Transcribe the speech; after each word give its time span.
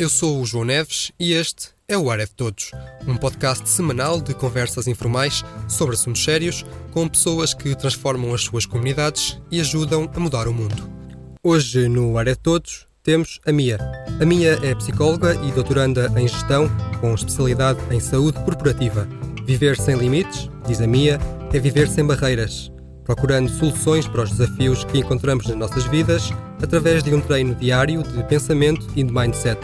Eu 0.00 0.08
sou 0.08 0.40
o 0.40 0.46
João 0.46 0.64
Neves 0.64 1.12
e 1.20 1.34
este 1.34 1.68
é 1.86 1.98
o 1.98 2.10
Ar 2.10 2.20
de 2.20 2.28
Todos, 2.28 2.70
um 3.06 3.18
podcast 3.18 3.68
semanal 3.68 4.18
de 4.18 4.32
conversas 4.32 4.86
informais 4.86 5.44
sobre 5.68 5.94
assuntos 5.94 6.24
sérios 6.24 6.64
com 6.90 7.06
pessoas 7.06 7.52
que 7.52 7.76
transformam 7.76 8.32
as 8.32 8.40
suas 8.40 8.64
comunidades 8.64 9.38
e 9.50 9.60
ajudam 9.60 10.10
a 10.14 10.18
mudar 10.18 10.48
o 10.48 10.54
mundo. 10.54 10.90
Hoje 11.44 11.86
no 11.86 12.16
Ar 12.16 12.24
de 12.24 12.34
Todos 12.34 12.86
temos 13.02 13.40
a 13.46 13.52
Mia. 13.52 13.76
A 14.18 14.24
Mia 14.24 14.58
é 14.62 14.74
psicóloga 14.74 15.34
e 15.46 15.52
doutoranda 15.52 16.10
em 16.16 16.26
gestão 16.26 16.66
com 16.98 17.14
especialidade 17.14 17.78
em 17.90 18.00
saúde 18.00 18.42
corporativa. 18.42 19.06
Viver 19.44 19.76
sem 19.76 19.98
limites, 19.98 20.48
diz 20.66 20.80
a 20.80 20.86
Mia, 20.86 21.20
é 21.52 21.58
viver 21.58 21.90
sem 21.90 22.06
barreiras, 22.06 22.72
procurando 23.04 23.50
soluções 23.50 24.08
para 24.08 24.22
os 24.22 24.30
desafios 24.30 24.82
que 24.82 24.96
encontramos 24.96 25.46
nas 25.46 25.58
nossas 25.58 25.84
vidas 25.84 26.30
através 26.62 27.02
de 27.02 27.14
um 27.14 27.20
treino 27.20 27.54
diário 27.54 28.02
de 28.02 28.24
pensamento 28.24 28.86
e 28.96 29.02
de 29.02 29.12
mindset. 29.12 29.60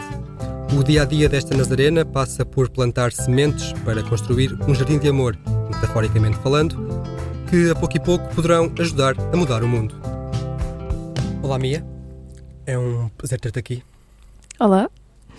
O 0.75 0.83
dia 0.83 1.01
a 1.03 1.05
dia 1.05 1.27
desta 1.29 1.55
Nazarena 1.55 2.05
passa 2.05 2.45
por 2.45 2.69
plantar 2.69 3.11
sementes 3.11 3.73
para 3.85 4.03
construir 4.03 4.53
um 4.67 4.73
jardim 4.75 4.97
de 4.99 5.07
amor, 5.09 5.37
metaforicamente 5.73 6.37
falando, 6.37 6.75
que 7.49 7.69
a 7.69 7.75
pouco 7.75 7.97
e 7.97 7.99
pouco 7.99 8.33
poderão 8.35 8.71
ajudar 8.79 9.15
a 9.33 9.37
mudar 9.37 9.63
o 9.63 9.67
mundo. 9.67 9.95
Olá, 11.41 11.57
Mia. 11.57 11.85
É 12.65 12.77
um 12.77 13.09
prazer 13.09 13.39
ter-te 13.39 13.59
aqui. 13.59 13.83
Olá, 14.59 14.89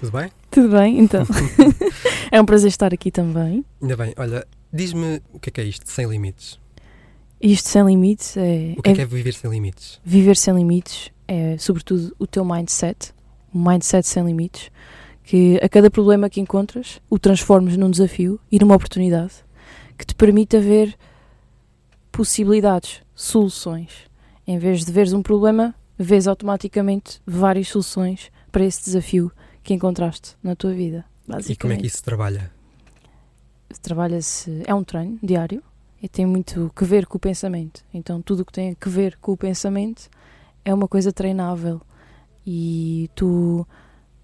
Tudo 0.00 0.12
bem? 0.12 0.30
tudo 0.50 0.68
bem? 0.70 0.98
Então, 0.98 1.24
é 2.32 2.40
um 2.40 2.44
prazer 2.46 2.68
estar 2.68 2.92
aqui 2.92 3.10
também. 3.10 3.64
Ainda 3.82 3.96
bem. 3.96 4.14
Olha, 4.16 4.46
diz-me 4.72 5.20
o 5.32 5.38
que 5.38 5.50
é 5.50 5.52
que 5.52 5.60
é 5.60 5.64
isto, 5.64 5.90
sem 5.90 6.06
limites? 6.08 6.58
Isto 7.40 7.68
sem 7.68 7.84
limites 7.84 8.36
é, 8.36 8.74
O 8.76 8.82
que 8.82 8.88
é, 8.90 8.92
é 8.92 8.96
que 8.96 9.00
é 9.02 9.06
viver 9.06 9.32
sem 9.34 9.50
limites? 9.50 10.00
viver 10.04 10.36
sem 10.36 10.54
limites, 10.54 11.10
é 11.28 11.56
sobretudo 11.58 12.14
o 12.18 12.26
teu 12.26 12.44
mindset, 12.44 13.12
um 13.54 13.62
mindset 13.62 14.06
sem 14.08 14.24
limites, 14.24 14.70
que 15.28 15.60
a 15.62 15.68
cada 15.68 15.90
problema 15.90 16.30
que 16.30 16.40
encontras 16.40 17.02
o 17.10 17.18
transformes 17.18 17.76
num 17.76 17.90
desafio 17.90 18.40
e 18.50 18.58
numa 18.58 18.74
oportunidade 18.74 19.34
que 19.98 20.06
te 20.06 20.14
permita 20.14 20.58
ver 20.58 20.96
possibilidades, 22.10 23.02
soluções. 23.14 23.90
Em 24.46 24.58
vez 24.58 24.86
de 24.86 24.90
veres 24.90 25.12
um 25.12 25.22
problema, 25.22 25.74
vês 25.98 26.26
automaticamente 26.26 27.20
várias 27.26 27.68
soluções 27.68 28.32
para 28.50 28.64
esse 28.64 28.82
desafio 28.82 29.30
que 29.62 29.74
encontraste 29.74 30.34
na 30.42 30.56
tua 30.56 30.72
vida. 30.72 31.04
E 31.46 31.54
como 31.56 31.74
é 31.74 31.76
que 31.76 31.86
isso 31.86 31.98
se 31.98 32.02
trabalha? 32.02 32.50
trabalha-se, 33.82 34.62
é 34.66 34.74
um 34.74 34.82
treino 34.82 35.18
diário 35.22 35.62
e 36.02 36.08
tem 36.08 36.24
muito 36.24 36.72
que 36.74 36.86
ver 36.86 37.06
com 37.06 37.18
o 37.18 37.20
pensamento. 37.20 37.84
Então, 37.92 38.22
tudo 38.22 38.40
o 38.40 38.44
que 38.46 38.52
tem 38.52 38.74
que 38.74 38.88
ver 38.88 39.18
com 39.20 39.32
o 39.32 39.36
pensamento 39.36 40.08
é 40.64 40.72
uma 40.72 40.88
coisa 40.88 41.12
treinável. 41.12 41.82
E 42.46 43.10
tu, 43.14 43.66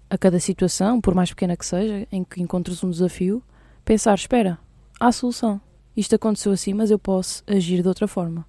a 0.09 0.17
cada 0.17 0.39
situação, 0.39 1.01
por 1.01 1.15
mais 1.15 1.29
pequena 1.29 1.57
que 1.57 1.65
seja, 1.65 2.07
em 2.11 2.23
que 2.23 2.41
encontres 2.41 2.83
um 2.83 2.89
desafio, 2.89 3.41
pensar: 3.83 4.15
espera, 4.15 4.57
há 4.99 5.11
solução. 5.11 5.59
Isto 5.95 6.15
aconteceu 6.15 6.51
assim, 6.51 6.73
mas 6.73 6.91
eu 6.91 6.99
posso 6.99 7.43
agir 7.47 7.81
de 7.81 7.87
outra 7.87 8.07
forma. 8.07 8.45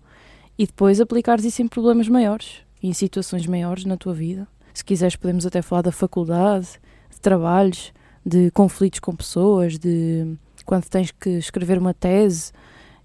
E 0.58 0.66
depois 0.66 1.00
aplicares 1.00 1.44
isso 1.44 1.62
em 1.62 1.68
problemas 1.68 2.08
maiores, 2.08 2.62
em 2.82 2.92
situações 2.92 3.46
maiores 3.46 3.84
na 3.84 3.96
tua 3.96 4.14
vida. 4.14 4.48
Se 4.74 4.84
quiseres, 4.84 5.16
podemos 5.16 5.46
até 5.46 5.62
falar 5.62 5.82
da 5.82 5.92
faculdade, 5.92 6.80
de 7.10 7.20
trabalhos, 7.20 7.92
de 8.24 8.50
conflitos 8.50 9.00
com 9.00 9.14
pessoas, 9.14 9.78
de 9.78 10.36
quando 10.64 10.88
tens 10.88 11.12
que 11.12 11.30
escrever 11.30 11.78
uma 11.78 11.94
tese 11.94 12.52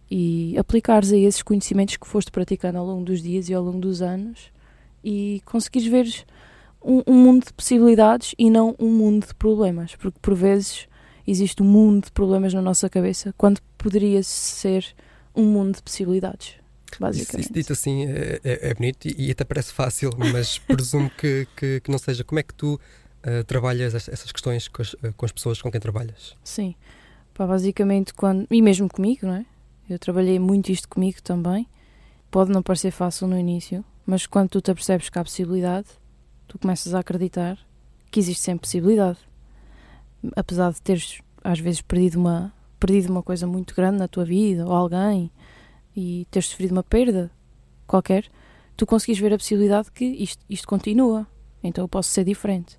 e 0.09 0.57
aplicares 0.57 1.13
a 1.13 1.17
esses 1.17 1.43
conhecimentos 1.43 1.95
que 1.95 2.07
foste 2.07 2.31
praticando 2.31 2.79
ao 2.79 2.85
longo 2.85 3.05
dos 3.05 3.21
dias 3.21 3.47
e 3.47 3.53
ao 3.53 3.63
longo 3.63 3.79
dos 3.79 4.01
anos 4.01 4.51
e 5.03 5.41
conseguires 5.45 5.87
ver 5.87 6.25
um, 6.83 7.01
um 7.07 7.13
mundo 7.13 7.45
de 7.45 7.53
possibilidades 7.53 8.33
e 8.37 8.49
não 8.49 8.75
um 8.79 8.89
mundo 8.89 9.27
de 9.27 9.35
problemas, 9.35 9.95
porque 9.95 10.17
por 10.21 10.33
vezes 10.35 10.87
existe 11.27 11.61
um 11.61 11.65
mundo 11.65 12.05
de 12.05 12.11
problemas 12.11 12.53
na 12.53 12.61
nossa 12.61 12.89
cabeça 12.89 13.33
quando 13.37 13.61
poderia 13.77 14.21
ser 14.23 14.85
um 15.35 15.43
mundo 15.45 15.75
de 15.75 15.83
possibilidades, 15.83 16.55
Isso, 16.91 16.99
basicamente. 16.99 17.45
isso 17.45 17.53
dito 17.53 17.73
assim 17.73 18.05
é, 18.05 18.39
é- 18.43 18.69
é 18.69 18.73
bonito 18.73 19.07
e, 19.07 19.27
e 19.27 19.31
até 19.31 19.43
parece 19.43 19.71
fácil, 19.73 20.09
mas 20.17 20.57
presumo 20.67 21.09
que, 21.11 21.47
que, 21.55 21.79
que 21.81 21.91
não 21.91 21.97
seja. 21.97 22.23
Como 22.23 22.39
é 22.39 22.43
que 22.43 22.53
tu 22.53 22.79
ah, 23.23 23.43
trabalhas 23.45 23.93
es- 23.93 24.09
essas 24.09 24.31
questões 24.31 24.67
com 24.67 24.81
as, 24.81 24.95
ah, 25.03 25.11
com 25.15 25.25
as 25.25 25.31
pessoas 25.31 25.61
com 25.61 25.71
quem 25.71 25.79
trabalhas? 25.79 26.35
Sim. 26.43 26.75
Pá, 27.33 27.47
basicamente, 27.47 28.13
quando. 28.13 28.45
E 28.51 28.61
mesmo 28.61 28.89
comigo, 28.89 29.25
não 29.27 29.35
é? 29.35 29.45
Eu 29.89 29.97
trabalhei 29.99 30.37
muito 30.39 30.71
isto 30.71 30.89
comigo 30.89 31.21
também. 31.21 31.65
Pode 32.29 32.51
não 32.51 32.61
parecer 32.61 32.91
fácil 32.91 33.27
no 33.27 33.37
início, 33.37 33.83
mas 34.05 34.25
quando 34.25 34.49
tu 34.49 34.61
te 34.61 34.71
apercebes 34.71 35.09
que 35.09 35.17
há 35.19 35.23
possibilidade, 35.23 35.87
tu 36.51 36.59
começas 36.59 36.93
a 36.93 36.99
acreditar 36.99 37.57
que 38.11 38.19
existe 38.19 38.43
sempre 38.43 38.63
possibilidade. 38.63 39.19
Apesar 40.35 40.73
de 40.73 40.81
teres, 40.81 41.21
às 41.41 41.61
vezes, 41.61 41.81
perdido 41.81 42.19
uma, 42.19 42.53
perdido 42.77 43.09
uma 43.09 43.23
coisa 43.23 43.47
muito 43.47 43.73
grande 43.73 43.99
na 43.99 44.07
tua 44.09 44.25
vida, 44.25 44.65
ou 44.65 44.73
alguém, 44.73 45.31
e 45.95 46.27
teres 46.29 46.49
sofrido 46.49 46.73
uma 46.73 46.83
perda 46.83 47.31
qualquer, 47.87 48.25
tu 48.75 48.85
conseguis 48.85 49.17
ver 49.17 49.33
a 49.33 49.37
possibilidade 49.37 49.89
que 49.93 50.03
isto, 50.03 50.43
isto 50.49 50.67
continua. 50.67 51.25
Então 51.63 51.85
eu 51.85 51.87
posso 51.87 52.09
ser 52.09 52.25
diferente. 52.25 52.77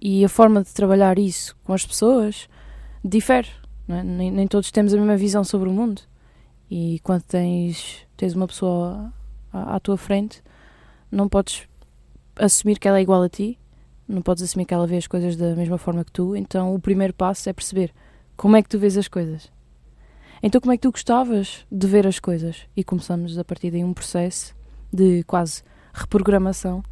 E 0.00 0.24
a 0.24 0.28
forma 0.28 0.62
de 0.62 0.72
trabalhar 0.72 1.18
isso 1.18 1.56
com 1.64 1.72
as 1.72 1.84
pessoas 1.84 2.48
difere. 3.04 3.48
é? 3.88 4.00
Nem, 4.04 4.30
nem 4.30 4.46
todos 4.46 4.70
temos 4.70 4.94
a 4.94 4.96
mesma 4.96 5.16
visão 5.16 5.42
sobre 5.42 5.68
o 5.68 5.72
mundo. 5.72 6.02
E 6.70 7.00
quando 7.02 7.22
tens, 7.22 8.06
tens 8.16 8.36
uma 8.36 8.46
pessoa 8.46 9.12
à, 9.52 9.74
à 9.74 9.80
tua 9.80 9.96
frente, 9.96 10.40
não 11.10 11.28
podes 11.28 11.66
assumir 12.38 12.78
que 12.78 12.88
ela 12.88 12.98
é 12.98 13.02
igual 13.02 13.22
a 13.22 13.28
ti, 13.28 13.58
não 14.06 14.22
podes 14.22 14.42
assumir 14.42 14.64
que 14.64 14.72
ela 14.72 14.86
vê 14.86 14.96
as 14.96 15.06
coisas 15.06 15.36
da 15.36 15.54
mesma 15.54 15.76
forma 15.76 16.04
que 16.04 16.12
tu. 16.12 16.34
Então 16.34 16.74
o 16.74 16.80
primeiro 16.80 17.12
passo 17.12 17.48
é 17.48 17.52
perceber 17.52 17.92
como 18.36 18.56
é 18.56 18.62
que 18.62 18.68
tu 18.68 18.78
vês 18.78 18.96
as 18.96 19.08
coisas. 19.08 19.50
Então 20.42 20.60
como 20.60 20.72
é 20.72 20.76
que 20.76 20.82
tu 20.82 20.90
gostavas 20.90 21.66
de 21.70 21.86
ver 21.86 22.06
as 22.06 22.18
coisas? 22.18 22.58
E 22.76 22.82
começamos 22.82 23.38
a 23.38 23.44
partir 23.44 23.70
daí 23.70 23.84
um 23.84 23.92
processo 23.92 24.54
de 24.92 25.22
quase 25.24 25.62
reprogramação 25.92 26.82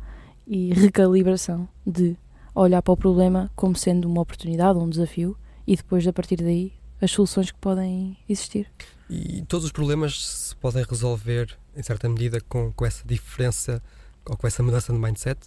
e 0.47 0.75
recalibração 0.75 1.69
de 1.87 2.17
olhar 2.55 2.83
para 2.83 2.93
o 2.93 2.97
problema 2.97 3.51
como 3.55 3.77
sendo 3.77 4.09
uma 4.09 4.23
oportunidade, 4.23 4.79
um 4.79 4.89
desafio 4.89 5.37
e 5.67 5.77
depois 5.77 6.07
a 6.07 6.13
partir 6.13 6.37
daí 6.37 6.73
as 7.01 7.11
soluções 7.11 7.51
que 7.51 7.59
podem 7.59 8.17
existir. 8.29 8.71
E 9.09 9.43
todos 9.47 9.67
os 9.67 9.73
problemas 9.73 10.27
se 10.27 10.57
podem 10.57 10.85
resolver, 10.89 11.57
em 11.77 11.83
certa 11.83 12.09
medida, 12.09 12.41
com, 12.41 12.73
com 12.73 12.85
essa 12.85 13.07
diferença 13.07 13.83
ou 14.29 14.37
com 14.37 14.47
essa 14.47 14.63
mudança 14.63 14.93
de 14.93 14.99
mindset. 14.99 15.41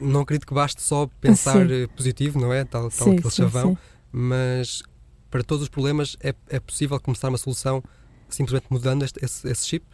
Não 0.00 0.22
acredito 0.22 0.46
que 0.46 0.54
baste 0.54 0.82
só 0.82 1.08
pensar 1.20 1.66
Sim. 1.68 1.84
eh, 1.84 1.86
positivo, 1.86 2.40
não 2.40 2.52
é? 2.52 2.64
Tal, 2.64 2.82
tal 2.82 2.90
sim, 2.90 3.12
aquele 3.12 3.30
sim, 3.30 3.42
chavão, 3.42 3.78
mas 4.10 4.82
para 5.30 5.42
todos 5.42 5.62
os 5.62 5.68
problemas 5.68 6.16
é, 6.20 6.34
é 6.48 6.60
possível 6.60 6.98
começar 7.00 7.28
uma 7.28 7.38
solução 7.38 7.82
simplesmente 8.28 8.66
mudando 8.70 9.04
este- 9.04 9.24
esse, 9.24 9.48
esse 9.48 9.66
chip? 9.66 9.84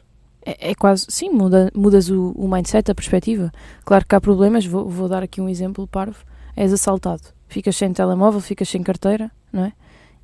É, 0.44 0.70
é 0.70 0.74
quase, 0.74 1.06
sim, 1.08 1.30
muda, 1.30 1.70
mudas 1.74 2.08
o, 2.08 2.32
o 2.32 2.48
mindset, 2.48 2.90
a 2.90 2.94
perspectiva. 2.94 3.52
Claro 3.84 4.06
que 4.06 4.14
há 4.14 4.20
problemas, 4.20 4.64
vou, 4.64 4.88
vou 4.88 5.08
dar 5.08 5.22
aqui 5.22 5.40
um 5.40 5.48
exemplo 5.48 5.86
parvo. 5.86 6.24
És 6.56 6.72
assaltado, 6.72 7.22
ficas 7.48 7.76
sem 7.76 7.92
telemóvel, 7.92 8.40
ficas 8.40 8.68
sem 8.68 8.82
carteira, 8.82 9.30
não 9.52 9.64
é? 9.64 9.72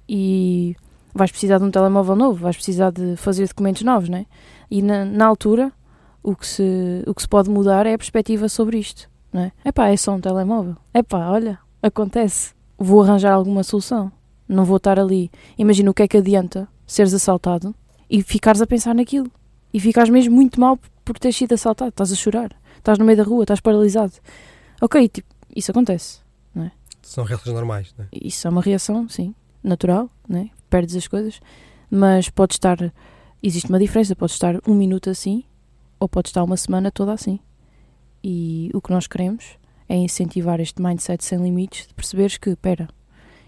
E 0.09 0.75
vais 1.15 1.31
precisar 1.31 1.59
de 1.59 1.65
um 1.65 1.71
telemóvel 1.71 2.17
novo, 2.17 2.43
vais 2.43 2.57
precisar 2.57 2.91
de 2.91 3.17
fazer 3.17 3.47
documentos 3.49 3.83
novos, 3.83 4.09
não 4.09 4.19
é? 4.19 4.27
E 4.71 4.83
na, 4.83 5.05
na 5.05 5.27
altura, 5.27 5.73
o 6.27 6.35
que, 6.35 6.45
se, 6.45 7.05
o 7.07 7.15
que 7.15 7.23
se 7.23 7.29
pode 7.29 7.49
mudar 7.49 7.87
é 7.87 7.95
a 7.95 7.99
perspectiva 7.99 8.49
sobre 8.49 8.79
isto, 8.79 9.09
não 9.33 9.43
é? 9.43 9.53
Epá, 9.65 9.91
é 9.91 9.97
só 9.97 10.13
um 10.13 10.21
telemóvel. 10.21 10.77
Epá, 10.93 11.31
olha, 11.31 11.57
acontece. 11.81 12.53
Vou 12.77 13.01
arranjar 13.01 13.33
alguma 13.33 13.63
solução. 13.63 14.11
Não 14.49 14.65
vou 14.65 14.79
estar 14.79 14.99
ali. 14.99 15.31
Imagina 15.57 15.89
o 15.89 15.95
que 15.95 16.03
é 16.03 16.09
que 16.09 16.17
adianta 16.17 16.67
seres 16.85 17.15
assaltado 17.15 17.73
e 18.11 18.25
ficares 18.25 18.61
a 18.61 18.67
pensar 18.67 18.93
naquilo 18.93 19.31
e 19.73 19.79
ficas 19.79 20.09
mesmo 20.09 20.35
muito 20.35 20.61
mal 20.61 20.77
por 21.05 21.17
teres 21.17 21.37
sido 21.37 21.53
assaltado, 21.53 21.91
estás 21.91 22.11
a 22.11 22.17
chorar, 22.17 22.51
estás 22.77 22.99
no 22.99 23.05
meio 23.05 23.19
da 23.19 23.23
rua, 23.23 23.45
estás 23.45 23.61
paralisado. 23.61 24.15
Ok, 24.83 25.09
tipo, 25.09 25.29
isso 25.55 25.71
acontece. 25.71 26.19
São 27.03 27.23
reações 27.23 27.55
normais, 27.55 27.95
não 27.97 28.05
é? 28.05 28.09
Isso 28.13 28.49
é 28.49 28.51
uma 28.51 28.61
reação, 28.61 29.09
sim, 29.09 29.33
natural, 29.63 30.11
né? 30.29 30.51
perdes 30.69 30.97
as 30.97 31.07
coisas, 31.07 31.41
mas 31.89 32.29
pode 32.29 32.55
estar, 32.55 32.93
existe 33.41 33.69
uma 33.69 33.79
diferença, 33.79 34.17
pode 34.17 34.33
estar 34.33 34.61
um 34.67 34.75
minuto 34.75 35.09
assim 35.09 35.45
ou 35.99 36.09
pode 36.09 36.29
estar 36.29 36.43
uma 36.45 36.57
semana 36.57 36.91
toda 36.91 37.13
assim. 37.13 37.39
E 38.23 38.71
o 38.75 38.81
que 38.81 38.91
nós 38.91 39.07
queremos 39.07 39.59
é 39.89 39.97
incentivar 39.97 40.61
este 40.61 40.83
mindset 40.83 41.25
sem 41.25 41.41
limites 41.41 41.87
de 41.87 41.95
perceberes 41.95 42.37
que, 42.37 42.51
espera, 42.51 42.89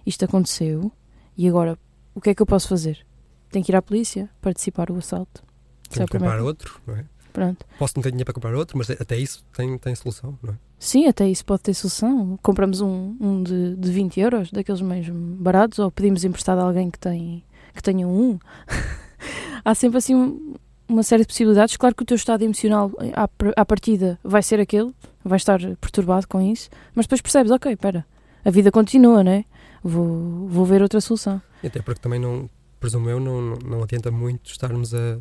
isto 0.06 0.24
aconteceu 0.24 0.92
e 1.36 1.48
agora 1.48 1.78
o 2.14 2.20
que 2.20 2.30
é 2.30 2.34
que 2.34 2.42
eu 2.42 2.46
posso 2.46 2.68
fazer? 2.68 3.04
Tenho 3.50 3.64
que 3.64 3.72
ir 3.72 3.76
à 3.76 3.82
polícia, 3.82 4.28
participar 4.40 4.86
do 4.86 4.96
assalto. 4.96 5.42
Tenho 5.88 6.04
é 6.04 6.06
que 6.06 6.18
comprar 6.18 6.40
outro, 6.40 6.80
não 6.86 6.96
é? 6.96 7.04
Pronto. 7.32 7.64
Posso 7.78 7.94
não 7.96 8.02
ter 8.02 8.10
dinheiro 8.10 8.24
para 8.24 8.34
comprar 8.34 8.54
outro, 8.54 8.76
mas 8.76 8.90
até 8.90 9.16
isso 9.16 9.44
tem, 9.56 9.78
tem 9.78 9.94
solução, 9.94 10.38
não 10.42 10.54
é? 10.54 10.56
Sim, 10.78 11.06
até 11.06 11.28
isso 11.28 11.44
pode 11.44 11.62
ter 11.62 11.74
solução. 11.74 12.38
Compramos 12.42 12.80
um, 12.80 13.16
um 13.20 13.42
de, 13.42 13.76
de 13.76 13.92
20 13.92 14.20
euros, 14.20 14.50
daqueles 14.50 14.80
mesmo 14.80 15.36
baratos, 15.36 15.78
ou 15.78 15.90
pedimos 15.90 16.24
emprestado 16.24 16.58
a 16.58 16.62
alguém 16.62 16.90
que, 16.90 16.98
tem, 16.98 17.44
que 17.74 17.82
tenha 17.82 18.06
um. 18.06 18.38
Há 19.64 19.74
sempre 19.74 19.98
assim 19.98 20.14
um- 20.14 20.54
uma 20.88 21.02
série 21.02 21.22
de 21.22 21.28
possibilidades. 21.28 21.76
Claro 21.76 21.94
que 21.94 22.02
o 22.02 22.06
teu 22.06 22.16
estado 22.16 22.42
emocional 22.42 22.90
à, 23.14 23.28
à 23.56 23.64
partida 23.64 24.18
vai 24.24 24.42
ser 24.42 24.58
aquele, 24.60 24.92
vai 25.24 25.36
estar 25.36 25.60
perturbado 25.76 26.26
com 26.26 26.40
isso, 26.40 26.70
mas 26.94 27.06
depois 27.06 27.20
percebes, 27.20 27.52
ok, 27.52 27.72
espera, 27.72 28.06
a 28.44 28.50
vida 28.50 28.70
continua, 28.70 29.22
né? 29.22 29.44
Vou, 29.82 30.48
vou 30.48 30.64
ver 30.64 30.82
outra 30.82 31.00
solução. 31.00 31.40
Até 31.62 31.82
porque 31.82 32.00
também 32.00 32.18
não, 32.18 32.48
presumo 32.80 33.08
eu, 33.10 33.20
não, 33.20 33.56
não 33.56 33.82
adianta 33.82 34.10
muito 34.10 34.50
estarmos 34.50 34.94
a, 34.94 35.18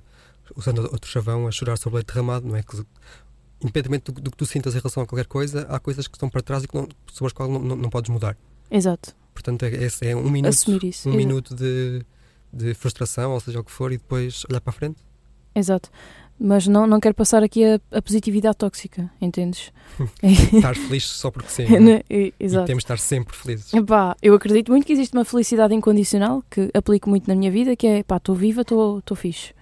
usando 0.55 0.79
outro 0.83 1.09
chavão, 1.09 1.47
a 1.47 1.51
chorar 1.51 1.77
sobre 1.77 1.95
o 1.95 1.97
leite 1.97 2.07
derramado, 2.07 2.47
não 2.47 2.55
é? 2.55 2.63
Que, 2.63 2.77
independentemente 3.61 4.11
do, 4.11 4.21
do, 4.21 4.31
que 4.31 4.37
tu 4.37 4.45
sintas 4.45 4.73
em 4.75 4.77
relação 4.77 5.03
a 5.03 5.05
qualquer 5.05 5.25
coisa, 5.25 5.67
há 5.69 5.79
coisas 5.79 6.07
que 6.07 6.15
estão 6.15 6.29
para 6.29 6.41
trás 6.41 6.63
e 6.63 6.67
que 6.67 6.75
não, 6.75 6.87
sobre 7.11 7.27
as 7.27 7.33
quais 7.33 7.51
não, 7.51 7.59
não, 7.59 7.75
não 7.75 7.89
podes 7.89 8.09
mudar. 8.09 8.37
Exato. 8.69 9.15
Portanto, 9.33 9.63
é, 9.63 9.69
é, 9.69 10.09
é 10.09 10.15
um 10.15 10.29
minuto, 10.29 10.71
um 10.71 10.87
Exato. 10.87 11.09
minuto 11.09 11.55
de, 11.55 12.03
de 12.51 12.73
frustração, 12.73 13.31
ou 13.31 13.39
seja 13.39 13.59
o 13.59 13.63
que 13.63 13.71
for, 13.71 13.91
e 13.91 13.97
depois 13.97 14.43
olhar 14.49 14.61
para 14.61 14.71
a 14.71 14.73
frente. 14.73 15.06
Exato. 15.57 15.89
Mas 16.39 16.67
não, 16.67 16.85
não 16.85 16.99
quero 16.99 17.15
passar 17.15 17.41
aqui 17.41 17.65
a, 17.65 17.79
a 17.91 17.99
positividade 18.01 18.57
tóxica, 18.57 19.09
entendes? 19.19 19.71
estar 20.21 20.75
feliz 20.75 21.05
só 21.05 21.31
porque 21.31 21.49
sim. 21.49 21.63
é? 21.63 21.79
Né? 21.79 22.01
E- 22.09 22.31
E 22.39 22.45
Exato. 22.45 22.67
temos 22.67 22.81
de 22.81 22.85
estar 22.85 22.99
sempre 22.99 23.35
felizes. 23.35 23.73
Epá, 23.73 24.15
eu 24.21 24.35
acredito 24.35 24.71
muito 24.71 24.85
que 24.85 24.93
existe 24.93 25.15
uma 25.17 25.25
felicidade 25.25 25.73
incondicional 25.73 26.43
que 26.49 26.69
aplico 26.75 27.09
muito 27.09 27.27
na 27.27 27.33
minha 27.35 27.49
vida, 27.49 27.75
que 27.75 27.87
é 27.87 28.03
pá, 28.03 28.17
estou 28.17 28.35
viva, 28.35 28.61
estou 28.61 29.01
fixe. 29.15 29.53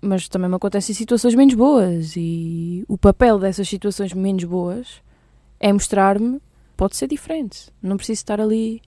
Mas 0.00 0.26
também 0.28 0.48
me 0.50 0.56
acontecem 0.56 0.92
situações 0.92 1.36
menos 1.36 1.54
boas 1.54 2.14
e 2.16 2.84
o 2.88 2.98
papel 2.98 3.38
dessas 3.38 3.68
situações 3.68 4.12
menos 4.12 4.42
boas 4.42 5.00
é 5.60 5.72
mostrar-me 5.72 6.40
pode 6.76 6.96
ser 6.96 7.06
diferente. 7.06 7.70
Não 7.80 7.96
preciso 7.96 8.18
estar 8.18 8.40
ali 8.40 8.82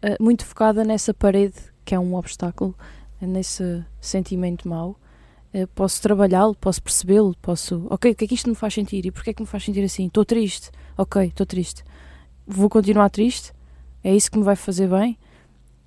eh, 0.00 0.16
muito 0.20 0.46
focada 0.46 0.84
nessa 0.84 1.12
parede 1.12 1.56
que 1.84 1.92
é 1.96 1.98
um 1.98 2.14
obstáculo, 2.14 2.76
nesse 3.20 3.84
sentimento 4.00 4.68
mau. 4.68 4.96
Eh, 5.52 5.66
posso 5.66 6.00
trabalhá-lo, 6.00 6.54
posso 6.54 6.82
percebê-lo, 6.82 7.36
posso. 7.42 7.86
Ok, 7.90 8.10
o 8.12 8.14
que 8.14 8.24
é 8.24 8.28
que 8.28 8.34
isto 8.34 8.48
me 8.48 8.54
faz 8.54 8.72
sentir? 8.74 9.04
E 9.04 9.10
porquê 9.10 9.30
é 9.30 9.34
que 9.34 9.42
me 9.42 9.46
faz 9.48 9.64
sentir 9.64 9.82
assim? 9.84 10.06
Estou 10.06 10.24
triste. 10.24 10.70
Ok, 10.96 11.24
estou 11.26 11.44
triste. 11.46 11.84
Vou 12.46 12.68
continuar 12.70 13.10
triste? 13.10 13.52
É 14.02 14.14
isso 14.14 14.30
que 14.30 14.38
me 14.38 14.44
vai 14.44 14.56
fazer 14.56 14.88
bem? 14.88 15.18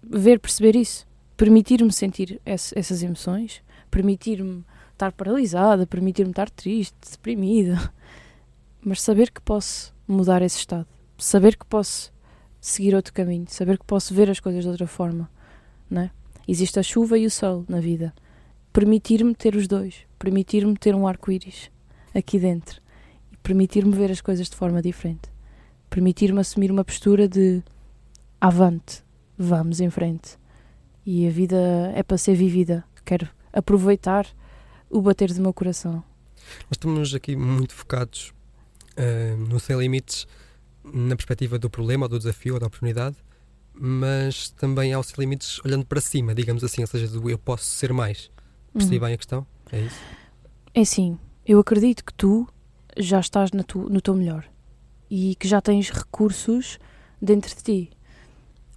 Ver, 0.03 0.39
perceber 0.39 0.75
isso. 0.75 1.07
Permitir-me 1.35 1.91
sentir 1.91 2.39
esse- 2.45 2.77
essas 2.77 3.01
emoções. 3.03 3.61
Permitir-me 3.89 4.63
estar 4.93 5.11
paralisada. 5.11 5.85
Permitir-me 5.87 6.31
estar 6.31 6.49
triste, 6.49 6.95
deprimida. 7.11 7.91
Mas 8.81 9.01
saber 9.01 9.31
que 9.31 9.41
posso 9.41 9.93
mudar 10.07 10.41
esse 10.43 10.59
estado. 10.59 10.87
Saber 11.17 11.57
que 11.57 11.65
posso 11.65 12.13
seguir 12.61 12.93
outro 12.95 13.11
caminho. 13.13 13.45
Saber 13.49 13.79
que 13.79 13.85
posso 13.85 14.13
ver 14.13 14.29
as 14.29 14.39
coisas 14.39 14.63
de 14.63 14.69
outra 14.69 14.85
forma. 14.87 15.29
Não 15.89 16.03
é? 16.03 16.11
Existe 16.47 16.79
a 16.79 16.83
chuva 16.83 17.17
e 17.17 17.25
o 17.25 17.31
sol 17.31 17.65
na 17.67 17.79
vida. 17.79 18.13
Permitir-me 18.75 19.33
ter 19.33 19.55
os 19.55 19.69
dois. 19.69 20.05
Permitir-me 20.19 20.75
ter 20.75 20.93
um 20.93 21.07
arco-íris 21.07 21.71
aqui 22.13 22.37
dentro. 22.37 22.81
E 23.31 23.37
permitir-me 23.37 23.95
ver 23.95 24.11
as 24.11 24.19
coisas 24.19 24.49
de 24.49 24.55
forma 24.57 24.81
diferente. 24.81 25.29
Permitir-me 25.89 26.41
assumir 26.41 26.69
uma 26.69 26.83
postura 26.83 27.25
de 27.25 27.63
avante, 28.41 29.01
vamos 29.37 29.79
em 29.79 29.89
frente. 29.89 30.37
E 31.05 31.25
a 31.25 31.29
vida 31.29 31.55
é 31.95 32.03
para 32.03 32.17
ser 32.17 32.35
vivida. 32.35 32.83
Quero 33.05 33.29
aproveitar 33.53 34.27
o 34.89 35.01
bater 35.01 35.31
do 35.31 35.41
meu 35.41 35.53
coração. 35.53 36.03
Nós 36.63 36.73
estamos 36.73 37.15
aqui 37.15 37.33
muito 37.33 37.73
focados 37.73 38.33
eh, 38.97 39.37
no 39.37 39.57
Sem 39.57 39.77
Limites 39.77 40.27
na 40.83 41.15
perspectiva 41.15 41.57
do 41.57 41.69
problema, 41.69 42.07
ou 42.07 42.09
do 42.09 42.17
desafio, 42.17 42.55
ou 42.55 42.59
da 42.59 42.67
oportunidade, 42.67 43.15
mas 43.73 44.49
também 44.49 44.91
há 44.91 44.99
o 44.99 45.03
Sem 45.03 45.15
Limites 45.19 45.61
olhando 45.63 45.85
para 45.85 46.01
cima, 46.01 46.35
digamos 46.35 46.61
assim, 46.61 46.81
ou 46.81 46.87
seja, 46.87 47.07
do 47.07 47.29
eu 47.29 47.37
posso 47.37 47.63
ser 47.63 47.93
mais. 47.93 48.34
Percebi 48.75 48.95
Uhum. 48.97 49.05
bem 49.05 49.13
a 49.13 49.17
questão? 49.17 49.47
É 49.71 49.79
isso? 49.79 49.99
É 50.73 50.81
assim, 50.81 51.17
eu 51.45 51.59
acredito 51.59 52.03
que 52.03 52.13
tu 52.13 52.47
já 52.97 53.19
estás 53.19 53.51
na 53.51 53.63
tu- 53.63 53.89
no 53.89 54.01
teu 54.01 54.13
melhor 54.13 54.45
e 55.09 55.35
que 55.35 55.47
já 55.47 55.61
tens 55.61 55.89
recursos 55.89 56.77
dentro 57.21 57.55
de 57.55 57.63
ti. 57.63 57.89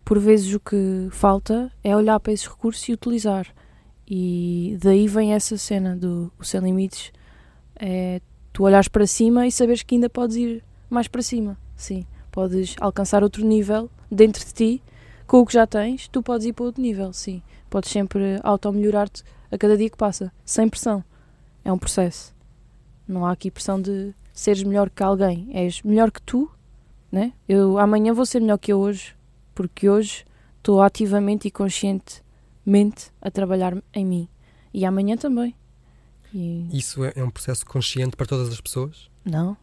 Por 0.04 0.18
vezes 0.18 0.54
o 0.54 0.60
que 0.60 1.08
falta 1.10 1.70
é 1.84 1.94
olhar 1.94 2.18
para 2.20 2.32
esses 2.32 2.46
recursos 2.46 2.88
e 2.88 2.92
utilizar. 2.92 3.46
E 4.06 4.78
daí 4.80 5.06
vem 5.06 5.34
essa 5.34 5.58
cena 5.58 5.94
do 5.96 6.32
sem 6.40 6.60
limites. 6.60 7.12
É 7.76 8.20
tu 8.52 8.62
olhares 8.64 8.88
para 8.88 9.06
cima 9.06 9.46
e 9.46 9.52
saberes 9.52 9.82
que 9.82 9.94
ainda 9.96 10.08
podes 10.08 10.36
ir 10.36 10.64
mais 10.88 11.08
para 11.08 11.20
cima. 11.22 11.58
Sim, 11.76 12.06
podes 12.32 12.74
alcançar 12.80 13.22
outro 13.22 13.44
nível 13.44 13.90
dentro 14.10 14.44
de 14.44 14.52
ti 14.52 14.82
com 15.26 15.40
o 15.40 15.46
que 15.46 15.52
já 15.52 15.66
tens. 15.66 16.08
Tu 16.08 16.22
podes 16.22 16.46
ir 16.46 16.52
para 16.54 16.64
outro 16.64 16.80
nível, 16.80 17.12
sim. 17.12 17.42
Podes 17.68 17.90
sempre 17.90 18.40
auto-melhorar-te 18.42 19.22
a 19.50 19.58
cada 19.58 19.76
dia 19.76 19.90
que 19.90 19.96
passa, 19.96 20.32
sem 20.44 20.68
pressão 20.68 21.04
é 21.64 21.72
um 21.72 21.78
processo. 21.78 22.34
Não 23.06 23.26
há 23.26 23.32
aqui 23.32 23.50
pressão 23.50 23.80
de 23.80 24.14
seres 24.32 24.62
melhor 24.62 24.90
que 24.90 25.02
alguém. 25.02 25.48
És 25.52 25.82
melhor 25.82 26.10
que 26.10 26.22
tu, 26.22 26.50
né? 27.10 27.32
Eu 27.48 27.78
amanhã 27.78 28.12
vou 28.12 28.26
ser 28.26 28.40
melhor 28.40 28.58
que 28.58 28.72
eu 28.72 28.78
hoje, 28.78 29.14
porque 29.54 29.88
hoje 29.88 30.24
estou 30.58 30.82
ativamente 30.82 31.48
e 31.48 31.50
conscientemente 31.50 33.10
a 33.20 33.30
trabalhar 33.30 33.76
em 33.94 34.04
mim. 34.04 34.28
E 34.72 34.84
amanhã 34.84 35.16
também. 35.16 35.54
E 36.32 36.68
Isso 36.70 37.04
é, 37.04 37.12
é 37.16 37.24
um 37.24 37.30
processo 37.30 37.64
consciente 37.64 38.16
para 38.16 38.26
todas 38.26 38.48
as 38.48 38.60
pessoas, 38.60 39.08
não, 39.24 39.56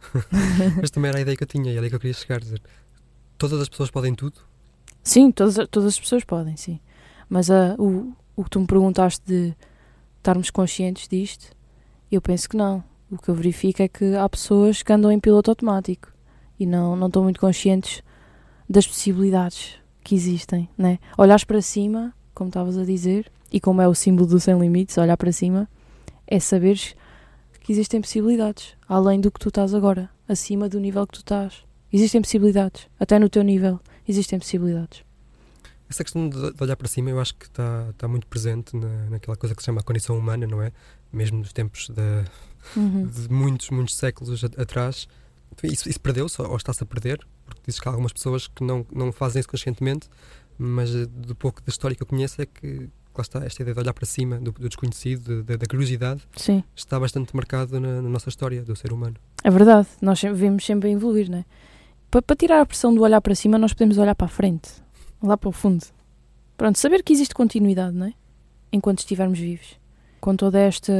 mas 0.80 0.90
também 0.90 1.10
era 1.10 1.18
a 1.18 1.20
ideia 1.20 1.36
que 1.36 1.42
eu 1.42 1.48
tinha 1.48 1.72
e 1.72 1.76
era 1.76 1.84
aí 1.84 1.88
que 1.90 1.94
eu 1.94 2.00
queria 2.00 2.14
chegar. 2.14 2.40
Dizer, 2.40 2.60
todas 3.38 3.60
as 3.60 3.68
pessoas 3.68 3.90
podem 3.90 4.14
tudo? 4.14 4.40
Sim, 5.02 5.30
todas, 5.30 5.56
todas 5.70 5.88
as 5.88 6.00
pessoas 6.00 6.24
podem, 6.24 6.56
sim. 6.56 6.80
Mas 7.28 7.50
ah, 7.50 7.76
o, 7.78 8.12
o 8.40 8.44
que 8.44 8.50
tu 8.50 8.60
me 8.60 8.66
perguntaste 8.66 9.22
de 9.26 9.54
estarmos 10.16 10.50
conscientes 10.50 11.06
disto, 11.06 11.54
eu 12.10 12.22
penso 12.22 12.48
que 12.48 12.56
não. 12.56 12.82
O 13.10 13.18
que 13.18 13.28
eu 13.28 13.34
verifico 13.34 13.82
é 13.82 13.88
que 13.88 14.14
há 14.16 14.26
pessoas 14.28 14.82
que 14.82 14.92
andam 14.92 15.12
em 15.12 15.20
piloto 15.20 15.50
automático 15.50 16.12
e 16.58 16.64
não, 16.64 16.96
não 16.96 17.08
estão 17.08 17.22
muito 17.22 17.40
conscientes 17.40 18.02
das 18.68 18.86
possibilidades 18.86 19.74
que 20.02 20.14
existem, 20.14 20.68
né? 20.78 20.98
Olhares 21.18 21.44
para 21.44 21.60
cima, 21.60 22.14
como 22.32 22.48
estavas 22.48 22.78
a 22.78 22.84
dizer, 22.84 23.30
e 23.52 23.60
como 23.60 23.82
é 23.82 23.88
o 23.88 23.94
símbolo 23.94 24.26
do 24.26 24.40
sem 24.40 24.58
limites, 24.58 24.96
olhar 24.96 25.16
para 25.16 25.32
cima, 25.32 25.68
é 26.26 26.40
saberes 26.40 26.94
que 27.60 27.72
existem 27.72 28.00
possibilidades, 28.00 28.74
além 28.88 29.20
do 29.20 29.30
que 29.30 29.40
tu 29.40 29.48
estás 29.48 29.74
agora, 29.74 30.08
acima 30.26 30.68
do 30.68 30.80
nível 30.80 31.06
que 31.06 31.14
tu 31.14 31.20
estás. 31.20 31.64
Existem 31.92 32.22
possibilidades, 32.22 32.88
até 32.98 33.18
no 33.18 33.28
teu 33.28 33.42
nível 33.42 33.80
existem 34.08 34.38
possibilidades. 34.38 35.09
Essa 35.90 36.04
questão 36.04 36.28
de, 36.28 36.52
de 36.52 36.62
olhar 36.62 36.76
para 36.76 36.86
cima 36.86 37.10
eu 37.10 37.18
acho 37.20 37.34
que 37.34 37.46
está, 37.46 37.88
está 37.90 38.06
muito 38.06 38.26
presente 38.28 38.76
na, 38.76 39.10
naquela 39.10 39.36
coisa 39.36 39.54
que 39.54 39.60
se 39.60 39.66
chama 39.66 39.80
a 39.80 39.82
condição 39.84 40.16
humana, 40.16 40.46
não 40.46 40.62
é? 40.62 40.70
Mesmo 41.12 41.38
nos 41.40 41.52
tempos 41.52 41.88
de, 41.90 42.24
Uhum. 42.76 43.06
de 43.06 43.28
muitos, 43.32 43.70
muitos 43.70 43.96
séculos 43.96 44.44
a- 44.44 44.62
atrás. 44.62 45.08
Isso, 45.64 45.88
isso 45.88 45.98
perdeu-se 46.00 46.40
ou 46.40 46.56
está-se 46.56 46.82
a 46.82 46.86
perder, 46.86 47.18
porque 47.44 47.60
dizes 47.66 47.80
que 47.80 47.88
há 47.88 47.90
algumas 47.90 48.12
pessoas 48.12 48.46
que 48.46 48.62
não, 48.62 48.86
não 48.94 49.10
fazem 49.10 49.40
isso 49.40 49.48
conscientemente, 49.48 50.08
mas 50.56 50.94
eh, 50.94 51.06
do 51.06 51.34
pouco 51.34 51.60
da 51.62 51.70
história 51.70 51.96
que 51.96 52.02
eu 52.02 52.06
conheço 52.06 52.40
é 52.40 52.46
que, 52.46 52.88
lá 53.16 53.22
está, 53.22 53.44
esta 53.44 53.62
ideia 53.62 53.74
de 53.74 53.80
olhar 53.80 53.92
para 53.94 54.06
cima, 54.06 54.38
do, 54.38 54.52
do 54.52 54.68
desconhecido, 54.68 55.42
da, 55.42 55.56
da 55.56 55.66
curiosidade, 55.66 56.22
Sim, 56.36 56.62
está 56.76 57.00
bastante 57.00 57.34
marcado 57.34 57.80
na, 57.80 58.00
na 58.02 58.08
nossa 58.08 58.28
história 58.28 58.62
do 58.62 58.76
ser 58.76 58.92
humano. 58.92 59.16
é 59.42 59.50
verdade. 59.50 59.88
Nós 60.00 60.20
sempre, 60.20 60.38
vemos 60.38 60.64
sempre 60.64 60.88
a 60.90 60.92
evoluir, 60.92 61.28
não 61.28 61.38
é? 61.38 61.44
Para, 62.10 62.22
para 62.22 62.36
tirar 62.36 62.60
a 62.60 62.66
pressão 62.66 62.94
do 62.94 63.00
olhar 63.00 63.20
para 63.20 63.34
cima, 63.34 63.58
nós 63.58 63.72
podemos 63.72 63.98
olhar 63.98 64.14
para 64.14 64.26
a 64.26 64.30
frente, 64.30 64.70
lá 65.22 65.36
para 65.36 65.48
o 65.48 65.52
fundo. 65.52 65.84
Pronto, 66.56 66.78
saber 66.78 67.02
que 67.02 67.12
existe 67.12 67.34
continuidade, 67.34 67.96
não 67.96 68.06
é? 68.06 68.14
Enquanto 68.72 68.98
estivermos 68.98 69.38
vivos. 69.38 69.78
Com 70.20 70.36
toda 70.36 70.58
esta 70.58 70.92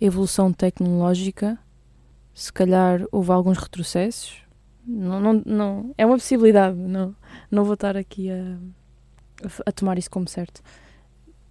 evolução 0.00 0.52
tecnológica, 0.52 1.58
se 2.34 2.52
calhar 2.52 3.04
houve 3.12 3.30
alguns 3.30 3.58
retrocessos. 3.58 4.42
Não, 4.84 5.20
não, 5.20 5.42
não, 5.46 5.94
é 5.96 6.04
uma 6.04 6.16
possibilidade, 6.16 6.76
não, 6.76 7.14
não 7.50 7.64
vou 7.64 7.74
estar 7.74 7.96
aqui 7.96 8.30
a, 8.30 8.58
a 9.64 9.70
tomar 9.70 9.96
isso 9.96 10.10
como 10.10 10.28
certo. 10.28 10.60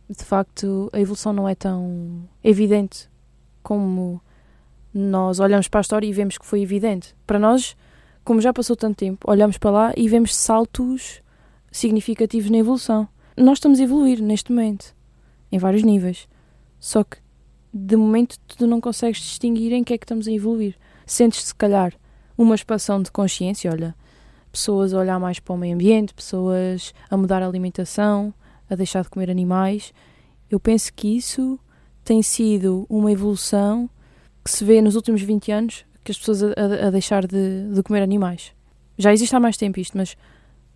De 0.10 0.26
facto, 0.26 0.90
a 0.92 1.00
evolução 1.00 1.32
não 1.32 1.48
é 1.48 1.56
tão 1.56 2.28
evidente 2.44 3.10
como 3.64 4.22
nós 4.94 5.40
olhamos 5.40 5.70
para 5.70 5.80
a 5.80 5.82
história 5.82 6.06
e 6.06 6.12
vemos 6.12 6.38
que 6.38 6.46
foi 6.46 6.62
evidente. 6.62 7.16
Para 7.26 7.40
nós, 7.40 7.78
como 8.26 8.42
já 8.42 8.52
passou 8.52 8.76
tanto 8.76 8.98
tempo, 8.98 9.30
olhamos 9.30 9.58
para 9.58 9.72
lá 9.72 9.94
e 9.96 10.10
vemos 10.10 10.36
saltos 10.36 11.22
significativos 11.72 12.50
na 12.50 12.58
evolução. 12.58 13.08
Nós 13.38 13.58
estamos 13.58 13.80
a 13.80 13.84
evoluir 13.84 14.22
neste 14.22 14.52
momento, 14.52 14.94
em 15.52 15.58
vários 15.58 15.84
níveis. 15.84 16.28
Só 16.80 17.04
que, 17.04 17.18
de 17.74 17.96
momento, 17.96 18.38
tu 18.48 18.68
não 18.68 18.82
consegues 18.82 19.20
distinguir 19.22 19.72
em 19.72 19.84
que 19.84 19.94
é 19.94 19.98
que 19.98 20.04
estamos 20.04 20.28
a 20.28 20.32
evoluir. 20.32 20.76
Sentes, 21.06 21.44
se 21.44 21.56
calhar, 21.56 21.94
uma 22.38 22.56
expansão 22.56 23.02
de 23.02 23.12
consciência, 23.12 23.72
olha, 23.72 23.96
pessoas 24.52 24.94
a 24.94 25.00
olhar 25.00 25.20
mais 25.20 25.40
para 25.40 25.54
o 25.54 25.58
meio 25.58 25.74
ambiente, 25.76 26.14
pessoas 26.14 26.94
a 27.10 27.16
mudar 27.16 27.42
a 27.42 27.48
alimentação, 27.48 28.34
a 28.70 28.76
deixar 28.76 29.04
de 29.04 29.10
comer 29.10 29.30
animais. 29.30 29.94
Eu 30.50 30.60
penso 30.60 30.92
que 30.94 31.16
isso 31.16 31.58
tem 32.04 32.22
sido 32.22 32.86
uma 32.90 33.12
evolução 33.12 33.90
que 34.44 34.52
se 34.52 34.66
vê 34.66 34.82
nos 34.82 34.96
últimos 34.96 35.22
20 35.22 35.52
anos 35.52 35.86
que 36.04 36.12
as 36.12 36.18
pessoas 36.18 36.42
a, 36.44 36.88
a- 36.88 36.90
deixar 36.90 37.26
de, 37.28 37.72
de 37.74 37.84
comer 37.84 38.02
animais. 38.02 38.52
Já 38.98 39.14
existe 39.14 39.36
há 39.36 39.40
mais 39.40 39.56
tempo 39.56 39.80
isto, 39.80 39.96
mas 39.98 40.18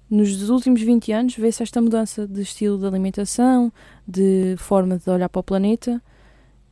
nos 0.09 0.49
últimos 0.49 0.81
20 0.81 1.11
anos 1.11 1.35
vê-se 1.35 1.63
esta 1.63 1.81
mudança 1.81 2.27
de 2.27 2.41
estilo 2.41 2.77
de 2.77 2.85
alimentação, 2.85 3.71
de 4.07 4.55
forma 4.57 4.97
de 4.97 5.09
olhar 5.09 5.29
para 5.29 5.39
o 5.39 5.43
planeta. 5.43 6.01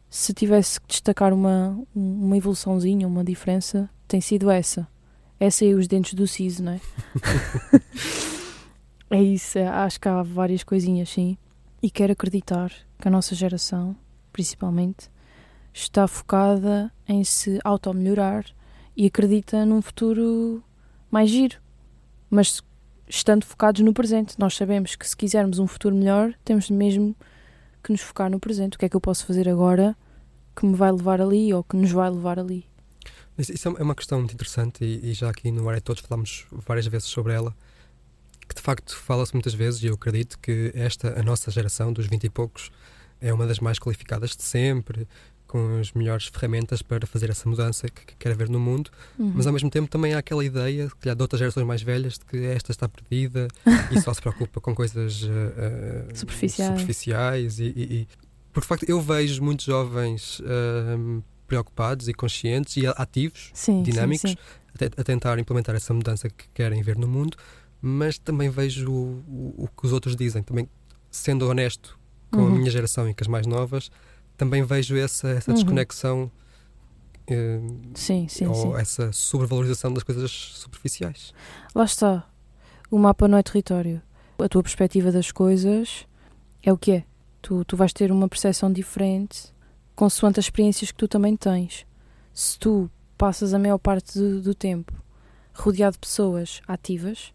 Se 0.10 0.34
tivesse 0.34 0.80
que 0.80 0.88
destacar 0.88 1.34
uma, 1.34 1.80
uma 1.96 2.38
evoluçãozinha, 2.38 3.08
uma 3.08 3.24
diferença, 3.24 3.90
tem 4.08 4.22
sido 4.22 4.52
essa. 4.52 4.88
Essa 5.40 5.66
e 5.66 5.74
os 5.74 5.88
dentes 5.88 6.13
do 6.13 6.28
siso, 6.28 6.63
não 6.63 6.74
é? 6.74 6.82
é 9.10 9.24
isso, 9.24 9.58
é, 9.58 9.68
acho 9.68 10.00
que 10.00 10.08
há 10.08 10.22
várias 10.22 10.63
coisinhas, 10.63 11.10
sim. 11.10 11.38
E 11.82 11.90
quero 11.90 12.13
acreditar 12.13 12.72
que 13.00 13.08
a 13.08 13.12
nossa 13.12 13.34
geração, 13.34 13.96
principalmente, 14.32 15.10
está 15.74 16.08
focada 16.08 16.94
em 17.08 17.24
se 17.24 17.60
auto-melhorar 17.63 18.46
e 18.96 19.08
acredita 19.08 19.66
num 19.66 19.82
futuro 19.82 20.63
mais 21.10 21.30
giro. 21.32 21.58
Mas 22.30 22.62
estando 23.08 23.46
focados 23.46 23.82
no 23.82 23.94
presente, 23.94 24.36
nós 24.40 24.56
sabemos 24.56 24.96
que 24.96 25.08
se 25.08 25.16
quisermos 25.16 25.60
um 25.60 25.68
futuro 25.68 25.96
melhor, 25.96 26.34
temos 26.44 26.70
mesmo 26.70 27.16
que 27.84 27.92
nos 27.92 28.02
focar 28.02 28.30
no 28.30 28.40
presente. 28.40 28.76
O 28.76 28.80
que 28.80 28.86
é 28.86 28.90
que 28.90 28.96
eu 28.96 29.02
posso 29.02 29.26
fazer 29.26 29.50
agora 29.50 29.96
que 30.56 30.66
me 30.66 30.76
vai 30.76 30.92
levar 30.92 31.22
ali 31.22 31.54
ou 31.54 31.64
que 31.64 31.76
nos 31.76 31.92
vai 31.92 32.10
levar 32.10 32.40
ali? 32.40 32.66
Isso 33.38 33.68
é 33.68 33.82
uma 33.82 33.96
questão 33.96 34.20
muito 34.20 34.34
interessante 34.34 34.84
e, 34.84 35.14
já 35.14 35.30
aqui 35.30 35.52
no 35.52 35.68
Área 35.68 35.82
Todos 35.82 36.04
falamos 36.04 36.46
várias 36.52 36.86
vezes 36.86 37.08
sobre 37.08 37.34
ela, 37.34 37.56
que 38.48 38.56
de 38.56 38.62
facto 38.62 38.96
fala-se 38.96 39.34
muitas 39.34 39.56
vezes 39.56 39.82
e 39.82 39.88
eu 39.88 39.96
acredito 39.96 40.38
que 40.40 40.72
esta, 40.76 41.20
a 41.20 41.24
nossa 41.24 41.50
geração 41.50 41.92
dos 41.92 42.06
20 42.06 42.26
e 42.26 42.30
poucos, 42.30 42.72
é 43.20 43.34
uma 43.34 43.48
das 43.48 43.60
mais 43.60 43.80
qualificadas 43.80 44.36
de 44.36 44.44
sempre, 44.44 45.08
com 45.54 45.80
as 45.80 45.92
melhores 45.92 46.26
ferramentas 46.26 46.82
para 46.82 47.06
fazer 47.06 47.30
essa 47.30 47.48
mudança 47.48 47.88
que, 47.88 48.08
que 48.08 48.16
quer 48.18 48.36
ver 48.36 48.50
no 48.50 48.60
mundo, 48.60 48.90
uhum. 49.20 49.34
mas 49.36 49.46
ao 49.46 49.54
mesmo 49.54 49.70
tempo 49.70 49.88
também 49.88 50.16
há 50.16 50.18
aquela 50.18 50.44
ideia, 50.44 50.90
que 51.00 51.08
há 51.08 51.14
de 51.14 51.22
outras 51.22 51.38
gerações 51.38 51.64
mais 51.64 51.84
velhas, 51.84 52.14
de 52.14 52.26
que 52.26 52.44
esta 52.48 52.72
está 52.72 52.90
perdida 52.90 53.48
e 53.94 54.02
só 54.02 54.12
se 54.12 54.20
preocupa 54.20 54.60
com 54.60 54.74
coisas 54.74 55.22
uh, 55.22 55.30
superficiais, 56.16 56.72
superficiais 56.72 57.60
e, 57.60 57.66
e, 57.66 57.82
e, 57.84 58.08
por 58.52 58.64
facto 58.64 58.90
eu 58.90 59.00
vejo 59.00 59.44
muitos 59.44 59.68
jovens 59.68 60.40
uh, 60.40 61.24
preocupados 61.46 62.08
e 62.08 62.16
conscientes 62.16 62.76
e 62.78 62.88
ativos, 62.88 63.52
sim, 63.54 63.84
dinâmicos, 63.84 64.32
sim, 64.32 64.36
sim. 64.36 64.86
A, 64.98 65.02
a, 65.02 65.04
tentar 65.04 65.38
implementar 65.38 65.76
essa 65.76 65.94
mudança 65.94 66.30
que 66.30 66.46
querem 66.52 66.82
ver 66.82 66.98
no 66.98 67.08
mundo, 67.08 67.38
mas 67.80 68.18
também 68.18 68.50
vejo 68.50 68.92
o, 68.92 69.24
o, 69.28 69.66
o 69.66 69.68
que 69.68 69.86
os 69.86 69.94
outros 69.94 70.16
dizem, 70.16 70.42
também 70.42 70.68
sendo 71.12 71.48
honesto 71.48 71.96
com 72.32 72.40
uhum. 72.40 72.48
a 72.48 72.50
minha 72.50 72.72
geração 72.72 73.08
e 73.08 73.14
com 73.14 73.24
as 73.24 73.28
mais 73.28 73.46
novas, 73.46 73.92
também 74.38 74.63
vejo 74.63 74.96
essa, 74.96 75.30
essa 75.30 75.52
uhum. 75.52 75.56
desconexão 75.56 76.32
eh, 77.28 77.60
sim, 77.94 78.28
sim, 78.28 78.48
ou 78.48 78.56
sim. 78.56 78.75
essa 78.75 79.12
sobrevalorização 79.12 79.94
das 79.94 80.04
coisas 80.04 80.32
superficiais. 80.32 81.34
Lá 81.74 81.86
está. 81.86 82.28
O 82.92 82.98
mapa 82.98 83.28
não 83.28 83.38
é 83.38 83.44
território. 83.44 84.02
A 84.40 84.50
tua 84.50 84.63
perspectiva 84.63 85.12
das 85.12 85.32
coisas 85.32 86.06
é 86.62 86.72
o 86.72 86.78
que 86.78 86.92
é. 86.92 87.04
Tu, 87.42 87.63
tu 87.66 87.75
vais 87.75 87.92
ter 87.94 88.12
uma 88.12 88.28
percepção 88.28 88.72
diferente 88.72 89.54
consoante 89.96 90.40
as 90.40 90.46
experiências 90.46 90.92
que 90.92 90.98
tu 90.98 91.08
também 91.08 91.36
tens. 91.36 91.86
Se 92.34 92.58
tu 92.58 92.90
passas 93.18 93.54
a 93.54 93.60
maior 93.60 93.78
parte 93.78 94.18
do, 94.18 94.42
do 94.42 94.56
tempo 94.56 94.92
rodeado 95.54 95.94
de 95.94 96.00
pessoas 96.00 96.62
ativas, 96.68 97.32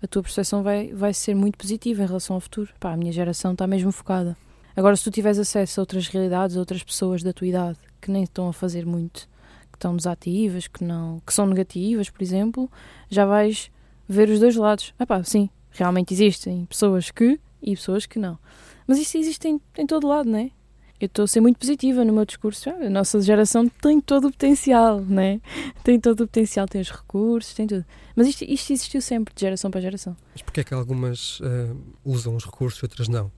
a 0.00 0.06
tua 0.06 0.22
percepção 0.22 0.62
vai, 0.62 0.92
vai 0.92 1.12
ser 1.12 1.34
muito 1.34 1.58
positiva 1.58 2.02
em 2.02 2.06
relação 2.06 2.34
ao 2.34 2.40
futuro. 2.40 2.72
Pá, 2.78 2.92
a 2.92 2.96
minha 2.96 3.12
geração 3.12 3.52
está 3.52 3.66
mesmo 3.66 3.90
focada. 3.90 4.36
Agora, 4.76 4.94
se 4.94 5.04
tu 5.04 5.10
tiveres 5.10 5.38
acesso 5.38 5.80
a 5.80 5.82
outras 5.82 6.06
realidades, 6.06 6.54
a 6.54 6.60
outras 6.60 6.82
pessoas 6.82 7.22
da 7.22 7.32
tua 7.32 7.46
idade 7.46 7.78
que 8.00 8.10
nem 8.10 8.24
estão 8.24 8.48
a 8.48 8.52
fazer 8.52 8.84
muito, 8.84 9.26
que 9.72 9.78
estão 9.78 9.96
desativas, 9.96 10.68
que, 10.68 10.84
não, 10.84 11.20
que 11.26 11.32
são 11.32 11.46
negativas, 11.46 12.10
por 12.10 12.22
exemplo, 12.22 12.70
já 13.08 13.24
vais 13.24 13.70
ver 14.06 14.28
os 14.28 14.38
dois 14.38 14.54
lados. 14.54 14.92
Ah 14.98 15.06
pá, 15.06 15.24
sim, 15.24 15.48
realmente 15.70 16.12
existem 16.12 16.66
pessoas 16.66 17.10
que 17.10 17.40
e 17.62 17.74
pessoas 17.74 18.04
que 18.04 18.18
não. 18.18 18.38
Mas 18.86 18.98
isso 18.98 19.16
existe 19.16 19.48
em, 19.48 19.60
em 19.78 19.86
todo 19.86 20.06
lado, 20.06 20.28
não 20.28 20.38
é? 20.38 20.50
Eu 20.98 21.06
estou 21.06 21.24
a 21.24 21.26
ser 21.26 21.40
muito 21.40 21.58
positiva 21.58 22.04
no 22.04 22.12
meu 22.12 22.24
discurso. 22.24 22.70
Ah, 22.70 22.86
a 22.86 22.90
nossa 22.90 23.20
geração 23.20 23.68
tem 23.68 24.00
todo 24.00 24.28
o 24.28 24.30
potencial, 24.30 25.00
né? 25.00 25.40
Tem 25.84 26.00
todo 26.00 26.20
o 26.20 26.26
potencial, 26.26 26.66
tem 26.66 26.80
os 26.80 26.90
recursos, 26.90 27.52
tem 27.52 27.66
tudo. 27.66 27.84
Mas 28.14 28.28
isto, 28.28 28.44
isto 28.44 28.72
existiu 28.72 29.02
sempre, 29.02 29.34
de 29.34 29.40
geração 29.40 29.70
para 29.70 29.80
geração. 29.80 30.16
Mas 30.32 30.42
porquê 30.42 30.60
é 30.60 30.64
que 30.64 30.72
algumas 30.72 31.40
uh, 31.40 31.76
usam 32.02 32.34
os 32.34 32.44
recursos 32.44 32.80
e 32.80 32.84
outras 32.84 33.08
não? 33.08 33.30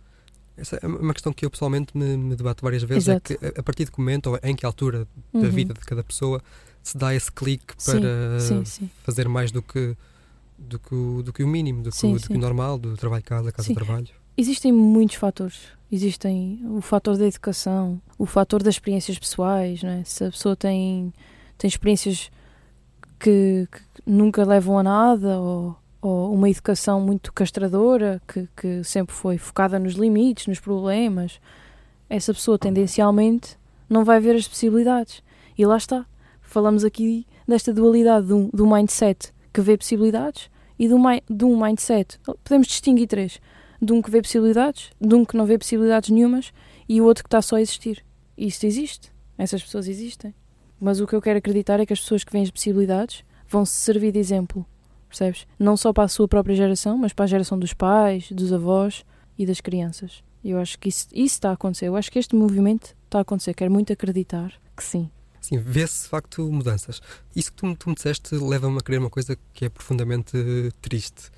Essa 0.58 0.76
é 0.82 0.86
uma 0.86 1.14
questão 1.14 1.32
que 1.32 1.44
eu 1.46 1.50
pessoalmente 1.50 1.96
me, 1.96 2.16
me 2.16 2.34
debato 2.34 2.62
várias 2.64 2.82
vezes. 2.82 3.08
É 3.08 3.12
Exato. 3.12 3.32
É 3.32 3.36
que 3.52 3.60
a 3.60 3.62
partir 3.62 3.84
de 3.84 3.92
que 3.92 3.98
momento 3.98 4.30
ou 4.30 4.40
em 4.42 4.56
que 4.56 4.66
altura 4.66 5.06
da 5.32 5.40
uhum. 5.40 5.50
vida 5.50 5.72
de 5.72 5.80
cada 5.80 6.02
pessoa 6.02 6.42
se 6.82 6.96
dá 6.96 7.14
esse 7.14 7.30
clique 7.30 7.74
para 7.84 8.40
sim, 8.40 8.64
sim, 8.64 8.90
fazer 9.02 9.28
mais 9.28 9.50
do 9.50 9.62
que, 9.62 9.96
do 10.58 10.78
que, 10.78 10.94
o, 10.94 11.22
do 11.22 11.32
que 11.32 11.42
o 11.42 11.48
mínimo, 11.48 11.82
do 11.82 11.90
que, 11.90 11.96
sim, 11.96 12.14
do 12.14 12.20
que 12.20 12.32
o 12.32 12.38
normal, 12.38 12.78
do 12.78 12.96
trabalho-casa, 12.96 13.52
casa-trabalho. 13.52 14.08
Existem 14.36 14.72
muitos 14.72 15.16
fatores. 15.16 15.58
Existem 15.90 16.60
o 16.64 16.80
fator 16.80 17.16
da 17.16 17.26
educação, 17.26 18.00
o 18.18 18.26
fator 18.26 18.62
das 18.62 18.74
experiências 18.74 19.18
pessoais. 19.18 19.82
Não 19.82 19.90
é? 19.90 20.04
Se 20.04 20.24
a 20.24 20.30
pessoa 20.30 20.54
tem, 20.54 21.12
tem 21.56 21.68
experiências 21.68 22.30
que, 23.18 23.66
que 23.70 23.80
nunca 24.06 24.44
levam 24.44 24.78
a 24.78 24.82
nada 24.82 25.38
ou 25.38 25.76
ou 26.00 26.32
uma 26.32 26.48
educação 26.48 27.00
muito 27.00 27.32
castradora, 27.32 28.22
que, 28.26 28.48
que 28.56 28.84
sempre 28.84 29.14
foi 29.14 29.36
focada 29.36 29.78
nos 29.78 29.94
limites, 29.94 30.46
nos 30.46 30.60
problemas, 30.60 31.40
essa 32.08 32.32
pessoa 32.32 32.58
tendencialmente 32.58 33.58
não 33.88 34.04
vai 34.04 34.20
ver 34.20 34.36
as 34.36 34.46
possibilidades. 34.46 35.22
E 35.56 35.66
lá 35.66 35.76
está. 35.76 36.06
Falamos 36.40 36.84
aqui 36.84 37.26
desta 37.46 37.72
dualidade 37.72 38.26
do, 38.26 38.48
do 38.52 38.66
mindset 38.66 39.32
que 39.52 39.60
vê 39.60 39.76
possibilidades 39.76 40.48
e 40.78 40.88
do, 40.88 40.96
de 41.28 41.44
um 41.44 41.60
mindset. 41.60 42.18
Podemos 42.44 42.68
distinguir 42.68 43.08
três: 43.08 43.40
de 43.82 43.92
um 43.92 44.00
que 44.00 44.10
vê 44.10 44.22
possibilidades, 44.22 44.90
de 45.00 45.14
um 45.14 45.24
que 45.24 45.36
não 45.36 45.46
vê 45.46 45.58
possibilidades 45.58 46.10
nenhumas 46.10 46.52
e 46.88 47.00
o 47.00 47.04
outro 47.04 47.24
que 47.24 47.28
está 47.28 47.42
só 47.42 47.56
a 47.56 47.60
existir. 47.60 48.04
Isto 48.36 48.64
existe. 48.64 49.12
Essas 49.36 49.62
pessoas 49.62 49.88
existem. 49.88 50.34
Mas 50.80 51.00
o 51.00 51.06
que 51.06 51.14
eu 51.14 51.20
quero 51.20 51.38
acreditar 51.38 51.80
é 51.80 51.86
que 51.86 51.92
as 51.92 52.00
pessoas 52.00 52.22
que 52.22 52.32
veem 52.32 52.44
as 52.44 52.50
possibilidades 52.50 53.24
vão 53.48 53.64
se 53.64 53.74
servir 53.74 54.12
de 54.12 54.18
exemplo 54.18 54.64
percebes? 55.08 55.46
Não 55.58 55.76
só 55.76 55.92
para 55.92 56.04
a 56.04 56.08
sua 56.08 56.28
própria 56.28 56.54
geração, 56.54 56.96
mas 56.98 57.12
para 57.12 57.24
a 57.24 57.28
geração 57.28 57.58
dos 57.58 57.72
pais, 57.72 58.30
dos 58.30 58.52
avós 58.52 59.04
e 59.38 59.46
das 59.46 59.60
crianças. 59.60 60.22
Eu 60.44 60.58
acho 60.58 60.78
que 60.78 60.88
isso, 60.88 61.08
isso 61.12 61.34
está 61.34 61.50
a 61.50 61.54
acontecer. 61.54 61.86
Eu 61.86 61.96
acho 61.96 62.10
que 62.10 62.18
este 62.18 62.34
movimento 62.36 62.94
está 63.04 63.18
a 63.18 63.22
acontecer. 63.22 63.54
Quero 63.54 63.72
muito 63.72 63.92
acreditar 63.92 64.52
que 64.76 64.84
sim. 64.84 65.10
Sim, 65.40 65.58
vê-se 65.58 66.02
de 66.02 66.08
facto 66.08 66.50
mudanças. 66.52 67.00
Isso 67.34 67.50
que 67.52 67.56
tu, 67.56 67.76
tu 67.76 67.88
me 67.88 67.94
disseste 67.94 68.34
leva-me 68.34 68.78
a 68.78 68.80
querer 68.80 68.98
uma 68.98 69.10
coisa 69.10 69.36
que 69.54 69.64
é 69.64 69.68
profundamente 69.68 70.36
triste, 70.80 71.30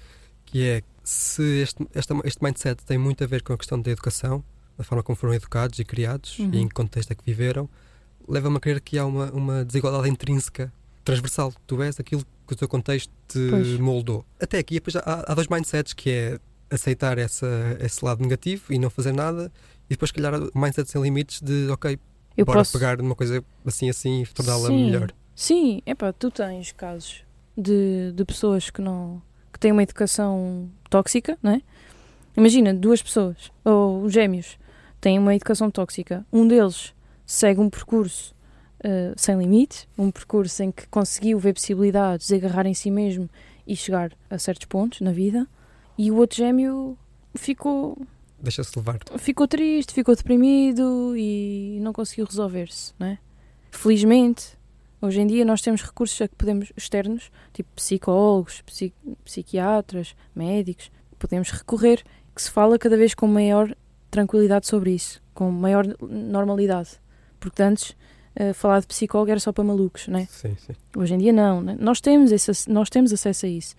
que 0.45 0.67
é 0.67 0.83
se 1.05 1.43
este, 1.63 1.87
esta, 1.95 2.15
este 2.25 2.43
mindset 2.43 2.85
tem 2.85 2.99
muito 2.99 3.23
a 3.23 3.27
ver 3.27 3.43
com 3.43 3.53
a 3.53 3.59
questão 3.59 3.81
da 3.81 3.91
educação, 3.91 4.43
da 4.77 4.85
forma 4.85 5.03
como 5.03 5.17
foram 5.17 5.35
educados 5.35 5.79
e 5.79 5.85
criados 5.85 6.39
uhum. 6.39 6.51
e 6.53 6.59
em 6.59 6.69
que 6.69 6.75
contexto 6.75 7.13
é 7.13 7.15
que 7.15 7.25
viveram, 7.25 7.69
leva-me 8.27 8.57
a 8.57 8.61
crer 8.61 8.81
que 8.81 8.99
há 8.99 9.05
uma, 9.05 9.31
uma 9.31 9.65
desigualdade 9.65 10.09
intrínseca, 10.09 10.73
transversal. 11.05 11.53
Tu 11.67 11.83
és 11.83 11.99
aquilo 12.01 12.25
que 12.51 12.55
o 12.55 12.57
teu 12.57 12.69
contexto 12.69 13.13
te 13.29 13.49
pois. 13.49 13.79
moldou. 13.79 14.25
Até 14.41 14.59
aqui 14.59 14.75
depois 14.75 14.97
há, 14.97 15.25
há 15.27 15.35
dois 15.35 15.47
mindsets 15.47 15.93
que 15.93 16.11
é 16.11 16.39
aceitar 16.69 17.17
essa, 17.17 17.47
esse 17.81 18.05
lado 18.05 18.23
negativo 18.23 18.73
e 18.73 18.79
não 18.79 18.91
fazer 18.91 19.13
nada 19.13 19.53
e 19.87 19.91
depois 19.91 20.11
calhar 20.11 20.35
o 20.35 20.51
mindset 20.59 20.91
sem 20.91 21.01
limites 21.01 21.41
de 21.41 21.69
ok, 21.71 21.97
eu 22.37 22.45
bora 22.45 22.59
posso... 22.59 22.73
pegar 22.73 22.99
numa 22.99 23.15
coisa 23.15 23.43
assim 23.65 23.89
assim 23.89 24.23
e 24.23 24.27
torná-la 24.27 24.69
melhor. 24.69 25.13
Sim, 25.35 25.81
é 25.87 25.95
pá, 25.95 26.13
tu 26.13 26.29
tens 26.31 26.73
casos 26.73 27.23
de, 27.57 28.13
de 28.13 28.25
pessoas 28.25 28.69
que 28.69 28.83
não 28.83 29.23
que 29.53 29.59
têm 29.59 29.71
uma 29.71 29.83
educação 29.85 30.69
tóxica, 30.89 31.39
não 31.41 31.53
é? 31.53 31.63
Imagina, 32.37 32.75
duas 32.75 33.01
pessoas, 33.01 33.51
ou 33.65 34.09
gêmeos, 34.09 34.59
têm 35.01 35.19
uma 35.19 35.35
educação 35.35 35.71
tóxica. 35.71 36.25
Um 36.33 36.47
deles 36.47 36.95
segue 37.27 37.61
um 37.61 37.71
percurso 37.71 38.35
uh, 38.81 39.15
sem 39.17 39.39
limites, 39.39 39.87
um 39.97 40.11
percurso 40.11 40.63
em 40.63 40.71
que 40.71 40.87
conseguiu 40.89 41.39
ver 41.39 41.55
possibilidades, 41.55 42.33
agarrar 42.33 42.67
em 42.67 42.75
si 42.75 42.91
mesmo 42.91 43.29
e 43.67 43.77
chegar 43.77 44.13
a 44.29 44.39
certos 44.39 44.67
pontos 44.67 45.01
na 45.01 45.13
vida, 45.13 45.47
e 45.97 46.11
o 46.11 46.17
outro 46.17 46.37
gêmeo 46.37 46.97
ficou. 47.35 47.97
Deixa-se 48.41 48.77
levar. 48.79 48.99
Ficou 49.19 49.47
triste, 49.47 49.93
ficou 49.93 50.17
deprimido 50.17 51.15
e 51.17 51.79
não 51.83 51.93
conseguiu 51.93 52.25
resolver-se, 52.25 52.95
não 52.99 53.09
é? 53.09 53.19
Felizmente, 53.71 54.59
hoje 55.01 55.21
em 55.21 55.27
dia 55.27 55.45
nós 55.45 55.61
temos 55.61 55.83
recursos 55.83 56.21
a 56.21 56.27
que 56.27 56.35
podemos, 56.35 56.73
externos, 56.77 57.31
tipo 57.53 57.69
psicólogos, 57.75 58.63
psiqui 58.63 58.95
psiquiatras, 59.25 60.17
médicos, 60.35 60.91
podemos 61.19 61.51
recorrer, 61.51 62.03
que 62.35 62.43
se 62.43 62.51
fala 62.51 62.79
cada 62.79 62.97
vez 62.97 63.15
com 63.15 63.27
maior 63.27 63.75
tranquilidade 64.11 64.67
sobre 64.67 64.93
isso, 64.93 65.23
com 65.35 65.51
maior 65.51 65.87
normalidade. 66.01 66.99
Porque 67.39 67.63
antes 67.63 67.95
uh, 68.39 68.55
falar 68.55 68.81
de 68.81 68.87
psicólogo 68.87 69.31
era 69.31 69.41
só 69.41 69.53
para 69.53 69.65
malucos, 69.65 70.09
né? 70.09 70.27
Sim, 70.31 70.57
sim. 70.57 70.75
Hoje 70.97 71.15
em 71.15 71.19
dia 71.19 71.33
não, 71.33 71.61
né? 71.61 71.77
nós 71.79 72.01
temos 72.01 72.33
esse, 72.33 72.69
nós 72.71 72.89
temos 72.89 73.13
acesso 73.13 73.47
a 73.47 73.49
isso. 73.49 73.75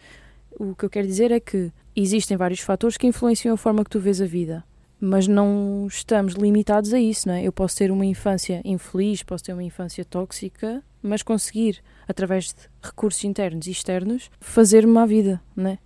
O 0.52 0.76
que 0.76 0.86
eu 0.86 0.90
quero 0.90 1.08
dizer 1.08 1.32
é 1.32 1.40
que 1.40 1.72
existem 1.96 2.38
vários 2.38 2.60
fatores 2.60 2.98
que 2.98 3.08
influenciam 3.08 3.54
a 3.54 3.58
forma 3.58 3.84
que 3.84 3.90
tu 3.90 4.00
vês 4.00 4.22
a 4.22 4.26
vida, 4.26 4.64
mas 5.00 5.28
não 5.28 5.88
estamos 5.88 6.34
limitados 6.34 6.94
a 6.94 7.00
isso, 7.00 7.28
não 7.28 7.36
é? 7.36 7.44
Eu 7.44 7.52
posso 7.52 7.78
ter 7.78 7.92
uma 7.92 8.06
infância 8.06 8.62
infeliz, 8.64 9.24
posso 9.24 9.44
ter 9.44 9.54
uma 9.54 9.64
infância 9.64 10.06
tóxica, 10.06 10.84
mas 11.02 11.24
conseguir 11.24 11.82
através 12.08 12.48
de 12.48 12.70
recursos 12.82 13.24
internos 13.24 13.68
e 13.68 13.72
externos 13.72 14.30
fazer-me 14.40 15.06
vida, 15.08 15.42
não 15.56 15.72
é? 15.72 15.80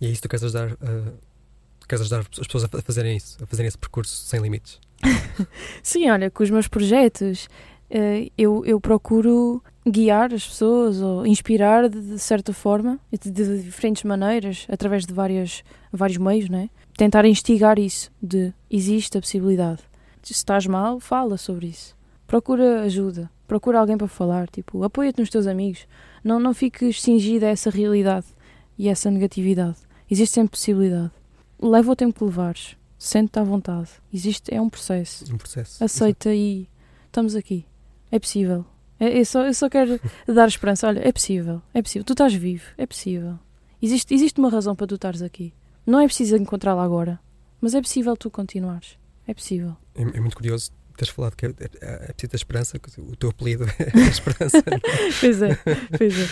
E 0.00 0.06
é 0.06 0.10
isso 0.10 0.22
que 0.22 0.28
tu 0.28 0.30
queres 0.30 0.44
ajudar, 0.44 0.72
uh, 0.72 1.12
queres 1.88 2.02
ajudar 2.02 2.20
as 2.20 2.46
pessoas 2.46 2.64
a 2.64 2.82
fazerem 2.82 3.16
isso, 3.16 3.36
a 3.42 3.46
fazerem 3.46 3.68
esse 3.68 3.78
percurso 3.78 4.24
sem 4.26 4.40
limites? 4.40 4.80
Sim, 5.82 6.10
olha, 6.10 6.30
com 6.30 6.42
os 6.42 6.50
meus 6.50 6.68
projetos, 6.68 7.48
eu, 8.36 8.64
eu 8.64 8.80
procuro 8.80 9.62
guiar 9.86 10.34
as 10.34 10.46
pessoas 10.46 11.00
ou 11.00 11.26
inspirar 11.26 11.88
de, 11.88 12.00
de 12.00 12.18
certa 12.18 12.52
forma, 12.52 12.98
de, 13.12 13.30
de, 13.30 13.62
diferentes 13.62 14.02
maneiras, 14.02 14.66
através 14.68 15.06
de 15.06 15.14
várias, 15.14 15.62
vários 15.92 16.18
meios, 16.18 16.48
não 16.48 16.58
é? 16.58 16.68
Tentar 16.96 17.24
instigar 17.24 17.78
isso 17.78 18.10
de 18.20 18.52
existe 18.70 19.16
a 19.16 19.20
possibilidade. 19.20 19.82
Se 20.22 20.32
estás 20.32 20.66
mal, 20.66 20.98
fala 20.98 21.36
sobre 21.36 21.66
isso. 21.68 21.96
Procura 22.26 22.82
ajuda, 22.82 23.30
procura 23.46 23.78
alguém 23.78 23.96
para 23.96 24.08
falar, 24.08 24.48
tipo, 24.48 24.82
apoia-te 24.82 25.20
nos 25.20 25.30
teus 25.30 25.46
amigos. 25.46 25.86
Não, 26.24 26.40
não 26.40 26.52
fiques 26.52 27.00
cingida 27.00 27.46
a 27.46 27.50
essa 27.50 27.70
realidade 27.70 28.26
e 28.76 28.88
essa 28.88 29.10
negatividade. 29.10 29.76
Existe 30.10 30.34
sempre 30.34 30.50
possibilidade. 30.50 31.12
Leva 31.60 31.92
o 31.92 31.96
tempo 31.96 32.18
que 32.18 32.24
levares. 32.24 32.76
Sente-te 32.98 33.38
à 33.38 33.44
vontade. 33.44 33.88
Existe, 34.12 34.52
é 34.52 34.60
um 34.60 34.68
processo. 34.68 35.32
Um 35.32 35.38
processo. 35.38 35.84
Aceita 35.84 36.30
Exato. 36.30 36.42
e 36.42 36.68
estamos 37.06 37.36
aqui. 37.36 37.64
É 38.10 38.18
possível. 38.18 38.64
É, 38.98 39.18
eu, 39.18 39.24
só, 39.24 39.44
eu 39.44 39.54
só 39.54 39.68
quero 39.68 40.00
dar 40.26 40.48
esperança. 40.48 40.88
Olha, 40.88 41.06
é 41.06 41.12
possível. 41.12 41.62
É 41.74 41.82
possível. 41.82 42.04
Tu 42.04 42.12
estás 42.12 42.34
vivo. 42.34 42.64
É 42.78 42.86
possível. 42.86 43.38
Existe, 43.80 44.14
existe 44.14 44.38
uma 44.38 44.50
razão 44.50 44.74
para 44.74 44.86
tu 44.86 44.94
estares 44.94 45.22
aqui. 45.22 45.52
Não 45.84 46.00
é 46.00 46.06
preciso 46.06 46.36
encontrá-la 46.36 46.82
agora. 46.82 47.20
Mas 47.60 47.74
é 47.74 47.80
possível 47.80 48.16
tu 48.16 48.30
continuares. 48.30 48.98
É 49.26 49.34
possível. 49.34 49.76
É, 49.94 50.02
é 50.02 50.20
muito 50.20 50.36
curioso 50.36 50.70
teres 50.96 51.12
falado 51.12 51.36
que 51.36 51.46
é, 51.46 51.50
é, 51.50 52.08
é 52.08 52.12
preciso 52.12 52.32
da 52.32 52.36
esperança, 52.36 52.80
o 52.98 53.16
teu 53.16 53.28
apelido 53.28 53.64
é 53.78 54.02
a 54.02 54.08
esperança. 54.08 54.64
pois 55.20 55.42
é, 55.42 55.58
pois 55.96 56.18
é. 56.18 56.28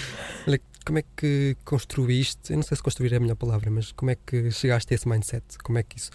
Olha, 0.47 0.61
como 0.85 0.99
é 0.99 1.05
que 1.17 1.57
construíste, 1.65 2.53
eu 2.53 2.57
não 2.57 2.63
sei 2.63 2.77
se 2.77 2.83
construir 2.83 3.13
é 3.13 3.17
a 3.17 3.21
melhor 3.21 3.37
palavra, 3.37 3.71
mas 3.71 3.93
como 3.93 4.11
é 4.11 4.15
que 4.15 4.51
chegaste 4.51 4.93
a 4.93 4.95
esse 4.95 5.09
mindset? 5.09 5.43
Como 5.63 5.79
é 5.79 5.83
que 5.83 5.97
isso, 5.97 6.11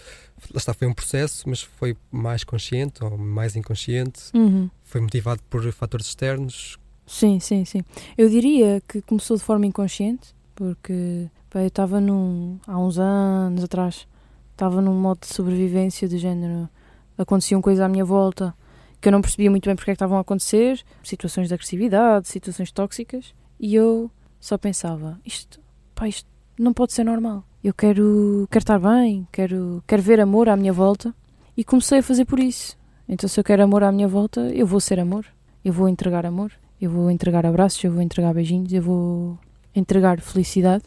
lá 0.51 0.57
está, 0.57 0.73
foi 0.73 0.87
um 0.87 0.93
processo, 0.93 1.49
mas 1.49 1.61
foi 1.61 1.97
mais 2.11 2.43
consciente 2.43 3.03
ou 3.03 3.17
mais 3.17 3.55
inconsciente? 3.55 4.29
Uhum. 4.33 4.69
Foi 4.83 5.01
motivado 5.01 5.41
por 5.49 5.69
fatores 5.71 6.07
externos? 6.07 6.77
Sim, 7.07 7.39
sim, 7.39 7.65
sim. 7.65 7.81
Eu 8.17 8.29
diria 8.29 8.81
que 8.87 9.01
começou 9.01 9.35
de 9.35 9.43
forma 9.43 9.65
inconsciente, 9.65 10.35
porque 10.53 11.27
pá, 11.49 11.61
eu 11.61 11.67
estava 11.67 11.99
num, 11.99 12.59
há 12.67 12.77
uns 12.77 12.99
anos 12.99 13.63
atrás, 13.63 14.07
estava 14.51 14.81
num 14.81 14.93
modo 14.93 15.21
de 15.21 15.33
sobrevivência 15.33 16.07
de 16.07 16.17
género, 16.19 16.69
aconteciam 17.17 17.61
coisas 17.61 17.83
à 17.83 17.89
minha 17.89 18.05
volta 18.05 18.53
que 19.01 19.07
eu 19.07 19.11
não 19.11 19.21
percebia 19.21 19.49
muito 19.49 19.65
bem 19.65 19.75
porque 19.75 19.91
é 19.91 19.93
que 19.93 19.95
estavam 19.95 20.17
a 20.17 20.21
acontecer, 20.21 20.83
situações 21.03 21.47
de 21.47 21.53
agressividade, 21.53 22.27
situações 22.27 22.71
tóxicas, 22.71 23.33
e 23.59 23.75
eu 23.75 24.11
só 24.39 24.57
pensava, 24.57 25.19
isto, 25.25 25.59
pá, 25.93 26.07
isto 26.07 26.27
não 26.57 26.73
pode 26.73 26.93
ser 26.93 27.03
normal. 27.03 27.43
Eu 27.63 27.73
quero, 27.73 28.47
quero 28.49 28.63
estar 28.63 28.79
bem, 28.79 29.27
quero, 29.31 29.83
quero 29.85 30.01
ver 30.01 30.19
amor 30.19 30.47
à 30.47 30.55
minha 30.55 30.71
volta. 30.71 31.13
E 31.57 31.63
comecei 31.63 31.99
a 31.99 32.03
fazer 32.03 32.23
por 32.23 32.39
isso. 32.39 32.77
Então, 33.07 33.27
se 33.27 33.37
eu 33.37 33.43
quero 33.43 33.63
amor 33.63 33.83
à 33.83 33.91
minha 33.91 34.07
volta, 34.07 34.41
eu 34.53 34.65
vou 34.65 34.79
ser 34.79 34.99
amor. 34.99 35.25
Eu 35.63 35.73
vou 35.73 35.89
entregar 35.89 36.25
amor. 36.25 36.53
Eu 36.79 36.89
vou 36.89 37.11
entregar 37.11 37.45
abraços, 37.45 37.83
eu 37.83 37.91
vou 37.91 38.01
entregar 38.01 38.33
beijinhos, 38.33 38.71
eu 38.71 38.81
vou 38.81 39.37
entregar 39.75 40.21
felicidade. 40.21 40.85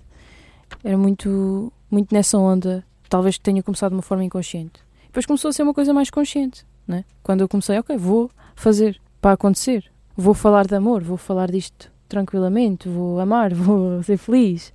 Era 0.82 0.96
muito, 0.96 1.70
muito 1.90 2.14
nessa 2.14 2.38
onda. 2.38 2.82
Talvez 3.06 3.36
tenha 3.38 3.62
começado 3.62 3.90
de 3.90 3.96
uma 3.96 4.02
forma 4.02 4.24
inconsciente. 4.24 4.80
Depois 5.04 5.26
começou 5.26 5.50
a 5.50 5.52
ser 5.52 5.62
uma 5.62 5.74
coisa 5.74 5.92
mais 5.92 6.08
consciente. 6.08 6.64
Né? 6.88 7.04
Quando 7.22 7.42
eu 7.42 7.48
comecei, 7.48 7.78
ok, 7.78 7.94
vou 7.98 8.30
fazer 8.54 8.98
para 9.20 9.32
acontecer. 9.32 9.92
Vou 10.16 10.32
falar 10.32 10.66
de 10.66 10.74
amor, 10.74 11.02
vou 11.02 11.18
falar 11.18 11.50
disto 11.50 11.92
tranquilamente, 12.12 12.88
vou 12.88 13.18
amar, 13.18 13.52
vou 13.54 14.02
ser 14.02 14.18
feliz, 14.18 14.72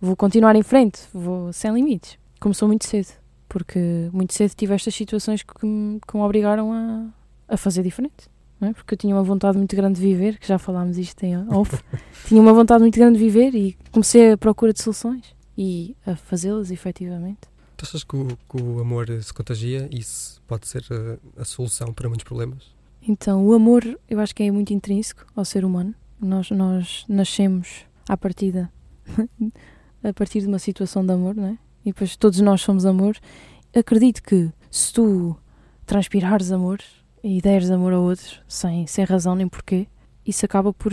vou 0.00 0.16
continuar 0.16 0.56
em 0.56 0.62
frente, 0.62 1.00
vou 1.12 1.52
sem 1.52 1.72
limites. 1.72 2.18
Começou 2.40 2.66
muito 2.66 2.86
cedo, 2.86 3.08
porque 3.48 4.08
muito 4.12 4.32
cedo 4.32 4.54
tive 4.54 4.74
estas 4.74 4.94
situações 4.94 5.42
que 5.42 5.66
me, 5.66 6.00
que 6.00 6.16
me 6.16 6.22
obrigaram 6.22 6.72
a, 6.72 7.06
a 7.48 7.56
fazer 7.56 7.82
diferente. 7.82 8.28
É? 8.62 8.74
Porque 8.74 8.92
eu 8.92 8.98
tinha 8.98 9.14
uma 9.14 9.22
vontade 9.22 9.56
muito 9.56 9.74
grande 9.74 10.00
de 10.00 10.06
viver, 10.06 10.38
que 10.38 10.46
já 10.46 10.58
falámos 10.58 10.98
isto 10.98 11.22
em 11.22 11.34
off. 11.48 11.78
tinha 12.28 12.40
uma 12.40 12.52
vontade 12.52 12.82
muito 12.82 12.98
grande 12.98 13.18
de 13.18 13.24
viver 13.24 13.54
e 13.54 13.76
comecei 13.90 14.32
a 14.32 14.38
procura 14.38 14.72
de 14.72 14.82
soluções 14.82 15.34
e 15.56 15.96
a 16.06 16.14
fazê-las 16.14 16.70
efetivamente. 16.70 17.40
Tu 17.76 17.84
achas 17.86 18.04
que 18.04 18.16
o, 18.16 18.26
que 18.26 18.62
o, 18.62 18.80
amor 18.80 19.06
se 19.22 19.32
contagia 19.32 19.88
e 19.90 20.00
isso 20.00 20.42
pode 20.46 20.68
ser 20.68 20.84
a, 20.90 21.40
a 21.40 21.44
solução 21.46 21.94
para 21.94 22.06
muitos 22.08 22.24
problemas? 22.24 22.74
Então, 23.00 23.46
o 23.46 23.54
amor 23.54 23.82
eu 24.10 24.20
acho 24.20 24.34
que 24.34 24.42
é 24.42 24.50
muito 24.50 24.74
intrínseco 24.74 25.24
ao 25.34 25.44
ser 25.44 25.64
humano. 25.64 25.94
Nós, 26.20 26.50
nós 26.50 27.04
nascemos 27.08 27.84
à 28.08 28.16
partida 28.16 28.70
a 30.02 30.12
partir 30.12 30.40
de 30.40 30.46
uma 30.46 30.58
situação 30.58 31.04
de 31.04 31.12
amor, 31.12 31.34
não 31.34 31.46
é? 31.46 31.58
E 31.84 31.92
depois 31.92 32.16
todos 32.16 32.40
nós 32.40 32.60
somos 32.60 32.84
amor. 32.84 33.16
Acredito 33.74 34.22
que 34.22 34.50
se 34.70 34.92
tu 34.92 35.36
transpirares 35.86 36.52
amor 36.52 36.80
e 37.22 37.40
deres 37.40 37.70
amor 37.70 37.92
a 37.92 37.98
outros 37.98 38.40
sem, 38.46 38.86
sem 38.86 39.04
razão 39.04 39.34
nem 39.34 39.48
porquê, 39.48 39.86
isso 40.26 40.44
acaba 40.44 40.72
por, 40.72 40.92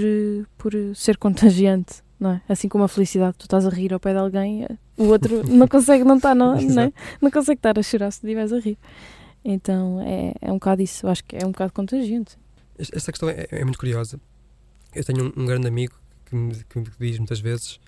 por 0.57 0.73
ser 0.95 1.17
contagiante, 1.17 2.01
não 2.19 2.31
é? 2.31 2.41
Assim 2.47 2.67
como 2.67 2.83
a 2.83 2.87
felicidade, 2.87 3.37
tu 3.37 3.43
estás 3.43 3.65
a 3.65 3.69
rir 3.69 3.93
ao 3.93 3.99
pé 3.99 4.13
de 4.13 4.19
alguém, 4.19 4.65
o 4.97 5.05
outro 5.05 5.43
não 5.47 5.67
consegue 5.67 6.03
não 6.03 6.17
estar, 6.17 6.35
não, 6.35 6.59
não, 6.59 6.83
é? 6.83 6.93
não 7.21 7.29
consegue 7.29 7.59
estar 7.59 7.77
a 7.77 7.83
chorar 7.83 8.11
se 8.11 8.25
estiveres 8.25 8.51
a 8.51 8.59
rir. 8.59 8.77
Então 9.43 10.01
é, 10.01 10.33
é 10.41 10.51
um 10.51 10.55
bocado 10.55 10.81
isso, 10.81 11.05
eu 11.05 11.09
acho 11.09 11.23
que 11.23 11.35
é 11.35 11.45
um 11.45 11.51
bocado 11.51 11.73
contagiante. 11.73 12.37
Esta 12.77 13.11
questão 13.11 13.29
é, 13.29 13.47
é 13.49 13.63
muito 13.63 13.79
curiosa, 13.79 14.19
eu 14.97 15.03
tenho 15.03 15.25
um, 15.25 15.43
um 15.43 15.45
grande 15.45 15.67
amigo 15.67 15.93
que 16.25 16.35
me, 16.35 16.55
que 16.63 16.79
me, 16.79 16.85
diz 16.99 17.17
muitas 17.17 17.39
vezes 17.39 17.79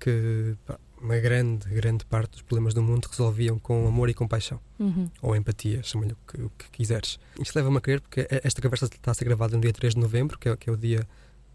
que 0.00 0.56
pá, 0.66 0.78
uma 1.00 1.18
grande, 1.18 1.68
grande 1.68 2.04
parte 2.06 2.32
dos 2.32 2.42
problemas 2.42 2.72
do 2.72 2.82
mundo 2.82 3.06
resolviam 3.10 3.58
com 3.58 3.86
amor 3.86 4.08
e 4.08 4.14
compaixão. 4.14 4.58
Uhum. 4.78 5.08
Ou 5.20 5.36
empatia, 5.36 5.82
chama-lhe 5.82 6.12
o 6.12 6.16
que, 6.26 6.42
o 6.42 6.50
que 6.56 6.70
quiseres. 6.70 7.18
Isto 7.38 7.56
leva-me 7.56 7.76
a 7.76 7.80
crer, 7.80 8.00
porque 8.00 8.26
esta 8.30 8.62
conversa 8.62 8.86
está 8.86 9.10
a 9.10 9.14
ser 9.14 9.26
gravada 9.26 9.54
no 9.54 9.62
dia 9.62 9.72
3 9.72 9.94
de 9.94 10.00
novembro, 10.00 10.38
que 10.38 10.48
é, 10.48 10.56
que 10.56 10.70
é 10.70 10.72
o 10.72 10.76
dia 10.76 11.06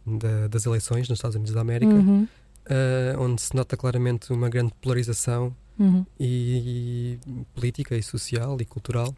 da, 0.06 0.48
das 0.48 0.66
eleições 0.66 1.10
nos 1.10 1.18
Estados 1.18 1.36
Unidos 1.36 1.54
da 1.54 1.62
América, 1.62 1.92
uhum. 1.92 2.24
uh, 2.24 3.22
onde 3.22 3.42
se 3.42 3.56
nota 3.56 3.76
claramente 3.76 4.32
uma 4.32 4.50
grande 4.50 4.72
polarização 4.80 5.56
uhum. 5.80 6.06
e, 6.20 7.20
e, 7.28 7.46
política 7.56 7.96
e 7.98 8.04
social 8.04 8.56
e 8.62 8.66
cultural. 8.66 9.14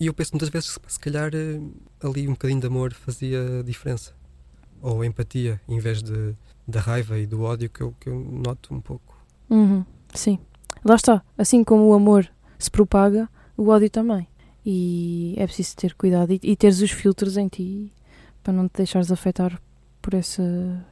E 0.00 0.06
eu 0.06 0.14
penso 0.14 0.32
muitas 0.32 0.48
vezes 0.48 0.76
que 0.78 0.92
se 0.92 0.98
calhar 0.98 1.30
eh, 1.34 1.60
ali 2.02 2.26
um 2.26 2.30
bocadinho 2.30 2.58
de 2.58 2.66
amor 2.66 2.94
fazia 2.94 3.62
diferença 3.62 4.14
ou 4.82 5.04
empatia 5.04 5.60
em 5.68 5.78
vez 5.78 6.02
de, 6.02 6.34
da 6.66 6.80
raiva 6.80 7.18
e 7.18 7.26
do 7.26 7.42
ódio 7.42 7.68
que 7.68 7.82
eu, 7.82 7.94
que 8.00 8.08
eu 8.08 8.18
noto 8.18 8.74
um 8.74 8.80
pouco. 8.80 9.16
Uhum, 9.48 9.84
sim. 10.14 10.38
Lá 10.84 10.94
está. 10.94 11.22
Assim 11.36 11.62
como 11.62 11.84
o 11.88 11.94
amor 11.94 12.28
se 12.58 12.70
propaga, 12.70 13.28
o 13.56 13.68
ódio 13.68 13.90
também. 13.90 14.26
E 14.64 15.34
é 15.36 15.46
preciso 15.46 15.76
ter 15.76 15.94
cuidado 15.94 16.32
e, 16.32 16.40
e 16.42 16.56
teres 16.56 16.80
os 16.80 16.90
filtros 16.90 17.36
em 17.36 17.48
ti 17.48 17.92
para 18.42 18.52
não 18.52 18.68
te 18.68 18.78
deixares 18.78 19.10
afetar 19.10 19.60
por 20.00 20.14
essa, 20.14 20.42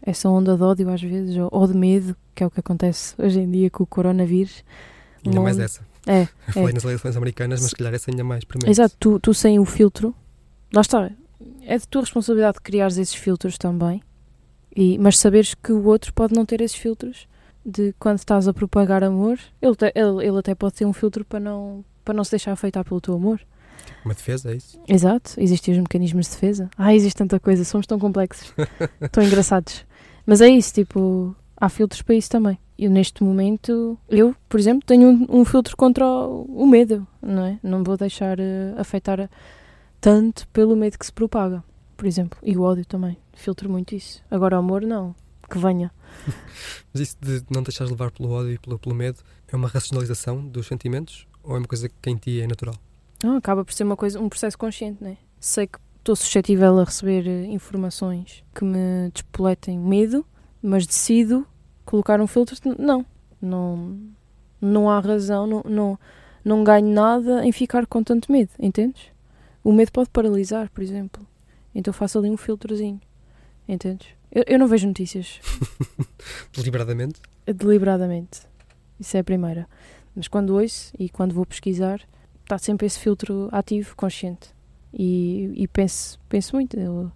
essa 0.02 0.28
onda 0.28 0.56
de 0.56 0.62
ódio 0.62 0.90
às 0.90 1.00
vezes, 1.00 1.36
ou, 1.36 1.48
ou 1.50 1.66
de 1.66 1.74
medo, 1.74 2.16
que 2.34 2.42
é 2.42 2.46
o 2.46 2.50
que 2.50 2.60
acontece 2.60 3.14
hoje 3.18 3.40
em 3.40 3.50
dia 3.50 3.70
com 3.70 3.82
o 3.82 3.86
coronavírus. 3.86 4.62
Ainda 5.24 5.40
mais 5.40 5.58
essa. 5.58 5.86
É. 6.06 6.22
Eu 6.22 6.28
falei 6.52 6.70
é. 6.70 6.72
nas 6.72 6.84
eleições 6.84 7.16
americanas, 7.16 7.60
mas 7.60 7.70
se 7.70 7.76
calhar 7.76 7.94
essa 7.94 8.10
ainda 8.10 8.24
mais 8.24 8.44
para 8.44 8.68
Exato, 8.68 8.94
tu, 8.98 9.20
tu 9.20 9.34
sem 9.34 9.58
o 9.58 9.64
filtro, 9.64 10.14
lá 10.72 10.80
está, 10.80 11.10
é 11.62 11.78
de 11.78 11.86
tua 11.86 12.02
responsabilidade 12.02 12.60
criar 12.60 12.88
esses 12.88 13.14
filtros 13.14 13.56
também, 13.58 14.02
e, 14.74 14.98
mas 14.98 15.18
saberes 15.18 15.54
que 15.54 15.72
o 15.72 15.84
outro 15.86 16.12
pode 16.12 16.34
não 16.34 16.44
ter 16.44 16.60
esses 16.60 16.76
filtros 16.76 17.26
de 17.64 17.94
quando 17.98 18.18
estás 18.18 18.48
a 18.48 18.54
propagar 18.54 19.04
amor, 19.04 19.38
ele, 19.60 19.76
te, 19.76 19.92
ele, 19.94 20.26
ele 20.26 20.38
até 20.38 20.54
pode 20.54 20.74
ter 20.74 20.86
um 20.86 20.92
filtro 20.92 21.24
para 21.24 21.40
não, 21.40 21.84
para 22.04 22.14
não 22.14 22.24
se 22.24 22.30
deixar 22.30 22.52
afetar 22.52 22.84
pelo 22.84 23.00
teu 23.00 23.14
amor. 23.14 23.40
Uma 24.04 24.14
defesa, 24.14 24.52
é 24.52 24.56
isso? 24.56 24.80
Exato, 24.88 25.34
existem 25.38 25.74
os 25.74 25.80
mecanismos 25.80 26.26
de 26.26 26.32
defesa. 26.32 26.70
Ah, 26.76 26.94
existe 26.94 27.16
tanta 27.16 27.38
coisa, 27.38 27.64
somos 27.64 27.86
tão 27.86 27.98
complexos, 27.98 28.54
tão 29.12 29.22
engraçados. 29.22 29.84
Mas 30.24 30.40
é 30.40 30.48
isso, 30.48 30.72
tipo, 30.72 31.34
há 31.56 31.68
filtros 31.68 32.02
para 32.02 32.14
isso 32.14 32.30
também. 32.30 32.58
Eu, 32.78 32.90
neste 32.90 33.24
momento, 33.24 33.98
eu, 34.08 34.34
por 34.48 34.60
exemplo, 34.60 34.82
tenho 34.86 35.08
um, 35.08 35.40
um 35.40 35.44
filtro 35.44 35.76
contra 35.76 36.06
o, 36.06 36.44
o, 36.62 36.66
medo, 36.66 37.06
não 37.20 37.44
é? 37.44 37.58
Não 37.62 37.82
vou 37.82 37.96
deixar 37.96 38.38
uh, 38.38 38.42
afetar 38.78 39.28
tanto 40.00 40.46
pelo 40.48 40.76
medo 40.76 40.98
que 40.98 41.06
se 41.06 41.12
propaga, 41.12 41.62
por 41.96 42.06
exemplo. 42.06 42.38
E 42.42 42.56
o 42.56 42.62
ódio 42.62 42.84
também. 42.84 43.16
Filtro 43.34 43.68
muito 43.70 43.94
isso. 43.94 44.22
Agora 44.30 44.56
o 44.56 44.58
amor, 44.58 44.82
não. 44.82 45.14
Que 45.48 45.58
venha. 45.58 45.90
Mas 46.92 47.02
isso 47.02 47.16
de 47.20 47.42
não 47.50 47.62
deixares 47.62 47.90
levar 47.90 48.10
pelo 48.10 48.30
ódio 48.30 48.52
e 48.52 48.58
pelo, 48.58 48.78
pelo 48.78 48.94
medo 48.94 49.20
é 49.46 49.56
uma 49.56 49.68
racionalização 49.68 50.46
dos 50.46 50.66
sentimentos 50.66 51.26
ou 51.42 51.56
é 51.56 51.58
uma 51.58 51.66
coisa 51.66 51.88
que 51.88 52.10
em 52.10 52.16
ti 52.16 52.40
é 52.40 52.46
natural? 52.46 52.74
Não, 53.22 53.36
acaba 53.36 53.64
por 53.64 53.72
ser 53.72 53.84
uma 53.84 53.96
coisa, 53.96 54.20
um 54.20 54.28
processo 54.28 54.56
consciente, 54.56 55.02
não 55.02 55.10
é? 55.10 55.16
Sei 55.40 55.66
que 55.66 55.78
estou 55.98 56.14
suscetível 56.14 56.78
a 56.78 56.84
receber 56.84 57.26
eh, 57.26 57.46
informações 57.46 58.44
que 58.54 58.64
me 58.64 59.10
despoletem 59.12 59.78
medo, 59.78 60.24
mas 60.62 60.86
decido 60.86 61.46
colocar 61.84 62.20
um 62.20 62.26
filtro. 62.26 62.56
Não, 62.78 63.04
não, 63.40 63.98
não 64.60 64.90
há 64.90 65.00
razão, 65.00 65.46
não, 65.46 65.62
não, 65.64 65.98
não 66.44 66.64
ganho 66.64 66.88
nada 66.88 67.44
em 67.44 67.52
ficar 67.52 67.86
com 67.86 68.02
tanto 68.02 68.30
medo, 68.30 68.50
entendes? 68.58 69.10
O 69.68 69.72
medo 69.74 69.92
pode 69.92 70.08
paralisar, 70.08 70.70
por 70.70 70.82
exemplo. 70.82 71.26
Então 71.74 71.92
faço 71.92 72.18
ali 72.18 72.30
um 72.30 72.38
filtrozinho. 72.38 72.98
Entendes? 73.68 74.08
Eu, 74.32 74.42
eu 74.46 74.58
não 74.58 74.66
vejo 74.66 74.86
notícias. 74.86 75.40
Deliberadamente? 76.56 77.20
Deliberadamente. 77.44 78.40
Isso 78.98 79.18
é 79.18 79.20
a 79.20 79.24
primeira. 79.24 79.68
Mas 80.16 80.26
quando 80.26 80.56
ouço 80.58 80.90
e 80.98 81.10
quando 81.10 81.34
vou 81.34 81.44
pesquisar, 81.44 82.00
está 82.42 82.56
sempre 82.56 82.86
esse 82.86 82.98
filtro 82.98 83.50
ativo, 83.52 83.94
consciente. 83.94 84.54
E, 84.90 85.52
e 85.54 85.68
penso, 85.68 86.18
penso 86.30 86.56
muito. 86.56 86.80
Eu, 86.80 87.12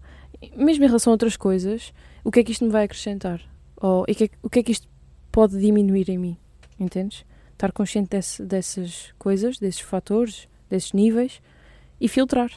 mesmo 0.55 0.85
em 0.85 0.89
relação 0.89 1.11
a 1.11 1.15
outras 1.15 1.39
coisas, 1.39 1.91
o 2.23 2.31
que 2.31 2.41
é 2.41 2.45
que 2.45 2.53
isto 2.53 2.67
me 2.67 2.71
vai 2.71 2.85
acrescentar? 2.85 3.41
Ou 3.79 4.05
e 4.07 4.15
que 4.15 4.25
é, 4.25 4.31
o 4.43 4.51
que 4.51 4.59
é 4.59 4.63
que 4.63 4.73
isto 4.73 4.87
pode 5.31 5.59
diminuir 5.59 6.11
em 6.11 6.19
mim? 6.19 6.37
Entendes? 6.79 7.25
Estar 7.55 7.73
consciente 7.73 8.11
desse, 8.11 8.45
dessas 8.45 9.15
coisas, 9.19 9.59
desses 9.59 9.81
fatores, 9.81 10.47
desses 10.69 10.93
níveis 10.93 11.41
e 12.05 12.09
filtrar. 12.09 12.51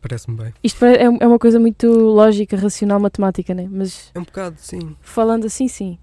Parece-me 0.00 0.36
bem. 0.36 0.52
Isto 0.62 0.84
é, 0.84 1.02
é 1.04 1.26
uma 1.26 1.38
coisa 1.38 1.58
muito 1.58 1.88
lógica, 1.88 2.56
racional, 2.56 3.00
matemática, 3.00 3.52
né? 3.54 3.66
Mas 3.70 4.10
É 4.14 4.18
um 4.18 4.22
bocado, 4.24 4.56
sim. 4.58 4.96
falando 5.00 5.46
assim, 5.46 5.68
sim. 5.68 5.98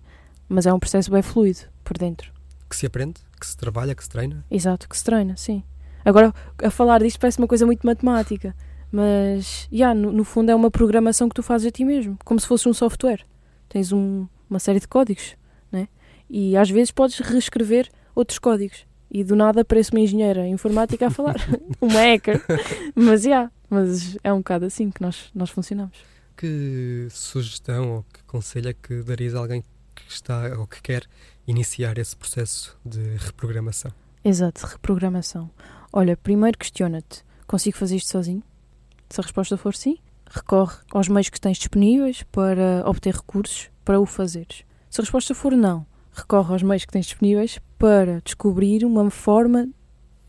Mas 0.50 0.66
é 0.66 0.74
um 0.74 0.80
processo 0.80 1.10
bem 1.12 1.22
fluido 1.22 1.62
por 1.84 1.98
dentro. 1.98 2.32
Que 2.70 2.76
se 2.76 2.86
aprende, 2.86 3.22
que 3.40 3.46
se 3.48 3.56
trabalha, 3.56 3.96
que 3.96 4.04
se 4.04 4.10
treina. 4.10 4.44
Exato, 4.52 4.90
que 4.90 4.98
se 4.98 5.04
treina, 5.04 5.36
sim. 5.38 5.64
Agora, 6.04 6.34
a 6.62 6.70
falar 6.70 7.02
disto 7.02 7.20
parece 7.20 7.38
uma 7.40 7.48
coisa 7.48 7.66
muito 7.66 7.86
matemática. 7.86 8.54
Mas, 8.92 9.68
yeah, 9.72 9.98
no, 10.00 10.12
no 10.12 10.24
fundo, 10.24 10.52
é 10.52 10.56
uma 10.56 10.70
programação 10.70 11.28
que 11.30 11.36
tu 11.36 11.42
fazes 11.44 11.68
a 11.68 11.72
ti 11.72 11.84
mesmo. 11.86 12.18
Como 12.24 12.40
se 12.40 12.46
fosse 12.48 12.68
um 12.70 12.74
software. 12.74 13.22
Tens 13.70 13.92
um- 13.92 14.28
uma 14.50 14.60
série 14.60 14.80
de 14.80 14.88
códigos, 14.88 15.36
né? 15.72 15.88
E 16.30 16.56
às 16.58 16.70
vezes 16.70 16.92
podes 16.92 17.18
reescrever 17.20 17.90
outros 18.14 18.38
códigos. 18.38 18.86
E 19.13 19.23
do 19.23 19.36
nada 19.36 19.62
aparece 19.62 19.91
uma 19.91 19.99
engenheira 19.99 20.47
informática 20.47 21.06
a 21.06 21.12
falar. 21.12 21.36
uma 21.80 22.02
hacker. 22.02 22.41
Mas, 22.95 23.23
yeah, 23.23 23.52
mas 23.69 24.17
é 24.23 24.34
um 24.34 24.39
bocado 24.39 24.65
assim 24.65 24.89
que 24.89 24.99
nós, 25.04 25.30
nós 25.36 25.52
funcionamos. 25.52 25.95
Que 26.36 27.08
sugestão 27.12 27.97
ou 27.97 28.06
que 28.12 28.23
conselho 28.23 28.69
é 28.69 28.73
que 28.73 29.04
darias 29.04 29.36
a 29.36 29.39
alguém 29.39 29.63
que 29.93 30.12
está 30.12 30.58
ou 30.58 30.65
que 30.65 30.82
quer 30.82 31.04
iniciar 31.45 31.99
esse 31.99 32.15
processo 32.15 32.76
de 32.84 33.02
reprogramação? 33.17 33.91
Exato, 34.26 34.65
reprogramação. 34.65 35.47
Olha, 35.91 36.17
primeiro 36.17 36.58
questiona-te: 36.58 37.23
consigo 37.45 37.78
fazer 37.78 37.97
isto 37.97 38.10
sozinho? 38.10 38.41
Se 39.12 39.21
a 39.21 39.23
resposta 39.23 39.56
for 39.56 39.76
sim, 39.76 39.99
recorre 40.28 40.76
aos 40.91 41.08
meios 41.08 41.30
que 41.30 41.39
tens 41.39 41.60
disponíveis 41.60 42.23
para 42.32 42.84
obter 42.88 43.13
recursos 43.13 43.69
para 43.86 43.99
o 43.99 44.08
fazeres. 44.08 44.63
Se 44.89 45.02
a 45.02 45.04
resposta 45.04 45.36
for 45.36 45.52
não, 45.52 45.86
recorre 46.13 46.52
aos 46.52 46.63
meios 46.63 46.84
que 46.84 46.91
tens 46.91 47.06
disponíveis 47.06 47.60
para 47.84 48.22
descobrir 48.24 48.86
uma 48.86 49.12
forma 49.12 49.67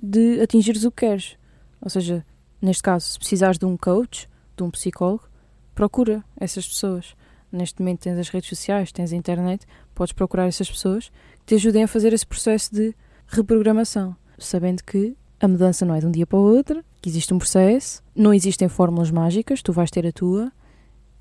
de 0.03 0.41
atingires 0.41 0.83
o 0.83 0.91
que 0.91 1.07
queres. 1.07 1.37
Ou 1.81 1.89
seja, 1.89 2.27
neste 2.61 2.83
caso, 2.83 3.07
se 3.07 3.17
precisares 3.17 3.59
de 3.59 3.65
um 3.65 3.77
coach, 3.77 4.29
de 4.57 4.65
um 4.65 4.71
psicólogo, 4.73 5.29
procura 5.73 6.25
essas 6.37 6.67
pessoas. 6.67 7.15
Neste 7.53 7.81
momento 7.81 8.01
tens 8.01 8.19
as 8.19 8.29
redes 8.29 8.49
sociais, 8.49 8.91
tens 8.91 9.13
a 9.13 9.17
internet, 9.17 9.65
podes 9.95 10.13
procurar 10.13 10.49
essas 10.49 10.69
pessoas 10.69 11.13
que 11.39 11.45
te 11.47 11.55
ajudem 11.55 11.85
a 11.85 11.87
fazer 11.87 12.13
esse 12.13 12.27
processo 12.27 12.75
de 12.75 12.93
reprogramação, 13.29 14.17
sabendo 14.37 14.83
que 14.83 15.17
a 15.39 15.47
mudança 15.47 15.87
não 15.87 15.95
é 15.95 16.01
de 16.01 16.07
um 16.07 16.11
dia 16.11 16.27
para 16.27 16.41
o 16.41 16.43
outro, 16.43 16.85
que 17.01 17.09
existe 17.09 17.33
um 17.33 17.39
processo, 17.39 18.03
não 18.17 18.35
existem 18.35 18.69
fórmulas 18.69 19.13
mágicas, 19.13 19.63
tu 19.63 19.73
vais 19.73 19.93
ter 19.93 20.05
a 20.05 20.11
tua 20.11 20.51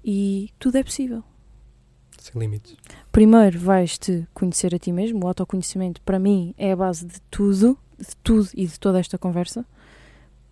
e 0.04 0.50
tudo 0.58 0.80
é 0.80 0.84
possível. 0.84 1.24
Sem 2.24 2.40
limites. 2.40 2.78
Primeiro 3.12 3.60
vais-te 3.60 4.26
conhecer 4.34 4.74
a 4.74 4.80
ti 4.80 4.94
mesmo, 4.94 5.26
o 5.26 5.28
autoconhecimento 5.28 6.02
para 6.04 6.18
mim 6.18 6.56
é 6.58 6.72
a 6.72 6.76
base 6.76 7.06
de 7.06 7.20
tudo, 7.24 7.78
de 8.00 8.16
tudo 8.24 8.48
e 8.54 8.66
de 8.66 8.80
toda 8.80 8.98
esta 8.98 9.18
conversa. 9.18 9.66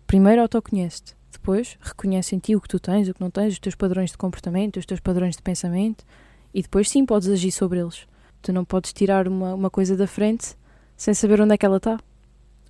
Primeiro 0.06 0.42
autoconhece-te, 0.42 1.16
depois 1.32 1.78
reconhece 1.80 2.36
em 2.36 2.38
ti 2.38 2.54
o 2.54 2.60
que 2.60 2.68
tu 2.68 2.78
tens, 2.78 3.08
o 3.08 3.14
que 3.14 3.22
não 3.22 3.30
tens, 3.30 3.54
os 3.54 3.58
teus 3.58 3.74
padrões 3.74 4.10
de 4.10 4.18
comportamento, 4.18 4.78
os 4.78 4.84
teus 4.84 5.00
padrões 5.00 5.34
de 5.34 5.42
pensamento 5.42 6.04
e 6.52 6.60
depois 6.60 6.90
sim 6.90 7.06
podes 7.06 7.30
agir 7.30 7.50
sobre 7.50 7.78
eles. 7.78 8.06
Tu 8.42 8.52
não 8.52 8.66
podes 8.66 8.92
tirar 8.92 9.26
uma, 9.26 9.54
uma 9.54 9.70
coisa 9.70 9.96
da 9.96 10.06
frente 10.06 10.54
sem 10.94 11.14
saber 11.14 11.40
onde 11.40 11.54
é 11.54 11.56
que 11.56 11.64
ela 11.64 11.78
está 11.78 11.98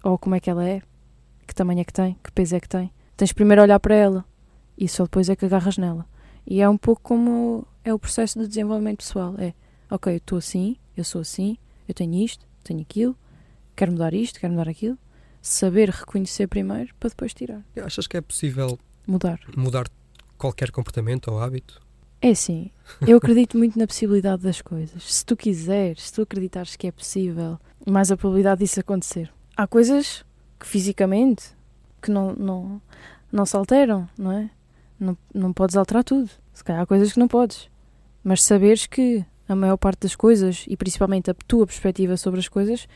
ou 0.05 0.17
como 0.17 0.37
é 0.37 0.41
que 0.41 0.49
ela 0.49 0.65
é, 0.65 0.81
que 1.45 1.53
tamanho 1.57 1.81
é 1.81 1.85
que 1.85 1.93
tem, 1.93 2.17
que 2.23 2.31
peso 2.31 2.55
é 2.55 2.61
que 2.61 2.69
tem. 2.69 2.93
Tens 3.17 3.33
primeiro 3.33 3.62
a 3.62 3.65
olhar 3.65 3.81
para 3.81 3.97
ela 3.97 4.25
e 4.79 4.87
só 4.87 5.03
depois 5.03 5.29
é 5.29 5.35
que 5.35 5.45
agarras 5.45 5.77
nela. 5.77 6.07
E 6.47 6.61
é 6.61 6.69
um 6.69 6.79
pouco 6.79 7.03
como 7.03 7.67
é 7.85 7.92
o 7.92 7.99
processo 7.99 8.38
de 8.38 8.47
desenvolvimento 8.49 8.99
pessoal. 8.99 9.35
É, 9.38 9.55
ok, 9.90 10.12
eu 10.12 10.16
estou 10.18 10.38
assim, 10.38 10.77
eu 10.97 11.05
sou 11.05 11.21
assim, 11.21 11.57
eu 11.88 11.95
tenho 11.95 12.14
isto, 12.14 12.47
tenho 12.64 12.81
aquilo, 12.81 13.16
quero 13.77 13.92
mudar 13.92 14.14
isto, 14.14 14.38
quero 14.40 14.53
mudar 14.53 14.68
aquilo. 14.68 14.99
Saber 15.40 15.90
reconhecer 15.90 16.47
primeiro 16.47 16.95
para 17.01 17.09
depois 17.09 17.35
tirar. 17.35 17.62
Achas 17.85 18.07
que 18.07 18.16
é 18.16 18.21
possível 18.21 18.79
Mudar. 19.07 19.40
mudar 19.57 19.88
qualquer 20.38 20.71
comportamento 20.71 21.33
ou 21.33 21.40
hábito? 21.40 21.81
É 22.21 22.31
assim, 22.31 22.71
eu 23.05 23.16
acredito 23.16 23.59
muito 23.59 23.77
na 23.77 23.85
possibilidade 23.85 24.42
das 24.42 24.61
coisas. 24.62 25.03
Se 25.03 25.27
tu 25.27 25.37
quiseres, 25.37 26.05
se 26.05 26.12
tu 26.12 26.23
acreditares 26.23 26.77
que 26.77 26.87
é 26.87 26.92
possível, 26.92 27.59
mais 27.85 28.12
a 28.12 28.16
probabilidade 28.16 28.61
disso 28.61 28.79
acontecer. 28.79 29.33
Há 29.57 29.66
coisas 29.66 30.25
que 30.61 30.66
fisicamente 30.68 31.51
que 32.01 32.12
não, 32.12 32.33
não, 32.35 32.83
não 33.33 33.45
se 33.45 33.57
alteram, 33.57 34.09
não 34.16 34.31
é? 34.31 34.49
Não, 35.01 35.18
não 35.35 35.53
podes 35.53 35.77
alterar 35.77 36.05
tudo. 36.05 36.31
Se 36.55 36.62
calhar 36.62 36.83
há 36.83 36.87
coisas 36.87 37.12
que 37.12 37.18
não 37.18 37.27
podes. 37.27 37.68
Mas 38.25 38.43
saberes 38.43 38.87
que 38.87 39.25
a 39.49 39.55
maior 39.57 39.77
parte 39.77 40.01
das 40.03 40.15
coisas, 40.17 40.65
e 40.69 40.77
principalmente 40.77 41.31
a 41.31 41.35
tua 41.35 41.67
perspectiva 41.67 42.17
sobre 42.17 42.41
as 42.41 42.49
coisas, 42.49 42.87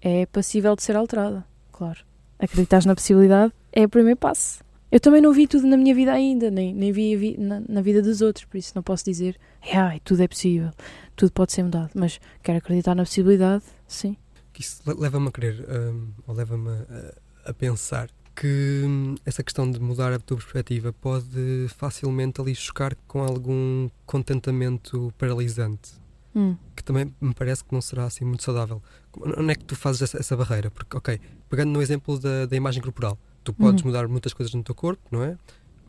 é 0.00 0.26
passível 0.26 0.76
de 0.76 0.82
ser 0.82 0.96
alterada. 0.96 1.44
Claro. 1.72 2.00
Acreditares 2.38 2.86
na 2.86 2.94
possibilidade 2.94 3.52
é 3.72 3.84
o 3.84 3.88
primeiro 3.88 4.18
passo. 4.18 4.62
Eu 4.90 5.00
também 5.00 5.20
não 5.20 5.32
vi 5.32 5.46
tudo 5.46 5.66
na 5.66 5.76
minha 5.76 5.94
vida 5.94 6.12
ainda, 6.12 6.50
nem, 6.50 6.72
nem 6.74 6.92
vi, 6.92 7.14
vi 7.16 7.36
na, 7.38 7.60
na 7.68 7.80
vida 7.82 8.00
dos 8.00 8.22
outros, 8.22 8.44
por 8.46 8.56
isso 8.56 8.72
não 8.74 8.82
posso 8.82 9.04
dizer, 9.04 9.36
ai, 9.74 10.00
tudo 10.00 10.22
é 10.22 10.28
possível, 10.28 10.70
tudo 11.14 11.30
pode 11.32 11.52
ser 11.52 11.62
mudado. 11.62 11.90
Mas 11.94 12.18
quero 12.42 12.58
acreditar 12.58 12.94
na 12.94 13.02
possibilidade, 13.02 13.64
sim. 13.86 14.16
Isso 14.58 14.80
le- 14.86 14.94
leva-me 14.98 15.28
a 15.28 15.30
crer, 15.30 15.64
hum, 15.68 16.08
ou 16.26 16.34
leva-me 16.34 16.70
a, 16.70 17.50
a 17.50 17.54
pensar 17.54 18.08
que 18.38 18.82
hum, 18.84 19.14
essa 19.24 19.42
questão 19.42 19.70
de 19.70 19.80
mudar 19.80 20.12
a 20.12 20.18
tua 20.18 20.36
perspectiva 20.36 20.92
pode 20.92 21.66
facilmente 21.76 22.40
ali 22.40 22.54
chocar 22.54 22.94
com 23.06 23.22
algum 23.22 23.88
contentamento 24.06 25.12
paralisante. 25.18 25.92
Hum, 26.34 26.56
que 26.76 26.84
também 26.84 27.12
me 27.20 27.34
parece 27.34 27.64
que 27.64 27.72
não 27.72 27.80
será 27.80 28.04
assim 28.04 28.24
muito 28.24 28.42
saudável. 28.44 28.80
Onde 29.16 29.50
é 29.50 29.54
que 29.54 29.64
tu 29.64 29.74
fazes 29.74 30.02
essa, 30.02 30.18
essa 30.18 30.36
barreira? 30.36 30.70
Porque, 30.70 30.96
ok, 30.96 31.20
pegando 31.48 31.70
no 31.72 31.82
exemplo 31.82 32.18
da, 32.18 32.46
da 32.46 32.54
imagem 32.54 32.80
corporal, 32.82 33.18
tu 33.42 33.52
podes 33.52 33.82
Uhum. 33.82 33.88
mudar 33.90 34.06
muitas 34.06 34.32
coisas 34.32 34.54
no 34.54 34.62
teu 34.62 34.74
corpo, 34.74 35.02
não 35.10 35.22
é? 35.24 35.36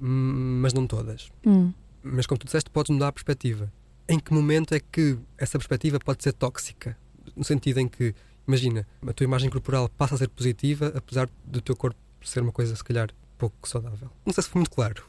Hum, 0.02 0.60
Mas 0.62 0.74
não 0.74 0.88
todas. 0.88 1.30
hum, 1.46 1.72
Mas 2.02 2.26
como 2.26 2.40
tu 2.40 2.46
disseste, 2.46 2.70
podes 2.70 2.90
mudar 2.90 3.10
a 3.10 3.12
perspectiva. 3.12 3.72
Em 4.08 4.18
que 4.18 4.34
momento 4.34 4.74
é 4.74 4.80
que 4.80 5.18
essa 5.38 5.60
perspectiva 5.60 6.00
pode 6.00 6.24
ser 6.24 6.34
tóxica? 6.34 6.98
No 7.36 7.44
sentido 7.44 7.80
em 7.80 7.88
que, 7.88 8.16
imagina, 8.48 8.88
a 9.06 9.14
tua 9.14 9.26
imagem 9.26 9.50
corporal 9.52 9.88
passa 9.90 10.16
a 10.16 10.18
ser 10.18 10.30
positiva, 10.30 10.92
apesar 10.96 11.30
do 11.46 11.62
teu 11.62 11.76
corpo 11.76 12.00
ser 12.28 12.42
uma 12.42 12.52
coisa, 12.52 12.76
se 12.76 12.84
calhar, 12.84 13.10
pouco 13.38 13.68
saudável. 13.68 14.10
Não 14.26 14.34
sei 14.34 14.44
se 14.44 14.50
foi 14.50 14.60
muito 14.60 14.72
claro. 14.74 15.04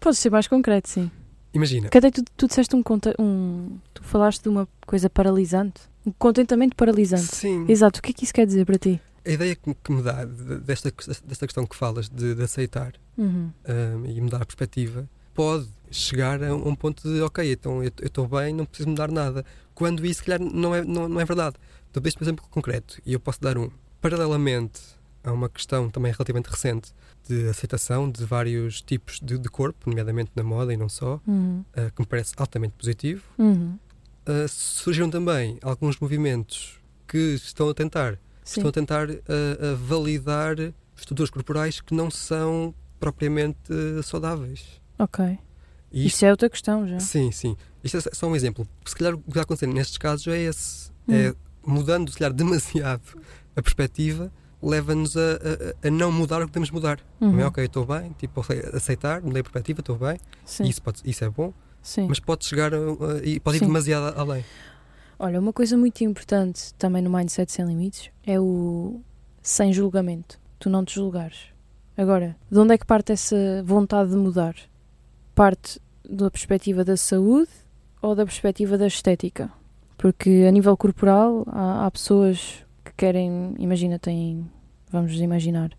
pode 0.00 0.16
ser 0.16 0.30
mais 0.30 0.46
concreto, 0.48 0.88
sim. 0.88 1.10
Imagina, 1.52 1.88
até 1.88 2.10
tu, 2.10 2.22
tu 2.36 2.46
disseste 2.46 2.76
um, 2.76 2.82
um. 3.18 3.78
Tu 3.94 4.02
falaste 4.04 4.42
de 4.42 4.48
uma 4.48 4.68
coisa 4.86 5.08
paralisante. 5.08 5.80
Um 6.06 6.12
contentamento 6.12 6.76
paralisante. 6.76 7.34
sim, 7.34 7.64
Exato, 7.68 7.98
o 8.00 8.02
que 8.02 8.10
é 8.10 8.12
que 8.14 8.24
isso 8.24 8.32
quer 8.34 8.46
dizer 8.46 8.64
para 8.64 8.78
ti? 8.78 9.00
a 9.26 9.30
ideia 9.30 9.54
que, 9.54 9.74
que 9.74 9.92
me 9.92 10.00
dá 10.02 10.24
de- 10.24 10.58
desta, 10.60 10.90
desta 11.24 11.46
questão 11.46 11.66
que 11.66 11.76
falas, 11.76 12.08
de, 12.08 12.34
de 12.34 12.42
aceitar 12.42 12.94
Uhum. 13.16 13.50
hum, 13.68 14.06
e 14.06 14.20
mudar 14.22 14.40
a 14.40 14.46
perspectiva, 14.46 15.06
pode 15.34 15.68
chegar 15.90 16.42
a 16.42 16.54
um 16.54 16.74
ponto 16.74 17.02
de, 17.02 17.20
ok, 17.20 17.52
então 17.52 17.82
eu 17.82 17.92
estou 18.02 18.26
bem, 18.26 18.54
não 18.54 18.64
preciso 18.64 18.88
mudar 18.88 19.10
nada. 19.10 19.44
Quando 19.74 20.06
isso, 20.06 20.20
se 20.20 20.26
calhar, 20.26 20.40
não 20.40 20.74
é, 20.74 20.82
não, 20.82 21.08
não 21.08 21.20
é 21.20 21.24
verdade. 21.26 21.56
Então, 21.90 22.02
por 22.02 22.22
exemplo 22.22 22.44
concreto, 22.50 23.00
e 23.04 23.12
eu 23.12 23.20
posso 23.20 23.40
dar 23.40 23.58
um. 23.58 23.68
Paralelamente 24.00 24.80
a 25.28 25.32
uma 25.32 25.48
questão 25.48 25.90
também 25.90 26.10
relativamente 26.12 26.46
recente 26.48 26.92
de 27.28 27.48
aceitação 27.48 28.10
de 28.10 28.24
vários 28.24 28.80
tipos 28.80 29.20
de, 29.22 29.38
de 29.38 29.48
corpo, 29.48 29.88
nomeadamente 29.88 30.30
na 30.34 30.42
moda 30.42 30.72
e 30.72 30.76
não 30.76 30.88
só, 30.88 31.20
Uhum. 31.26 31.64
uh, 31.76 31.92
que 31.94 32.00
me 32.00 32.06
parece 32.06 32.32
altamente 32.36 32.74
positivo, 32.78 33.22
Uhum. 33.38 33.78
uh, 34.26 34.48
surgiram 34.48 35.10
também 35.10 35.58
alguns 35.62 35.98
movimentos 36.00 36.78
que 37.06 37.18
estão 37.34 37.68
a 37.68 37.74
tentar 37.74 38.12
Sim. 38.44 38.60
estão 38.60 38.68
a 38.68 38.72
tentar 38.72 39.10
uh, 39.10 39.14
a 39.72 39.74
validar 39.74 40.56
estruturas 40.96 41.30
corporais 41.30 41.80
que 41.80 41.94
não 41.94 42.10
são 42.10 42.74
propriamente 42.98 43.58
saudáveis. 44.02 44.80
Ok. 44.98 45.38
E 45.92 46.06
Isso 46.06 46.24
é 46.24 46.30
outra 46.30 46.50
questão 46.50 46.86
já. 46.88 46.98
Sim, 46.98 47.30
sim. 47.30 47.56
Isto 47.84 47.96
é 47.98 48.00
só 48.12 48.26
um 48.26 48.34
exemplo. 48.34 48.66
Se 48.84 48.94
calhar 48.96 49.14
o 49.14 49.18
que 49.18 49.28
está 49.30 49.42
acontecendo 49.42 49.72
nestes 49.74 49.96
casos 49.96 50.26
é 50.26 50.38
esse. 50.40 50.90
Hum. 51.08 51.14
É 51.14 51.34
mudando, 51.64 52.10
se 52.10 52.18
calhar, 52.18 52.32
demasiado 52.34 53.02
a 53.54 53.62
perspectiva, 53.62 54.32
leva-nos 54.62 55.16
a, 55.16 55.20
a- 55.82 55.88
a 55.88 55.90
não 55.90 56.10
mudar 56.10 56.38
o 56.38 56.46
que 56.46 56.48
podemos 56.52 56.70
mudar. 56.70 56.98
Não 57.20 57.30
é? 57.38 57.42
Uhum. 57.42 57.46
Ok, 57.48 57.64
estou 57.64 57.84
bem, 57.86 58.12
tipo, 58.18 58.44
aceitar, 58.74 59.22
mudei 59.22 59.40
a 59.40 59.44
perspectiva, 59.44 59.80
estou 59.80 59.96
bem, 59.96 60.18
Sim. 60.44 60.64
isso, 60.64 60.82
pode, 60.82 61.00
isso 61.04 61.24
é 61.24 61.30
bom, 61.30 61.52
Sim. 61.82 62.06
mas 62.08 62.18
pode 62.20 62.44
chegar 62.44 62.72
e 63.22 63.38
pode 63.40 63.56
ir 63.58 63.60
Sim. 63.60 63.66
demasiado 63.66 64.18
além. 64.18 64.44
Olha, 65.18 65.40
uma 65.40 65.52
coisa 65.52 65.76
muito 65.76 66.02
importante 66.04 66.72
também 66.74 67.02
no 67.02 67.10
Mindset 67.10 67.50
Sem 67.50 67.64
Limites 67.66 68.10
é 68.24 68.38
o 68.38 69.00
sem 69.42 69.72
julgamento. 69.72 70.38
Tu 70.60 70.68
não 70.70 70.84
te 70.84 70.94
julgares. 70.94 71.46
Agora, 71.96 72.36
de 72.50 72.58
onde 72.58 72.74
é 72.74 72.78
que 72.78 72.86
parte 72.86 73.10
essa 73.12 73.36
vontade 73.64 74.10
de 74.10 74.16
mudar? 74.16 74.54
Parte 75.34 75.80
da 76.08 76.30
perspectiva 76.30 76.84
da 76.84 76.96
saúde 76.96 77.50
ou 78.00 78.14
da 78.14 78.24
perspectiva 78.24 78.78
da 78.78 78.86
estética? 78.86 79.50
Porque 79.96 80.44
a 80.48 80.50
nível 80.52 80.76
corporal 80.76 81.44
há, 81.48 81.86
há 81.86 81.90
pessoas 81.90 82.64
querem, 82.98 83.54
imagina, 83.58 83.98
têm, 83.98 84.50
vamos 84.90 85.14
imaginar, 85.14 85.70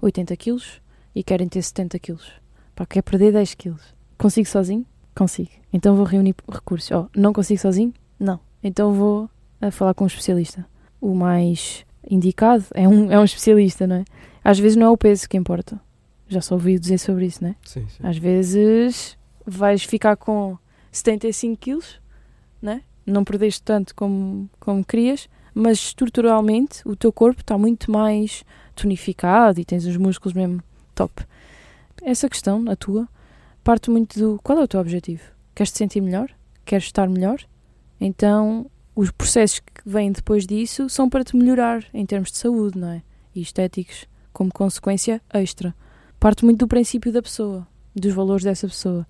80 0.00 0.36
quilos 0.36 0.80
e 1.14 1.22
querem 1.22 1.46
ter 1.46 1.62
70 1.62 1.98
quilos. 1.98 2.32
Pá, 2.74 2.86
quer 2.86 3.02
perder 3.02 3.32
10 3.32 3.54
quilos. 3.54 3.94
Consigo 4.18 4.48
sozinho? 4.48 4.84
Consigo. 5.14 5.50
Então 5.72 5.94
vou 5.94 6.04
reunir 6.04 6.34
recursos. 6.50 6.90
Oh, 6.90 7.06
não 7.14 7.32
consigo 7.32 7.60
sozinho? 7.60 7.92
Não. 8.18 8.40
Então 8.62 8.92
vou 8.92 9.30
a 9.60 9.70
falar 9.70 9.94
com 9.94 10.04
um 10.04 10.06
especialista. 10.06 10.66
O 11.00 11.14
mais 11.14 11.84
indicado 12.10 12.64
é 12.74 12.88
um, 12.88 13.12
é 13.12 13.20
um 13.20 13.24
especialista, 13.24 13.86
não 13.86 13.96
é? 13.96 14.04
Às 14.42 14.58
vezes 14.58 14.76
não 14.76 14.86
é 14.86 14.90
o 14.90 14.96
peso 14.96 15.28
que 15.28 15.36
importa. 15.36 15.80
Já 16.26 16.40
só 16.40 16.54
ouvi 16.54 16.78
dizer 16.78 16.98
sobre 16.98 17.26
isso, 17.26 17.44
não 17.44 17.50
é? 17.50 17.56
Sim, 17.64 17.86
sim. 17.88 18.02
Às 18.02 18.16
vezes 18.16 19.18
vais 19.46 19.84
ficar 19.84 20.16
com 20.16 20.56
75 20.90 21.56
quilos, 21.58 22.00
né? 22.60 22.82
não 23.06 23.24
perdeste 23.24 23.62
tanto 23.62 23.94
como, 23.94 24.48
como 24.58 24.84
querias, 24.84 25.28
mas 25.54 25.78
estruturalmente 25.78 26.86
o 26.86 26.96
teu 26.96 27.12
corpo 27.12 27.40
está 27.40 27.56
muito 27.56 27.90
mais 27.90 28.44
tonificado 28.74 29.60
e 29.60 29.64
tens 29.64 29.86
os 29.86 29.96
músculos 29.96 30.34
mesmo 30.34 30.62
top. 30.94 31.24
Essa 32.02 32.28
questão, 32.28 32.64
a 32.68 32.74
tua, 32.74 33.08
parte 33.62 33.90
muito 33.90 34.18
do 34.18 34.40
qual 34.42 34.58
é 34.58 34.62
o 34.64 34.68
teu 34.68 34.80
objetivo? 34.80 35.22
Queres 35.54 35.70
te 35.70 35.78
sentir 35.78 36.00
melhor? 36.00 36.30
Queres 36.64 36.84
estar 36.84 37.08
melhor? 37.08 37.38
Então, 38.00 38.68
os 38.94 39.10
processos 39.10 39.60
que 39.60 39.82
vêm 39.86 40.12
depois 40.12 40.46
disso 40.46 40.88
são 40.88 41.08
para 41.08 41.24
te 41.24 41.36
melhorar 41.36 41.84
em 41.94 42.04
termos 42.04 42.30
de 42.32 42.38
saúde, 42.38 42.78
não 42.78 42.88
é? 42.88 43.02
E 43.34 43.40
estéticos, 43.40 44.06
como 44.32 44.52
consequência 44.52 45.22
extra. 45.32 45.74
Parte 46.18 46.44
muito 46.44 46.60
do 46.60 46.68
princípio 46.68 47.12
da 47.12 47.22
pessoa, 47.22 47.66
dos 47.94 48.12
valores 48.12 48.44
dessa 48.44 48.66
pessoa, 48.66 49.06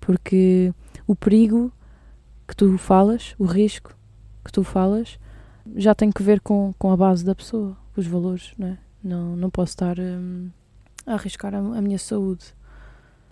porque 0.00 0.72
o 1.06 1.16
perigo 1.16 1.72
que 2.46 2.54
tu 2.54 2.76
falas, 2.78 3.34
o 3.38 3.44
risco 3.44 3.96
que 4.44 4.52
tu 4.52 4.62
falas, 4.62 5.18
já 5.74 5.94
tem 5.94 6.10
que 6.10 6.22
ver 6.22 6.40
com, 6.40 6.74
com 6.78 6.92
a 6.92 6.96
base 6.96 7.24
da 7.24 7.34
pessoa, 7.34 7.76
os 7.96 8.06
valores, 8.06 8.52
não 8.58 8.68
é? 8.68 8.78
Não, 9.02 9.36
não 9.36 9.50
posso 9.50 9.70
estar 9.70 9.98
hum, 9.98 10.48
a 11.06 11.14
arriscar 11.14 11.54
a, 11.54 11.58
a 11.58 11.80
minha 11.80 11.98
saúde. 11.98 12.44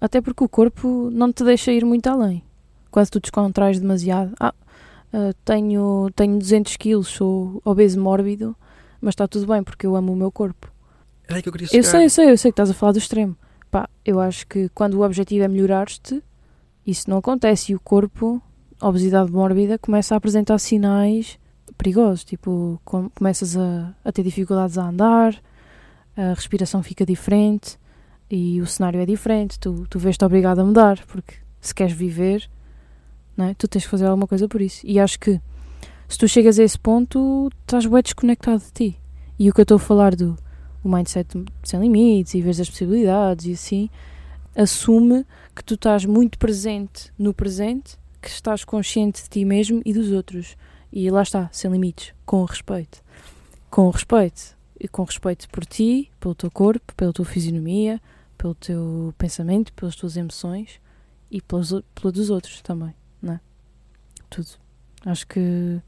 Até 0.01 0.21
porque 0.21 0.45
o 0.45 0.49
corpo 0.49 1.11
não 1.11 1.33
te 1.33 1.45
deixa 1.45 1.73
ir 1.73 1.85
muito 1.85 2.07
além. 2.09 2.43
Quando 2.91 3.09
tu 3.09 3.21
descontrais 3.21 3.81
demasiado, 3.81 4.35
ah, 4.39 4.55
uh, 5.13 5.35
tenho, 5.45 6.11
tenho 6.15 6.39
200 6.39 6.77
quilos, 6.77 7.09
sou 7.09 7.61
obeso 7.65 8.01
mórbido, 8.01 8.55
mas 9.01 9.13
está 9.13 9.27
tudo 9.27 9.47
bem 9.47 9.63
porque 9.63 9.87
eu 9.87 9.97
amo 9.97 10.13
o 10.13 10.17
meu 10.17 10.31
corpo. 10.31 10.73
Era 11.27 11.37
aí 11.37 11.43
que 11.43 11.49
eu 11.49 11.53
queria 11.53 11.69
Eu 11.73 11.83
sei, 11.83 12.05
eu 12.05 12.11
sei, 12.11 12.31
eu 12.31 12.39
sei 12.39 12.51
que 12.51 12.55
estás 12.55 12.71
a 12.71 12.75
falar 12.75 12.93
do 12.93 12.99
extremo. 12.99 13.37
Pá, 13.71 13.89
eu 14.05 14.21
acho 14.21 14.47
que 14.47 14.69
quando 14.69 14.95
o 14.95 15.03
objetivo 15.03 15.45
é 15.45 15.49
melhorar-te, 15.49 16.23
isso 16.87 17.09
não 17.09 17.19
acontece 17.19 17.73
e 17.73 17.75
o 17.75 17.81
corpo, 17.81 18.43
a 18.81 18.89
obesidade 18.89 19.33
mórbida, 19.33 19.79
começa 19.79 20.15
a 20.15 20.19
apresentar 20.19 20.59
sinais 20.59 21.39
perigosos. 21.77 22.25
Tipo, 22.25 22.81
com- 22.85 23.11
começas 23.11 23.57
a, 23.57 23.95
a 24.05 24.13
ter 24.13 24.23
dificuldades 24.23 24.79
a 24.79 24.89
andar, 24.89 25.35
a 26.17 26.35
respiração 26.35 26.83
fica 26.83 27.05
diferente 27.05 27.79
e 28.31 28.61
o 28.61 28.67
cenário 28.67 29.01
é 29.01 29.07
diferente. 29.07 29.59
Tu, 29.59 29.87
tu 29.89 29.99
vês-te 29.99 30.25
obrigado 30.25 30.61
a 30.61 30.65
mudar 30.65 31.05
porque 31.07 31.35
se 31.61 31.75
queres 31.75 31.95
viver, 31.95 32.49
não 33.37 33.47
é? 33.47 33.55
tu 33.55 33.67
tens 33.67 33.85
que 33.85 33.91
fazer 33.91 34.07
alguma 34.07 34.27
coisa 34.27 34.49
por 34.49 34.61
isso. 34.61 34.81
E 34.85 34.99
acho 34.99 35.19
que 35.19 35.41
se 36.09 36.19
tu 36.19 36.29
chegas 36.29 36.59
a 36.59 36.63
esse 36.63 36.79
ponto, 36.79 37.51
estás 37.63 37.87
bem 37.87 38.03
desconectado 38.03 38.63
de 38.63 38.71
ti. 38.71 38.99
E 39.39 39.51
o 39.51 39.53
que 39.53 39.61
eu 39.61 39.65
estou 39.65 39.77
a 39.77 39.81
falar 39.81 40.15
do 40.15 40.37
o 40.85 40.89
mindset 40.89 41.43
sem 41.63 41.81
limites 41.81 42.35
e 42.35 42.43
vês 42.43 42.61
as 42.61 42.69
possibilidades 42.69 43.47
e 43.47 43.53
assim, 43.53 43.91
assume 44.55 45.25
que 45.57 45.65
tu 45.65 45.75
estás 45.75 46.05
muito 46.05 46.39
presente 46.39 47.11
no 47.19 47.33
presente, 47.33 47.97
que 48.21 48.29
estás 48.29 48.65
consciente 48.65 49.23
de 49.23 49.29
ti 49.31 49.45
mesmo 49.45 49.81
e 49.85 49.93
dos 49.95 50.13
outros. 50.13 50.57
E 50.97 51.11
lá 51.11 51.23
está, 51.23 51.49
sem 51.51 51.69
limites, 51.73 52.15
com 52.25 52.45
respeito. 52.45 53.03
Com 53.69 53.91
respeito. 53.91 54.57
E 54.79 54.87
com 54.87 55.03
respeito 55.03 55.49
por 55.49 55.67
ti, 55.67 56.09
pelo 56.21 56.37
teu 56.37 56.49
corpo, 56.53 56.95
pela 56.95 57.13
tua 57.13 57.25
fisionomia, 57.25 58.01
pelo 58.39 58.55
teu 58.55 59.13
pensamento, 59.19 59.73
pelas 59.73 59.97
tuas 59.97 60.17
emoções 60.17 60.81
e 61.33 61.43
pelos, 61.43 61.73
pela 61.97 62.13
dos 62.13 62.31
outros 62.31 62.63
também, 62.63 62.95
não 63.21 63.35
é? 63.35 63.41
Tudo. 64.31 64.47
Acho 65.05 65.27
que 65.27 65.81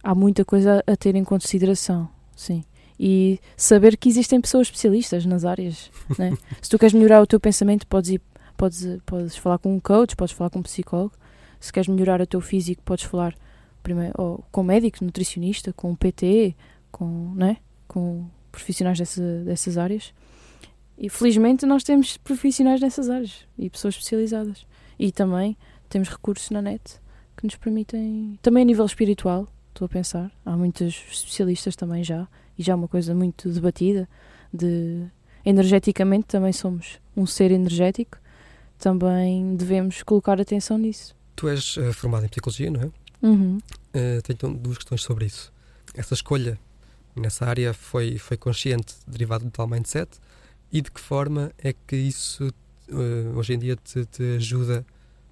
há 0.00 0.14
muita 0.14 0.44
coisa 0.44 0.80
a 0.86 0.96
ter 0.96 1.16
em 1.16 1.24
consideração, 1.24 2.08
sim. 2.36 2.64
E 3.00 3.40
saber 3.56 3.96
que 3.96 4.08
existem 4.08 4.40
pessoas 4.40 4.68
especialistas 4.68 5.26
nas 5.26 5.44
áreas, 5.44 5.90
né? 6.16 6.36
Se 6.60 6.70
tu 6.70 6.78
queres 6.78 6.94
melhorar 6.94 7.20
o 7.20 7.26
teu 7.26 7.40
pensamento, 7.40 7.84
podes 7.88 8.10
ir, 8.10 8.22
podes, 8.56 8.86
podes 9.04 9.36
falar 9.36 9.58
com 9.58 9.74
um 9.74 9.80
coach, 9.80 10.14
podes 10.14 10.36
falar 10.36 10.50
com 10.50 10.60
um 10.60 10.62
psicólogo. 10.62 11.16
Se 11.58 11.72
queres 11.72 11.88
melhorar 11.88 12.20
o 12.20 12.26
teu 12.28 12.40
físico, 12.40 12.80
podes 12.84 13.04
falar 13.04 13.34
primeiro 13.82 14.14
ou 14.16 14.44
com 14.50 14.60
um 14.60 14.64
médico, 14.64 15.04
nutricionista, 15.04 15.72
com 15.72 15.94
PT, 15.94 16.54
com, 16.90 17.34
né? 17.34 17.58
com 17.88 18.26
profissionais 18.50 18.98
dessa, 18.98 19.22
dessas 19.44 19.78
áreas. 19.78 20.12
E 20.96 21.08
felizmente 21.08 21.66
nós 21.66 21.82
temos 21.82 22.16
profissionais 22.16 22.80
nessas 22.80 23.10
áreas 23.10 23.46
e 23.58 23.68
pessoas 23.68 23.94
especializadas. 23.94 24.66
E 24.98 25.10
também 25.10 25.56
temos 25.88 26.08
recursos 26.08 26.50
na 26.50 26.62
net 26.62 27.00
que 27.36 27.46
nos 27.46 27.56
permitem, 27.56 28.38
também 28.42 28.62
a 28.62 28.66
nível 28.66 28.84
espiritual, 28.84 29.48
estou 29.68 29.86
a 29.86 29.88
pensar, 29.88 30.30
há 30.44 30.56
muitos 30.56 31.02
especialistas 31.10 31.74
também 31.74 32.04
já, 32.04 32.28
e 32.58 32.62
já 32.62 32.72
é 32.72 32.76
uma 32.76 32.88
coisa 32.88 33.14
muito 33.14 33.48
debatida, 33.48 34.08
de 34.52 35.06
energeticamente 35.44 36.26
também 36.26 36.52
somos 36.52 37.00
um 37.16 37.26
ser 37.26 37.50
energético, 37.50 38.18
também 38.78 39.56
devemos 39.56 40.02
colocar 40.02 40.40
atenção 40.40 40.78
nisso. 40.78 41.16
Tu 41.34 41.48
és 41.48 41.76
eh, 41.78 41.92
formado 41.92 42.26
em 42.26 42.28
psicologia, 42.28 42.70
não 42.70 42.82
é? 42.82 42.90
Uhum. 43.22 43.58
Eh, 43.92 44.20
tenho 44.20 44.54
duas 44.54 44.78
questões 44.78 45.02
sobre 45.02 45.26
isso. 45.26 45.52
Essa 45.94 46.14
escolha 46.14 46.58
nessa 47.14 47.46
área 47.46 47.72
foi, 47.72 48.18
foi 48.18 48.36
consciente, 48.36 48.94
derivado 49.06 49.44
do 49.44 49.50
tal 49.50 49.66
mindset? 49.66 50.10
E 50.72 50.80
de 50.80 50.90
que 50.90 51.00
forma 51.00 51.52
é 51.58 51.72
que 51.72 51.96
isso 51.96 52.52
eh, 52.88 53.32
hoje 53.34 53.54
em 53.54 53.58
dia 53.58 53.76
te, 53.76 54.04
te 54.06 54.36
ajuda 54.36 54.84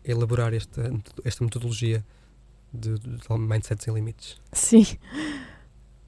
a 0.06 0.10
elaborar 0.10 0.52
esta, 0.52 0.92
esta 1.24 1.42
metodologia 1.42 2.04
de, 2.72 2.94
do 2.94 3.18
tal 3.18 3.38
mindset 3.38 3.82
sem 3.82 3.92
limites? 3.92 4.40
Sim. 4.52 4.86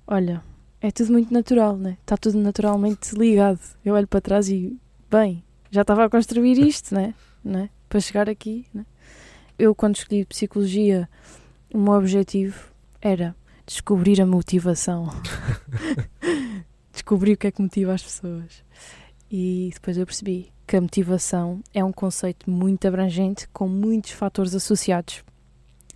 Olha, 0.07 0.43
é 0.81 0.91
tudo 0.91 1.13
muito 1.13 1.33
natural, 1.33 1.77
né? 1.77 1.97
Está 2.01 2.17
tudo 2.17 2.39
naturalmente 2.39 3.15
ligado. 3.15 3.61
Eu 3.85 3.95
olho 3.95 4.07
para 4.07 4.21
trás 4.21 4.49
e, 4.49 4.79
bem, 5.11 5.43
já 5.71 5.83
estava 5.83 6.05
a 6.05 6.11
construir 6.11 6.59
isto, 6.59 6.95
né? 6.95 7.15
né? 7.45 7.71
Para 7.89 8.01
chegar 8.01 8.29
aqui, 8.29 8.67
né? 8.75 8.85
Eu, 9.59 9.75
quando 9.75 9.97
escolhi 9.97 10.25
psicologia, 10.25 11.09
o 11.75 11.79
meu 11.79 11.95
objetivo 11.95 12.73
era 13.01 13.35
descobrir 13.67 14.21
a 14.21 14.27
motivação. 14.27 15.09
descobrir 16.93 17.33
o 17.33 17.37
que 17.37 17.47
é 17.47 17.51
que 17.51 17.63
motiva 17.63 17.95
as 17.95 18.03
pessoas. 18.03 18.65
E 19.31 19.71
depois 19.73 19.97
eu 19.97 20.05
percebi 20.05 20.53
que 20.67 20.77
a 20.77 20.81
motivação 20.81 21.63
é 21.73 21.83
um 21.83 21.93
conceito 21.93 22.51
muito 22.51 22.87
abrangente 22.87 23.49
com 23.49 23.67
muitos 23.69 24.13
fatores 24.13 24.55
associados. 24.55 25.25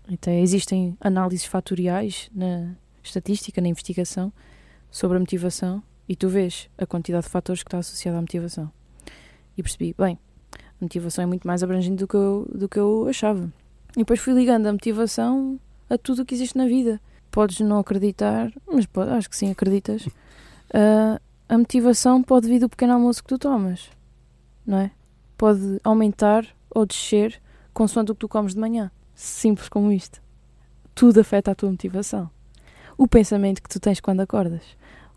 Então, 0.09 0.33
existem 0.33 0.97
análises 1.01 1.47
fatoriais 1.47 2.31
na 2.35 2.75
estatística, 3.03 3.61
na 3.61 3.69
investigação, 3.69 4.33
sobre 4.91 5.17
a 5.17 5.21
motivação 5.21 5.83
e 6.09 6.15
tu 6.15 6.29
vês 6.29 6.69
a 6.79 6.87
quantidade 6.87 7.25
de 7.25 7.31
fatores 7.31 7.63
que 7.63 7.69
está 7.69 7.79
associada 7.79 8.19
à 8.19 8.21
motivação. 8.21 8.71
E 9.57 9.63
percebi, 9.63 9.95
bem, 9.99 10.19
a 10.53 10.85
motivação 10.85 11.25
é 11.25 11.27
muito 11.27 11.47
mais 11.47 11.63
abrangente 11.63 11.97
do 11.97 12.09
que 12.09 12.15
eu, 12.15 12.49
do 12.55 12.69
que 12.69 12.79
eu 12.79 13.09
achava. 13.09 13.53
E 13.97 14.01
depois 14.01 14.21
fui 14.21 14.35
ligando 14.35 14.67
a 14.67 14.73
motivação 14.73 15.59
a 15.89 15.99
tudo 15.99 16.23
o 16.23 16.25
que 16.25 16.35
existe 16.35 16.57
na 16.57 16.67
vida. 16.67 17.01
Podes 17.31 17.61
não 17.61 17.79
acreditar, 17.79 18.53
mas 18.67 18.87
pode, 18.87 19.11
acho 19.11 19.29
que 19.29 19.37
sim, 19.37 19.51
acreditas. 19.51 20.09
Ah, 20.75 21.21
a 21.49 21.57
motivação 21.57 22.21
pode 22.21 22.49
vir 22.49 22.59
do 22.59 22.69
pequeno 22.69 22.95
almoço 22.95 23.23
que 23.23 23.29
tu 23.29 23.39
tomas, 23.39 23.89
não 24.67 24.79
é? 24.79 24.91
Pode 25.39 25.81
aumentar 25.85 26.45
ou 26.75 26.85
descer 26.85 27.41
consoante 27.73 28.11
o 28.11 28.17
que 28.17 28.21
tu 28.21 28.29
comes 28.29 28.53
de 28.53 28.61
manhã. 28.61 28.91
Simples 29.15 29.69
como 29.69 29.93
isto. 29.93 30.21
Tudo 30.93 31.21
afeta 31.21 31.53
a 31.53 31.55
tua 31.55 31.71
motivação. 31.71 32.29
O 32.99 33.07
pensamento 33.07 33.63
que 33.63 33.69
tu 33.69 33.79
tens 33.79 34.01
quando 34.01 34.23
acordas, 34.23 34.65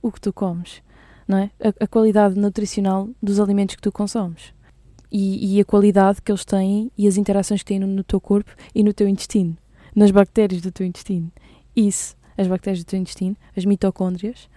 o 0.04 0.12
que 0.12 0.22
tu 0.22 0.32
comes, 0.32 0.84
não 1.28 1.40
é? 1.40 1.52
A, 1.60 1.84
a 1.84 1.88
qualidade 1.88 2.40
nutricional 2.40 3.10
dos 3.22 3.40
alimentos 3.40 3.76
que 3.76 3.82
tu 3.82 3.92
consomes 3.92 4.54
e, 5.12 5.56
e 5.56 5.60
a 5.62 5.66
qualidade 5.66 6.22
que 6.22 6.32
eles 6.32 6.46
têm 6.46 6.92
e 6.98 7.08
as 7.08 7.18
interações 7.18 7.62
que 7.62 7.70
têm 7.70 7.80
no, 7.80 7.88
no 7.88 8.04
teu 8.04 8.22
corpo 8.22 8.52
e 8.74 8.84
no 8.84 8.94
teu 8.94 9.08
intestino, 9.08 9.58
nas 9.96 10.12
bactérias 10.12 10.62
do 10.62 10.72
teu 10.72 10.86
intestino. 10.86 11.32
Isso, 11.76 12.16
as 12.38 12.48
bactérias 12.48 12.84
do 12.84 12.88
teu 12.88 13.00
intestino, 13.00 13.36
as 13.56 13.66
mitocôndrias, 13.66 14.50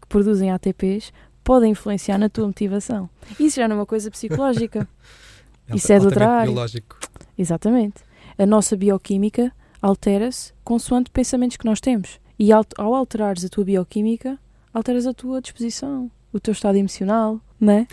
que 0.00 0.06
produzem 0.08 0.50
ATPs, 0.50 1.12
podem 1.44 1.72
influenciar 1.72 2.18
na 2.18 2.28
tua 2.28 2.46
motivação. 2.46 3.08
Isso 3.40 3.56
já 3.56 3.66
não 3.68 3.76
é 3.76 3.78
uma 3.80 3.86
coisa 3.86 4.10
psicológica. 4.10 4.86
Isso 5.74 5.92
é 5.92 5.98
de 5.98 6.06
outra 6.06 6.42
biológico. 6.44 6.98
Exatamente. 7.36 7.96
A 8.38 8.46
nossa 8.46 8.76
bioquímica 8.76 9.52
altera-se 9.82 10.52
consoante 10.64 11.10
pensamentos 11.10 11.56
que 11.56 11.64
nós 11.64 11.80
temos. 11.80 12.18
E 12.38 12.52
ao 12.52 12.64
alterares 12.94 13.44
a 13.44 13.48
tua 13.48 13.64
bioquímica, 13.64 14.38
alteras 14.72 15.06
a 15.06 15.12
tua 15.14 15.40
disposição, 15.40 16.10
o 16.32 16.38
teu 16.40 16.52
estado 16.52 16.76
emocional, 16.76 17.40
não 17.60 17.72
é? 17.72 17.86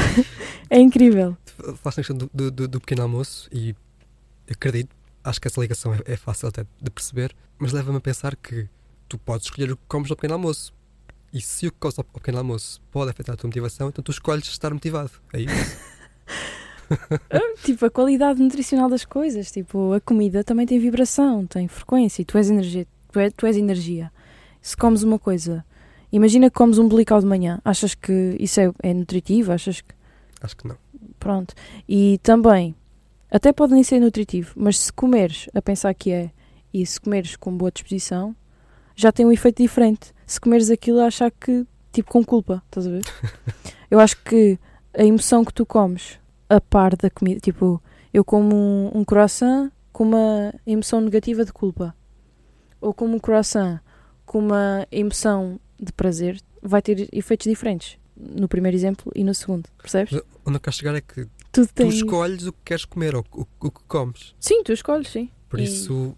é 0.70 0.78
incrível. 0.80 1.36
Falaste 1.76 1.84
na 1.84 1.92
questão 1.92 2.16
do, 2.16 2.30
do- 2.32 2.50
do- 2.50 2.68
do 2.68 2.80
pequeno 2.80 3.02
almoço 3.02 3.48
e 3.52 3.74
acredito, 4.50 4.94
acho 5.30 5.40
que 5.40 5.48
essa 5.48 5.60
ligação 5.60 5.94
é, 5.94 6.00
é 6.04 6.16
fácil 6.16 6.48
até 6.48 6.66
de 6.80 6.90
perceber, 6.90 7.34
mas 7.58 7.72
leva-me 7.72 7.98
a 7.98 8.00
pensar 8.00 8.36
que 8.36 8.68
tu 9.08 9.16
podes 9.16 9.46
escolher 9.46 9.72
o 9.72 9.76
que 9.76 9.82
comes 9.88 10.10
ao 10.10 10.16
pequeno 10.16 10.34
almoço. 10.34 10.74
E 11.32 11.40
se 11.40 11.68
o 11.68 11.72
que 11.72 11.78
comes 11.78 11.98
ao 11.98 12.04
pequeno 12.04 12.38
almoço 12.38 12.80
pode 12.90 13.10
afetar 13.10 13.34
a 13.34 13.36
tua 13.36 13.48
motivação, 13.48 13.88
então 13.88 14.02
tu 14.02 14.10
escolhes 14.10 14.46
estar 14.48 14.72
motivado. 14.72 15.10
É 15.32 15.40
isso? 15.40 15.76
Ah, 17.30 17.54
tipo, 17.62 17.86
a 17.86 17.90
qualidade 17.90 18.42
nutricional 18.42 18.88
das 18.90 19.04
coisas. 19.04 19.48
Tipo, 19.52 19.92
a 19.92 20.00
comida 20.00 20.42
também 20.42 20.66
tem 20.66 20.76
vibração, 20.76 21.46
tem 21.46 21.68
frequência 21.68 22.20
e 22.20 22.24
tu 22.24 22.36
és 22.36 22.50
energia. 22.50 22.84
Tu, 23.12 23.20
é, 23.20 23.30
tu 23.30 23.46
és 23.46 23.56
energia. 23.56 24.10
Se 24.60 24.76
comes 24.76 25.04
uma 25.04 25.16
coisa, 25.16 25.64
imagina 26.10 26.50
que 26.50 26.56
comes 26.56 26.78
um 26.78 26.88
belical 26.88 27.20
de 27.20 27.26
manhã, 27.26 27.60
achas 27.64 27.94
que 27.94 28.36
isso 28.40 28.60
é, 28.60 28.72
é 28.82 28.92
nutritivo? 28.92 29.52
Achas 29.52 29.80
que. 29.80 29.94
Acho 30.40 30.56
que 30.56 30.66
não. 30.66 30.76
Pronto. 31.20 31.54
E 31.88 32.18
também, 32.24 32.74
até 33.30 33.52
pode 33.52 33.72
nem 33.72 33.82
ser 33.82 34.00
nutritivo, 34.00 34.52
mas 34.56 34.78
se 34.78 34.92
comeres 34.92 35.48
a 35.54 35.62
pensar 35.62 35.94
que 35.94 36.10
é 36.10 36.30
e 36.72 36.84
se 36.84 37.00
comeres 37.00 37.36
com 37.36 37.56
boa 37.56 37.70
disposição, 37.70 38.34
já 38.94 39.10
tem 39.10 39.26
um 39.26 39.32
efeito 39.32 39.62
diferente. 39.62 40.12
Se 40.26 40.40
comeres 40.40 40.70
aquilo 40.70 41.00
a 41.00 41.06
achar 41.06 41.30
que, 41.30 41.66
tipo, 41.92 42.10
com 42.10 42.24
culpa, 42.24 42.62
estás 42.66 42.86
a 42.86 42.90
ver? 42.90 43.02
Eu 43.90 43.98
acho 43.98 44.22
que 44.22 44.58
a 44.94 45.04
emoção 45.04 45.44
que 45.44 45.52
tu 45.52 45.66
comes 45.66 46.18
a 46.48 46.60
par 46.60 46.96
da 46.96 47.10
comida, 47.10 47.40
tipo, 47.40 47.82
eu 48.12 48.24
como 48.24 48.54
um, 48.54 48.90
um 49.00 49.04
croissant 49.04 49.70
com 49.92 50.04
uma 50.04 50.52
emoção 50.66 51.00
negativa 51.00 51.44
de 51.44 51.52
culpa, 51.52 51.94
ou 52.80 52.92
como 52.92 53.14
um 53.14 53.18
croissant 53.18 53.80
com 54.24 54.38
uma 54.38 54.86
emoção 54.90 55.60
de 55.78 55.92
prazer, 55.92 56.40
vai 56.62 56.82
ter 56.82 57.08
efeitos 57.12 57.46
diferentes 57.46 57.98
no 58.16 58.48
primeiro 58.48 58.76
exemplo 58.76 59.10
e 59.14 59.24
no 59.24 59.34
segundo, 59.34 59.68
percebes? 59.78 60.20
Onde 60.44 60.56
eu 60.56 60.60
quero 60.60 60.76
chegar 60.76 60.94
é 60.94 61.00
que 61.00 61.26
Tudo 61.52 61.66
tu 61.68 61.74
tem. 61.74 61.88
escolhes 61.88 62.46
o 62.46 62.52
que 62.52 62.58
queres 62.64 62.84
comer 62.84 63.14
ou 63.16 63.24
o, 63.32 63.46
o 63.60 63.70
que 63.70 63.82
comes. 63.88 64.34
Sim, 64.38 64.62
tu 64.62 64.72
escolhes, 64.72 65.08
sim. 65.08 65.30
Por 65.48 65.58
E- 65.60 65.64
isso, 65.64 66.16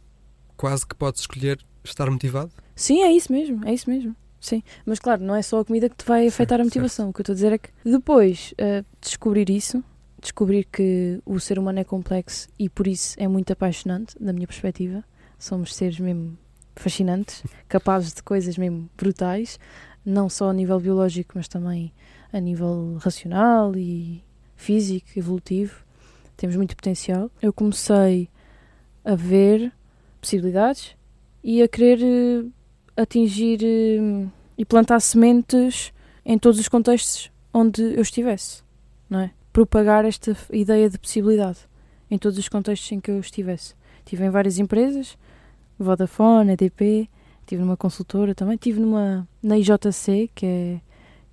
quase 0.57 0.87
que 0.87 0.95
podes 0.95 1.23
escolher 1.23 1.59
estar 1.85 2.11
motivado. 2.11 2.51
Sim, 2.77 3.03
é 3.03 3.13
isso 3.13 3.33
mesmo, 3.33 3.67
é 3.67 3.73
isso 3.73 3.89
mesmo. 3.89 4.15
Sim, 4.41 4.63
mas 4.85 4.99
claro, 4.99 5.23
não 5.23 5.35
é 5.37 5.43
só 5.43 5.61
a 5.61 5.65
comida 5.65 5.89
que 5.89 5.97
te 5.97 6.05
vai 6.05 6.27
afetar 6.27 6.61
a 6.61 6.65
Certo, 6.65 6.67
motivação. 6.75 7.09
O 7.11 7.13
que 7.13 7.21
eu 7.21 7.23
estou 7.23 7.33
a 7.33 7.37
dizer 7.37 7.53
é 7.53 7.59
que 7.59 7.71
depois 7.85 8.53
eh, 8.59 8.85
descobrir 9.01 9.49
isso, 9.49 9.83
descobrir 10.21 10.65
que 10.65 11.21
o 11.25 11.39
ser 11.39 11.59
humano 11.61 11.79
é 11.79 11.85
complexo 11.85 12.49
e 12.59 12.69
por 12.69 12.87
isso 12.89 13.15
é 13.19 13.29
muito 13.29 13.53
apaixonante, 13.53 14.17
da 14.21 14.33
minha 14.33 14.47
perspectiva. 14.49 15.05
Somos 15.39 15.75
seres 15.75 15.99
mesmo 16.01 16.37
fascinantes, 16.75 17.43
capazes 17.69 18.13
de 18.13 18.23
coisas 18.23 18.59
mesmo 18.59 18.91
brutais, 18.97 19.61
não 20.05 20.29
só 20.29 20.51
a 20.51 20.53
nível 20.53 20.81
biológico, 20.81 21.33
mas 21.37 21.47
também 21.47 21.93
a 22.33 22.41
nível 22.41 22.97
racional 23.01 23.77
e 23.77 24.25
físico, 24.63 25.09
evolutivo. 25.17 25.83
Temos 26.37 26.57
muito 26.57 26.75
potencial. 26.77 27.31
Eu 27.41 27.53
comecei 27.53 28.29
a 29.05 29.15
ver 29.15 29.73
possibilidades 30.21 30.95
e 31.43 31.63
a 31.63 31.69
querer 31.69 31.99
eh, 32.03 32.45
atingir 33.03 33.61
eh, 33.63 34.27
e 34.57 34.65
plantar 34.65 35.01
sementes 35.01 35.93
em 36.25 36.39
todos 36.39 36.59
os 36.61 36.69
contextos 36.69 37.31
onde 37.53 37.83
eu 37.83 38.01
estivesse, 38.03 38.63
não 39.11 39.21
é? 39.21 39.31
Propagar 39.53 40.05
esta 40.05 40.37
ideia 40.53 40.89
de 40.89 40.99
possibilidade 40.99 41.59
em 42.11 42.17
todos 42.17 42.39
os 42.39 42.49
contextos 42.49 42.91
em 42.93 43.01
que 43.01 43.11
eu 43.11 43.19
estivesse. 43.21 43.75
Estive 43.99 44.25
em 44.25 44.31
várias 44.31 44.59
empresas, 44.59 45.19
Vodafone, 45.79 46.53
EDP, 46.53 47.09
estive 47.41 47.61
numa 47.63 47.77
consultora 47.77 48.35
também, 48.35 48.55
estive 48.55 48.81
numa, 48.81 49.27
na 49.43 49.59
IJC, 49.59 50.31
que 50.35 50.47
é, 50.47 50.81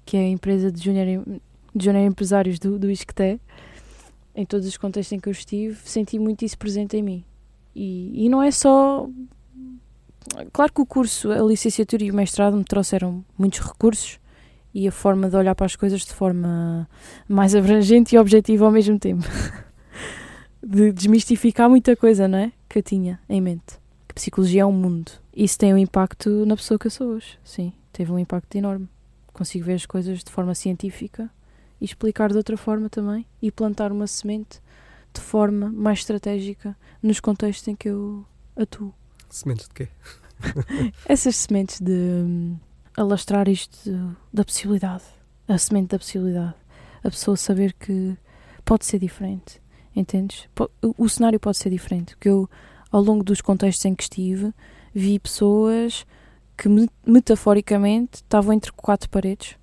que 0.05 0.17
é 0.17 0.21
a 0.21 0.29
empresa 0.29 0.71
de 0.71 0.83
júnior 0.83 1.07
em- 1.07 1.41
de 1.75 1.85
júnior 1.85 2.05
empresários 2.05 2.59
do, 2.59 2.77
do 2.77 2.89
ISCTE. 2.89 3.39
Em 4.35 4.45
todos 4.45 4.67
os 4.67 4.77
contextos 4.77 5.11
em 5.13 5.19
que 5.19 5.27
eu 5.27 5.31
estive, 5.31 5.77
senti 5.83 6.17
muito 6.17 6.45
isso 6.45 6.57
presente 6.57 6.95
em 6.95 7.03
mim. 7.03 7.25
E, 7.75 8.25
e 8.25 8.29
não 8.29 8.41
é 8.41 8.51
só 8.51 9.07
Claro 10.53 10.71
que 10.71 10.81
o 10.81 10.85
curso, 10.85 11.31
a 11.31 11.41
licenciatura 11.41 12.03
e 12.03 12.11
o 12.11 12.13
mestrado 12.13 12.55
me 12.55 12.63
trouxeram 12.63 13.23
muitos 13.37 13.59
recursos 13.59 14.19
e 14.73 14.87
a 14.87 14.91
forma 14.91 15.29
de 15.29 15.35
olhar 15.35 15.55
para 15.55 15.65
as 15.65 15.75
coisas 15.75 16.01
de 16.01 16.13
forma 16.13 16.87
mais 17.27 17.55
abrangente 17.55 18.15
e 18.15 18.19
objetiva 18.19 18.65
ao 18.65 18.71
mesmo 18.71 18.99
tempo. 18.99 19.25
de 20.61 20.91
desmistificar 20.91 21.69
muita 21.69 21.95
coisa, 21.95 22.27
não 22.27 22.37
é? 22.37 22.51
Que 22.67 22.79
eu 22.79 22.83
tinha 22.83 23.19
em 23.27 23.41
mente. 23.41 23.79
Que 24.07 24.13
psicologia 24.13 24.61
é 24.61 24.65
um 24.65 24.71
mundo. 24.71 25.11
Isso 25.35 25.57
tem 25.57 25.73
um 25.73 25.77
impacto 25.77 26.45
na 26.45 26.55
pessoa 26.55 26.77
que 26.77 26.87
eu 26.87 26.91
sou 26.91 27.07
hoje. 27.07 27.39
Sim, 27.43 27.73
teve 27.91 28.11
um 28.11 28.19
impacto 28.19 28.55
enorme. 28.55 28.87
Consigo 29.33 29.65
ver 29.65 29.73
as 29.73 29.85
coisas 29.85 30.23
de 30.23 30.31
forma 30.31 30.53
científica 30.53 31.29
e 31.79 31.85
explicar 31.85 32.29
de 32.31 32.37
outra 32.37 32.57
forma 32.57 32.89
também 32.89 33.25
e 33.41 33.51
plantar 33.51 33.91
uma 33.91 34.07
semente 34.07 34.59
de 35.13 35.21
forma 35.21 35.69
mais 35.71 35.99
estratégica 35.99 36.77
nos 37.01 37.19
contextos 37.19 37.67
em 37.67 37.75
que 37.75 37.89
eu 37.89 38.25
atuo 38.55 38.93
Sementes 39.29 39.67
de 39.67 39.73
quê? 39.73 39.87
essas 41.05 41.35
sementes 41.35 41.79
de 41.81 41.91
hum, 41.91 42.57
alastrar 42.95 43.47
isto 43.49 43.77
de- 43.89 44.15
da 44.33 44.43
possibilidade, 44.45 45.03
a 45.47 45.57
semente 45.57 45.89
da 45.89 45.99
possibilidade, 45.99 46.55
a 47.03 47.09
pessoa 47.09 47.35
saber 47.37 47.73
que 47.73 48.17
pode 48.65 48.85
ser 48.85 48.99
diferente, 48.99 49.61
entendes? 49.95 50.47
O, 50.81 51.05
o 51.05 51.09
cenário 51.09 51.39
pode 51.39 51.57
ser 51.57 51.69
diferente, 51.69 52.15
porque 52.15 52.29
eu, 52.29 52.49
ao 52.91 53.01
longo 53.01 53.23
dos 53.23 53.41
contextos 53.41 53.85
em 53.85 53.95
que 53.95 54.03
estive, 54.03 54.53
vi 54.93 55.19
pessoas 55.19 56.05
que 56.57 56.67
me- 56.69 56.89
metaforicamente 57.05 58.15
estavam 58.15 58.53
entre 58.53 58.71
quatro 58.71 59.09
paredes 59.09 59.55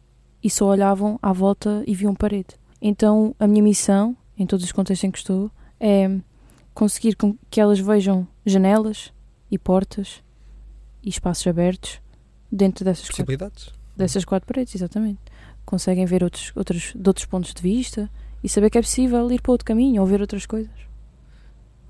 e 0.46 0.50
só 0.50 0.66
olhavam 0.66 1.18
à 1.20 1.32
volta 1.32 1.82
e 1.88 1.92
viam 1.92 2.14
parede. 2.14 2.54
Então, 2.80 3.34
a 3.36 3.48
minha 3.48 3.64
missão, 3.64 4.16
em 4.38 4.46
todos 4.46 4.64
os 4.64 4.70
contextos 4.70 5.02
em 5.02 5.10
que 5.10 5.18
estou, 5.18 5.50
é 5.80 6.20
conseguir 6.72 7.16
que 7.50 7.60
elas 7.60 7.80
vejam 7.80 8.28
janelas 8.44 9.12
e 9.50 9.58
portas 9.58 10.22
e 11.02 11.08
espaços 11.08 11.44
abertos 11.48 12.00
dentro 12.50 12.84
dessas 12.84 13.06
quatro, 13.06 13.24
Possibilidades? 13.24 13.74
dessas 13.96 14.24
quatro 14.24 14.46
paredes, 14.46 14.72
exatamente. 14.76 15.18
Conseguem 15.64 16.06
ver 16.06 16.22
outros, 16.22 16.52
outros, 16.54 16.92
de 16.94 17.08
outros 17.08 17.26
pontos 17.26 17.52
de 17.52 17.60
vista 17.60 18.08
e 18.40 18.48
saber 18.48 18.70
que 18.70 18.78
é 18.78 18.82
possível 18.82 19.28
ir 19.32 19.42
para 19.42 19.50
outro 19.50 19.64
caminho 19.64 20.00
ou 20.00 20.06
ver 20.06 20.20
outras 20.20 20.46
coisas. 20.46 20.70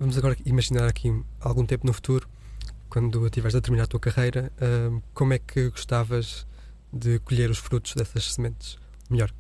Vamos 0.00 0.16
agora 0.16 0.34
imaginar 0.46 0.88
aqui 0.88 1.12
algum 1.42 1.66
tempo 1.66 1.86
no 1.86 1.92
futuro, 1.92 2.26
quando 2.88 3.26
estiveres 3.26 3.54
a 3.54 3.60
terminar 3.60 3.84
a 3.84 3.86
tua 3.86 4.00
carreira, 4.00 4.50
hum, 4.90 5.02
como 5.12 5.34
é 5.34 5.38
que 5.38 5.68
gostavas 5.68 6.46
de 6.96 7.18
colher 7.20 7.50
os 7.50 7.58
frutos 7.58 7.94
dessas 7.94 8.32
sementes? 8.32 8.78
Melhor, 9.10 9.30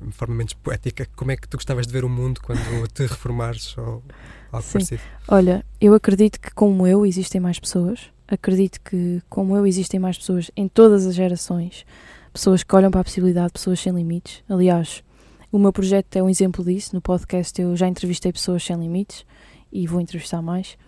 de 0.00 0.12
forma 0.12 0.34
menos 0.34 0.54
poética, 0.54 1.06
como 1.16 1.30
é 1.30 1.36
que 1.36 1.48
tu 1.48 1.56
gostavas 1.56 1.86
de 1.86 1.92
ver 1.92 2.04
o 2.04 2.08
mundo 2.08 2.40
quando 2.42 2.60
te 2.92 3.06
reformares 3.06 3.76
ou 3.76 4.02
algo 4.50 4.66
Sim. 4.66 4.72
parecido? 4.72 5.02
Olha, 5.28 5.64
eu 5.80 5.94
acredito 5.94 6.40
que 6.40 6.50
como 6.52 6.86
eu 6.86 7.04
existem 7.04 7.40
mais 7.40 7.58
pessoas. 7.58 8.10
Acredito 8.26 8.80
que 8.80 9.20
como 9.28 9.56
eu 9.56 9.66
existem 9.66 10.00
mais 10.00 10.16
pessoas 10.16 10.50
em 10.56 10.68
todas 10.68 11.06
as 11.06 11.14
gerações. 11.14 11.84
Pessoas 12.32 12.62
que 12.62 12.74
olham 12.74 12.90
para 12.90 13.00
a 13.00 13.04
possibilidade, 13.04 13.52
pessoas 13.52 13.78
sem 13.78 13.92
limites. 13.92 14.42
Aliás, 14.48 15.04
o 15.50 15.58
meu 15.58 15.72
projeto 15.72 16.16
é 16.16 16.22
um 16.22 16.30
exemplo 16.30 16.64
disso. 16.64 16.94
No 16.94 17.02
podcast 17.02 17.60
eu 17.60 17.76
já 17.76 17.86
entrevistei 17.86 18.32
pessoas 18.32 18.64
sem 18.64 18.76
limites 18.76 19.26
e 19.70 19.86
vou 19.86 20.00
entrevistar 20.00 20.40
mais. 20.40 20.78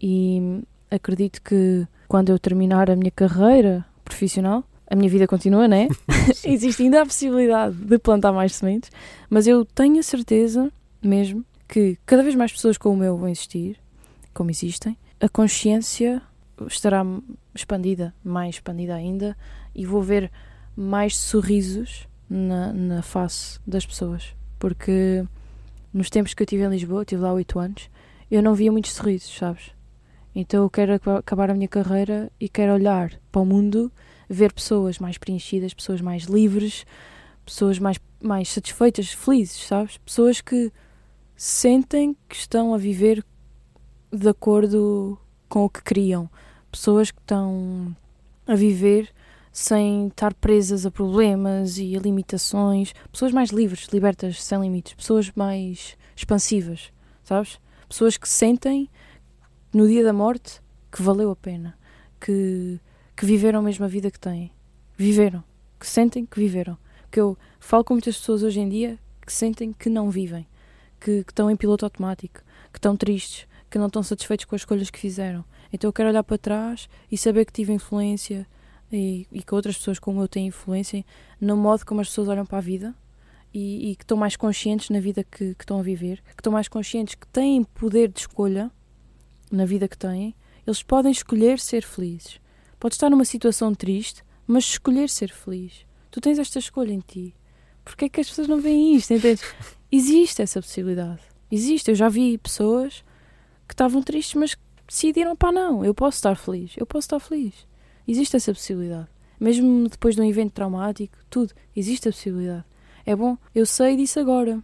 E 0.00 0.62
acredito 0.90 1.42
que 1.42 1.86
quando 2.06 2.30
eu 2.30 2.38
terminar 2.38 2.88
a 2.88 2.94
minha 2.94 3.10
carreira 3.10 3.84
profissional, 4.04 4.64
a 4.88 4.94
minha 4.96 5.10
vida 5.10 5.26
continua, 5.26 5.66
né? 5.68 5.88
Existe 6.44 6.82
ainda 6.82 7.02
a 7.02 7.06
possibilidade 7.06 7.74
de 7.76 7.98
plantar 7.98 8.32
mais 8.32 8.54
sementes, 8.54 8.90
mas 9.28 9.46
eu 9.46 9.64
tenho 9.64 9.98
a 9.98 10.02
certeza 10.02 10.70
mesmo 11.02 11.44
que 11.68 11.98
cada 12.06 12.22
vez 12.22 12.34
mais 12.34 12.52
pessoas 12.52 12.78
como 12.78 13.02
eu 13.02 13.16
vão 13.16 13.28
existir, 13.28 13.78
como 14.32 14.50
existem, 14.50 14.96
a 15.20 15.28
consciência 15.28 16.22
estará 16.66 17.04
expandida, 17.54 18.14
mais 18.24 18.56
expandida 18.56 18.94
ainda, 18.94 19.36
e 19.74 19.84
vou 19.84 20.02
ver 20.02 20.30
mais 20.76 21.16
sorrisos 21.16 22.06
na, 22.28 22.72
na 22.72 23.02
face 23.02 23.58
das 23.66 23.84
pessoas. 23.84 24.34
Porque 24.58 25.24
nos 25.92 26.10
tempos 26.10 26.34
que 26.34 26.42
eu 26.42 26.44
estive 26.44 26.64
em 26.64 26.68
Lisboa, 26.70 27.00
eu 27.00 27.02
estive 27.02 27.22
lá 27.22 27.32
oito 27.32 27.58
anos, 27.58 27.90
eu 28.30 28.42
não 28.42 28.54
via 28.54 28.72
muitos 28.72 28.92
sorrisos, 28.92 29.34
sabes? 29.36 29.70
Então 30.34 30.62
eu 30.62 30.70
quero 30.70 30.94
aca- 30.94 31.18
acabar 31.18 31.50
a 31.50 31.54
minha 31.54 31.68
carreira 31.68 32.30
e 32.38 32.48
quero 32.48 32.74
olhar 32.74 33.12
para 33.32 33.40
o 33.40 33.46
mundo, 33.46 33.90
ver 34.28 34.52
pessoas 34.52 34.98
mais 34.98 35.18
preenchidas, 35.18 35.74
pessoas 35.74 36.00
mais 36.00 36.24
livres, 36.24 36.84
pessoas 37.44 37.78
mais, 37.78 37.98
mais 38.22 38.48
satisfeitas, 38.48 39.12
felizes, 39.12 39.66
sabes? 39.66 39.98
Pessoas 39.98 40.40
que 40.40 40.72
sentem 41.36 42.16
que 42.28 42.36
estão 42.36 42.74
a 42.74 42.78
viver 42.78 43.24
de 44.12 44.28
acordo 44.28 45.18
com 45.48 45.64
o 45.64 45.70
que 45.70 45.82
queriam. 45.82 46.28
Pessoas 46.70 47.10
que 47.10 47.20
estão 47.20 47.96
a 48.46 48.54
viver 48.54 49.12
sem 49.52 50.08
estar 50.08 50.34
presas 50.34 50.84
a 50.84 50.90
problemas 50.90 51.78
e 51.78 51.96
a 51.96 52.00
limitações. 52.00 52.92
Pessoas 53.10 53.32
mais 53.32 53.50
livres, 53.50 53.88
libertas, 53.92 54.42
sem 54.42 54.60
limites. 54.60 54.94
Pessoas 54.94 55.30
mais 55.34 55.96
expansivas, 56.14 56.92
sabes? 57.24 57.58
Pessoas 57.88 58.16
que 58.16 58.28
sentem 58.28 58.90
no 59.72 59.86
dia 59.86 60.04
da 60.04 60.12
morte 60.12 60.60
que 60.90 61.02
valeu 61.02 61.30
a 61.30 61.36
pena. 61.36 61.78
Que, 62.20 62.80
que 63.16 63.24
viveram 63.24 63.64
a 63.66 63.86
vida 63.88 64.10
que 64.10 64.20
têm. 64.20 64.52
Viveram. 64.96 65.42
Que 65.80 65.86
sentem 65.86 66.26
que 66.26 66.38
viveram. 66.38 66.76
Que 67.10 67.18
eu 67.18 67.36
falo 67.58 67.82
com 67.82 67.94
muitas 67.94 68.18
pessoas 68.18 68.42
hoje 68.42 68.60
em 68.60 68.68
dia 68.68 68.98
que 69.24 69.32
sentem 69.32 69.72
que 69.72 69.88
não 69.88 70.10
vivem. 70.10 70.46
Que, 71.00 71.24
que 71.24 71.32
estão 71.32 71.50
em 71.50 71.56
piloto 71.56 71.84
automático. 71.84 72.40
Que 72.72 72.78
estão 72.78 72.96
tristes. 72.96 73.46
Que 73.70 73.78
não 73.78 73.86
estão 73.86 74.02
satisfeitos 74.02 74.44
com 74.44 74.54
as 74.54 74.60
escolhas 74.60 74.90
que 74.90 74.98
fizeram. 74.98 75.44
Então 75.72 75.88
eu 75.88 75.92
quero 75.92 76.10
olhar 76.10 76.22
para 76.22 76.36
trás 76.36 76.88
e 77.10 77.16
saber 77.16 77.46
que 77.46 77.52
tive 77.52 77.72
influência 77.72 78.46
e, 78.92 79.26
e 79.32 79.42
que 79.42 79.54
outras 79.54 79.76
pessoas 79.78 79.98
como 79.98 80.20
eu 80.20 80.28
têm 80.28 80.46
influência 80.46 81.04
no 81.40 81.56
modo 81.56 81.84
como 81.84 82.00
as 82.00 82.08
pessoas 82.08 82.28
olham 82.28 82.46
para 82.46 82.58
a 82.58 82.60
vida 82.60 82.94
e, 83.52 83.90
e 83.90 83.96
que 83.96 84.04
estão 84.04 84.16
mais 84.16 84.36
conscientes 84.36 84.90
na 84.90 85.00
vida 85.00 85.24
que, 85.24 85.54
que 85.54 85.64
estão 85.64 85.80
a 85.80 85.82
viver, 85.82 86.22
que 86.22 86.40
estão 86.40 86.52
mais 86.52 86.68
conscientes 86.68 87.14
que 87.14 87.26
têm 87.28 87.64
poder 87.64 88.08
de 88.08 88.20
escolha 88.20 88.70
na 89.50 89.64
vida 89.64 89.88
que 89.88 89.98
têm, 89.98 90.34
eles 90.66 90.82
podem 90.82 91.10
escolher 91.10 91.58
ser 91.58 91.82
felizes. 91.82 92.40
Podes 92.78 92.96
estar 92.96 93.10
numa 93.10 93.24
situação 93.24 93.74
triste, 93.74 94.22
mas 94.46 94.64
escolher 94.64 95.08
ser 95.08 95.30
feliz. 95.32 95.86
Tu 96.10 96.20
tens 96.20 96.38
esta 96.38 96.58
escolha 96.58 96.92
em 96.92 97.00
ti. 97.00 97.34
Porquê 97.84 98.06
é 98.06 98.08
que 98.08 98.20
as 98.20 98.28
pessoas 98.28 98.48
não 98.48 98.60
veem 98.60 98.94
isto? 98.94 99.12
Entendes? 99.12 99.44
Existe 99.90 100.42
essa 100.42 100.60
possibilidade. 100.60 101.20
Existe. 101.50 101.90
Eu 101.90 101.94
já 101.94 102.08
vi 102.08 102.36
pessoas 102.38 103.04
que 103.66 103.74
estavam 103.74 104.02
tristes, 104.02 104.34
mas 104.34 104.56
decidiram, 104.86 105.36
pá, 105.36 105.52
não, 105.52 105.84
eu 105.84 105.94
posso 105.94 106.16
estar 106.16 106.36
feliz. 106.36 106.72
Eu 106.76 106.86
posso 106.86 107.06
estar 107.06 107.20
feliz. 107.20 107.54
Existe 108.06 108.36
essa 108.36 108.52
possibilidade. 108.52 109.08
Mesmo 109.38 109.88
depois 109.88 110.14
de 110.14 110.20
um 110.20 110.24
evento 110.24 110.52
traumático, 110.52 111.16
tudo, 111.28 111.52
existe 111.74 112.08
a 112.08 112.12
possibilidade. 112.12 112.64
É 113.04 113.14
bom, 113.14 113.36
eu 113.54 113.66
sei 113.66 113.96
disso 113.96 114.18
agora. 114.18 114.62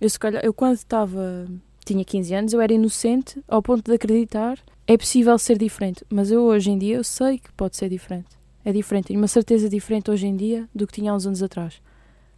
Eu, 0.00 0.08
se 0.08 0.18
calhar, 0.18 0.44
eu 0.44 0.54
quando 0.54 0.74
estava, 0.74 1.46
tinha 1.92 2.04
15 2.04 2.34
anos, 2.34 2.52
eu 2.52 2.60
era 2.60 2.72
inocente 2.72 3.42
ao 3.48 3.62
ponto 3.62 3.84
de 3.84 3.94
acreditar 3.94 4.58
é 4.86 4.96
possível 4.96 5.38
ser 5.38 5.56
diferente, 5.56 6.04
mas 6.10 6.32
eu 6.32 6.42
hoje 6.42 6.68
em 6.68 6.76
dia 6.76 6.96
eu 6.96 7.04
sei 7.04 7.38
que 7.38 7.52
pode 7.52 7.76
ser 7.76 7.88
diferente. 7.88 8.26
É 8.64 8.72
diferente, 8.72 9.06
tenho 9.06 9.20
uma 9.20 9.28
certeza 9.28 9.68
diferente 9.68 10.10
hoje 10.10 10.26
em 10.26 10.34
dia 10.36 10.68
do 10.74 10.84
que 10.84 10.94
tinha 10.94 11.12
há 11.12 11.14
uns 11.14 11.26
anos 11.26 11.42
atrás. 11.44 11.80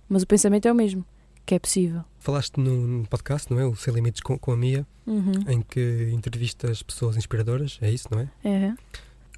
Mas 0.07 0.23
o 0.23 0.27
pensamento 0.27 0.69
é 0.69 0.73
o 0.73 0.75
mesmo, 0.75 1.03
que 1.47 1.55
é 1.55 1.59
possível. 1.59 2.05
Falaste 2.19 2.59
no 2.59 3.07
podcast, 3.09 3.51
não 3.51 3.59
é? 3.59 3.65
O 3.65 3.75
Sem 3.75 3.95
Limites 3.95 4.21
com, 4.21 4.39
com 4.39 4.53
a 4.53 4.57
Mia, 4.57 4.87
uhum. 5.07 5.33
em 5.49 5.63
que 5.63 6.11
entrevistas 6.13 6.83
pessoas 6.83 7.17
inspiradoras, 7.17 7.79
é 7.81 7.91
isso, 7.91 8.09
não 8.11 8.21
é? 8.21 8.29
É. 8.45 8.75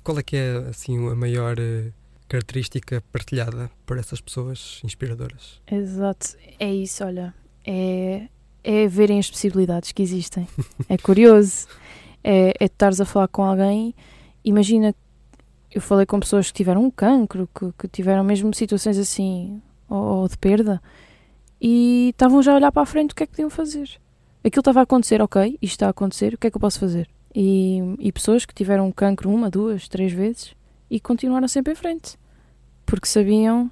Qual 0.03 0.19
é 0.19 0.23
que 0.23 0.37
é, 0.37 0.57
assim, 0.69 1.09
a 1.09 1.15
maior 1.15 1.57
uh, 1.59 1.93
característica 2.29 3.01
partilhada 3.13 3.71
por 3.87 3.97
essas 3.97 4.21
pessoas 4.21 4.81
inspiradoras? 4.83 5.61
Exato, 5.71 6.37
é 6.59 6.75
isso, 6.75 7.05
olha. 7.05 7.33
É, 7.65 8.27
é 8.65 8.89
verem 8.89 9.19
as 9.19 9.31
possibilidades 9.31 9.93
que 9.93 10.03
existem. 10.03 10.49
é 10.89 10.99
curioso. 10.99 11.69
É, 12.27 12.55
é 12.59 12.65
estares 12.65 13.03
a 13.03 13.05
falar 13.05 13.29
com 13.29 13.43
alguém, 13.43 13.95
imagina, 14.43 14.95
eu 15.71 15.83
falei 15.83 16.07
com 16.07 16.19
pessoas 16.19 16.47
que 16.47 16.55
tiveram 16.55 16.83
um 16.83 16.91
cancro, 16.91 17.47
que, 17.55 17.71
que 17.79 17.87
tiveram 17.87 18.25
mesmo 18.25 18.55
situações 18.55 18.97
assim, 18.97 19.61
ou, 19.91 19.99
ou 19.99 20.29
de 20.29 20.39
perda, 20.39 20.81
e 21.61 22.09
estavam 22.15 22.43
já 22.43 22.53
a 22.53 22.57
olhar 22.57 22.73
para 22.73 22.81
a 22.81 22.87
frente 22.87 23.13
o 23.13 23.15
que 23.15 23.25
é 23.25 23.27
que 23.27 23.33
podiam 23.33 23.51
fazer. 23.51 24.01
Aquilo 24.43 24.61
estava 24.61 24.81
a 24.81 24.85
acontecer, 24.85 25.21
ok, 25.21 25.59
isto 25.61 25.75
está 25.75 25.87
a 25.87 25.91
acontecer, 25.91 26.33
o 26.33 26.39
que 26.39 26.47
é 26.47 26.51
que 26.51 26.57
eu 26.57 26.61
posso 26.61 26.81
fazer? 26.81 27.11
E, 27.35 27.81
e 27.99 28.11
pessoas 28.11 28.47
que 28.47 28.55
tiveram 28.55 28.87
um 28.87 28.93
cancro 28.93 29.31
uma, 29.31 29.51
duas, 29.51 29.87
três 29.87 30.11
vezes 30.11 30.55
e 30.91 31.01
continuaram 31.01 31.49
sempre 31.49 31.73
em 31.73 31.77
frente, 31.77 32.17
porque 32.87 33.07
sabiam 33.07 33.71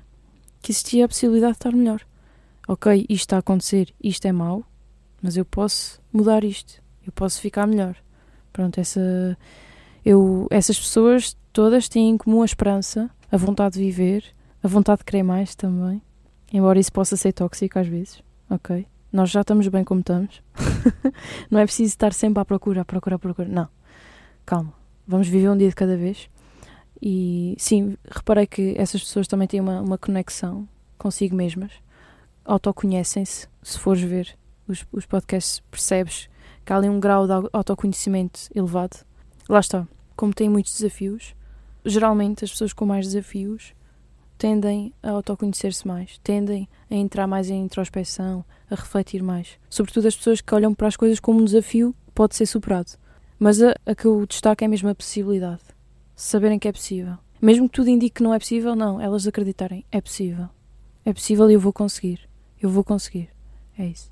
que 0.61 0.73
existia 0.73 1.05
a 1.05 1.09
possibilidade 1.09 1.53
de 1.53 1.59
estar 1.59 1.73
melhor. 1.73 2.03
Ok, 2.69 3.07
isto 3.09 3.13
está 3.13 3.37
a 3.37 3.41
acontecer, 3.41 3.95
isto 4.03 4.27
é 4.27 4.33
mau, 4.33 4.65
mas 5.23 5.37
eu 5.37 5.45
posso 5.45 6.01
mudar 6.13 6.45
isto, 6.45 6.83
eu 7.07 7.13
posso 7.13 7.41
ficar 7.41 7.67
melhor. 7.67 7.97
Pronto, 8.53 8.79
essa, 8.79 9.39
eu, 10.05 10.47
essas 10.51 10.79
pessoas 10.79 11.37
todas 11.53 11.89
têm 11.89 12.11
em 12.11 12.19
comum 12.19 12.43
a 12.43 12.45
esperança, 12.45 13.09
a 13.31 13.37
vontade 13.37 13.75
de 13.75 13.81
viver, 13.81 14.25
a 14.63 14.69
vontade 14.69 14.99
de 14.99 15.05
querer 15.05 15.23
mais 15.23 15.55
também. 15.55 16.03
Embora 16.53 16.79
isso 16.79 16.93
possa 16.93 17.17
ser 17.17 17.33
tóxico 17.33 17.79
às 17.79 17.87
vezes, 17.87 18.23
ok? 18.51 18.87
Nós 19.13 19.31
já 19.31 19.43
estamos 19.43 19.69
bem 19.69 19.85
como 19.85 20.01
estamos. 20.01 20.43
não 21.51 21.61
é 21.61 21.65
preciso 21.65 21.89
estar 21.89 22.13
sempre 22.13 22.41
à 22.41 22.45
procura, 22.45 22.81
à 22.83 22.85
procura, 22.85 23.17
à 23.17 23.19
procura. 23.19 23.49
Não. 23.49 23.69
Calma. 24.45 24.73
Vamos 25.07 25.29
viver 25.29 25.51
um 25.51 25.57
dia 25.57 25.69
de 25.69 25.75
cada 25.75 25.97
vez. 25.97 26.29
E 27.01 27.55
sim, 27.59 27.97
reparei 28.11 28.47
que 28.47 28.75
essas 28.79 29.03
pessoas 29.03 29.27
também 29.27 29.49
têm 29.49 29.61
uma, 29.61 29.81
uma 29.81 29.99
conexão 29.99 30.69
consigo 30.97 31.35
mesmas. 31.35 31.73
Autoconhecem-se. 32.45 33.49
Se 33.63 33.79
fores 33.79 34.03
ver 34.03 34.37
os, 34.67 34.85
os 34.93 35.07
podcasts, 35.07 35.61
percebes 35.71 36.29
que 36.65 36.73
há 36.73 36.77
ali 36.77 36.89
um 36.89 37.01
grau 37.01 37.27
de 37.27 37.49
autoconhecimento 37.53 38.41
elevado. 38.55 39.05
Lá 39.49 39.61
está. 39.61 39.87
Como 40.15 40.33
têm 40.33 40.49
muitos 40.49 40.73
desafios, 40.73 41.35
geralmente 41.85 42.45
as 42.45 42.51
pessoas 42.51 42.73
com 42.73 42.87
mais 42.87 43.07
desafios 43.07 43.75
tendem 44.39 44.93
a 45.03 45.11
autoconhecer-se 45.11 45.87
mais, 45.87 46.19
tendem 46.19 46.69
a 46.91 46.95
entrar 46.95 47.27
mais 47.27 47.49
em 47.49 47.63
introspeção, 47.63 48.45
a 48.71 48.75
refletir 48.75 49.23
mais. 49.23 49.59
Sobretudo 49.71 50.09
as 50.09 50.17
pessoas 50.17 50.41
que 50.41 50.55
olham 50.55 50.75
para 50.75 50.89
as 50.89 50.97
coisas 50.97 51.21
como 51.21 51.41
um 51.41 51.45
desafio 51.45 51.95
pode 52.15 52.35
ser 52.35 52.47
superado. 52.47 52.93
Mas 53.39 53.63
a, 53.63 53.75
a 53.87 53.95
que 53.95 54.05
eu 54.05 54.27
destaco 54.27 54.65
é 54.65 54.69
mesmo 54.69 54.89
a 54.89 54.95
possibilidade. 54.95 55.63
Saberem 56.15 56.59
que 56.59 56.69
é 56.69 56.73
possível. 56.73 57.19
Mesmo 57.41 57.69
que 57.69 57.75
tudo 57.75 57.91
indique 57.91 58.17
que 58.17 58.23
não 58.23 58.33
é 58.33 58.39
possível, 58.39 58.77
não. 58.77 59.01
Elas 59.01 59.27
acreditarem. 59.27 59.85
É 59.91 60.01
possível. 60.01 60.49
É 61.05 61.13
possível 61.13 61.51
e 61.51 61.55
eu 61.55 61.61
vou 61.61 61.73
conseguir. 61.73 62.21
Eu 62.61 62.71
vou 62.71 62.85
conseguir. 62.85 63.31
É 63.77 63.87
isso. 63.87 64.12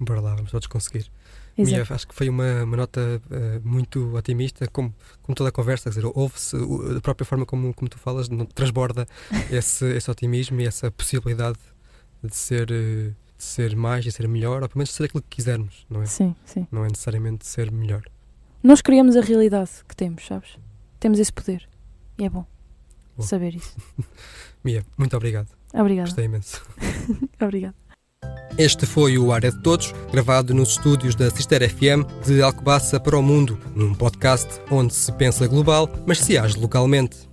Bora 0.00 0.20
lá, 0.20 0.34
vamos 0.34 0.50
todos 0.50 0.66
conseguir. 0.66 1.10
Mia, 1.58 1.86
acho 1.88 2.08
que 2.08 2.14
foi 2.14 2.28
uma, 2.28 2.64
uma 2.64 2.76
nota 2.76 3.00
uh, 3.30 3.68
muito 3.68 4.16
otimista, 4.16 4.66
como, 4.68 4.94
como 5.22 5.36
toda 5.36 5.50
a 5.50 5.52
conversa, 5.52 5.84
quer 5.84 5.96
dizer, 5.96 6.10
ouve-se, 6.14 6.56
da 6.94 7.00
própria 7.00 7.26
forma 7.26 7.44
como, 7.44 7.74
como 7.74 7.88
tu 7.88 7.98
falas, 7.98 8.28
não, 8.28 8.46
transborda 8.46 9.06
esse, 9.50 9.84
esse 9.92 10.10
otimismo 10.10 10.60
e 10.60 10.66
essa 10.66 10.90
possibilidade 10.90 11.58
de 12.22 12.34
ser, 12.34 12.70
uh, 12.70 13.14
de 13.36 13.44
ser 13.44 13.76
mais 13.76 14.06
e 14.06 14.12
ser 14.12 14.26
melhor, 14.26 14.62
ou 14.62 14.68
pelo 14.68 14.78
menos 14.78 14.90
ser 14.90 15.04
aquilo 15.04 15.22
que 15.22 15.36
quisermos, 15.36 15.86
não 15.90 16.02
é? 16.02 16.06
Sim, 16.06 16.34
sim. 16.44 16.66
Não 16.72 16.84
é 16.84 16.88
necessariamente 16.88 17.46
ser 17.46 17.70
melhor. 17.70 18.02
Nós 18.62 18.80
criamos 18.80 19.16
a 19.16 19.20
realidade 19.20 19.70
que 19.86 19.94
temos, 19.94 20.26
sabes? 20.26 20.58
Temos 20.98 21.18
esse 21.18 21.32
poder. 21.32 21.68
E 22.18 22.24
é 22.24 22.28
bom, 22.28 22.46
bom. 23.16 23.22
saber 23.22 23.54
isso. 23.54 23.76
Mia, 24.64 24.84
muito 24.96 25.16
obrigado. 25.16 25.48
Obrigada. 25.72 26.08
Gostei 26.08 26.24
imenso. 26.24 26.62
Obrigada. 27.40 27.74
Este 28.60 28.84
foi 28.84 29.16
o 29.16 29.32
Área 29.32 29.50
de 29.50 29.58
Todos, 29.62 29.94
gravado 30.12 30.52
nos 30.52 30.72
estúdios 30.72 31.14
da 31.14 31.30
Cister 31.30 31.62
FM 31.62 32.04
de 32.26 32.42
Alcobaça 32.42 33.00
para 33.00 33.16
o 33.16 33.22
Mundo, 33.22 33.58
num 33.74 33.94
podcast 33.94 34.60
onde 34.70 34.92
se 34.92 35.10
pensa 35.12 35.46
global, 35.46 35.88
mas 36.06 36.18
se 36.20 36.36
age 36.36 36.58
localmente. 36.58 37.29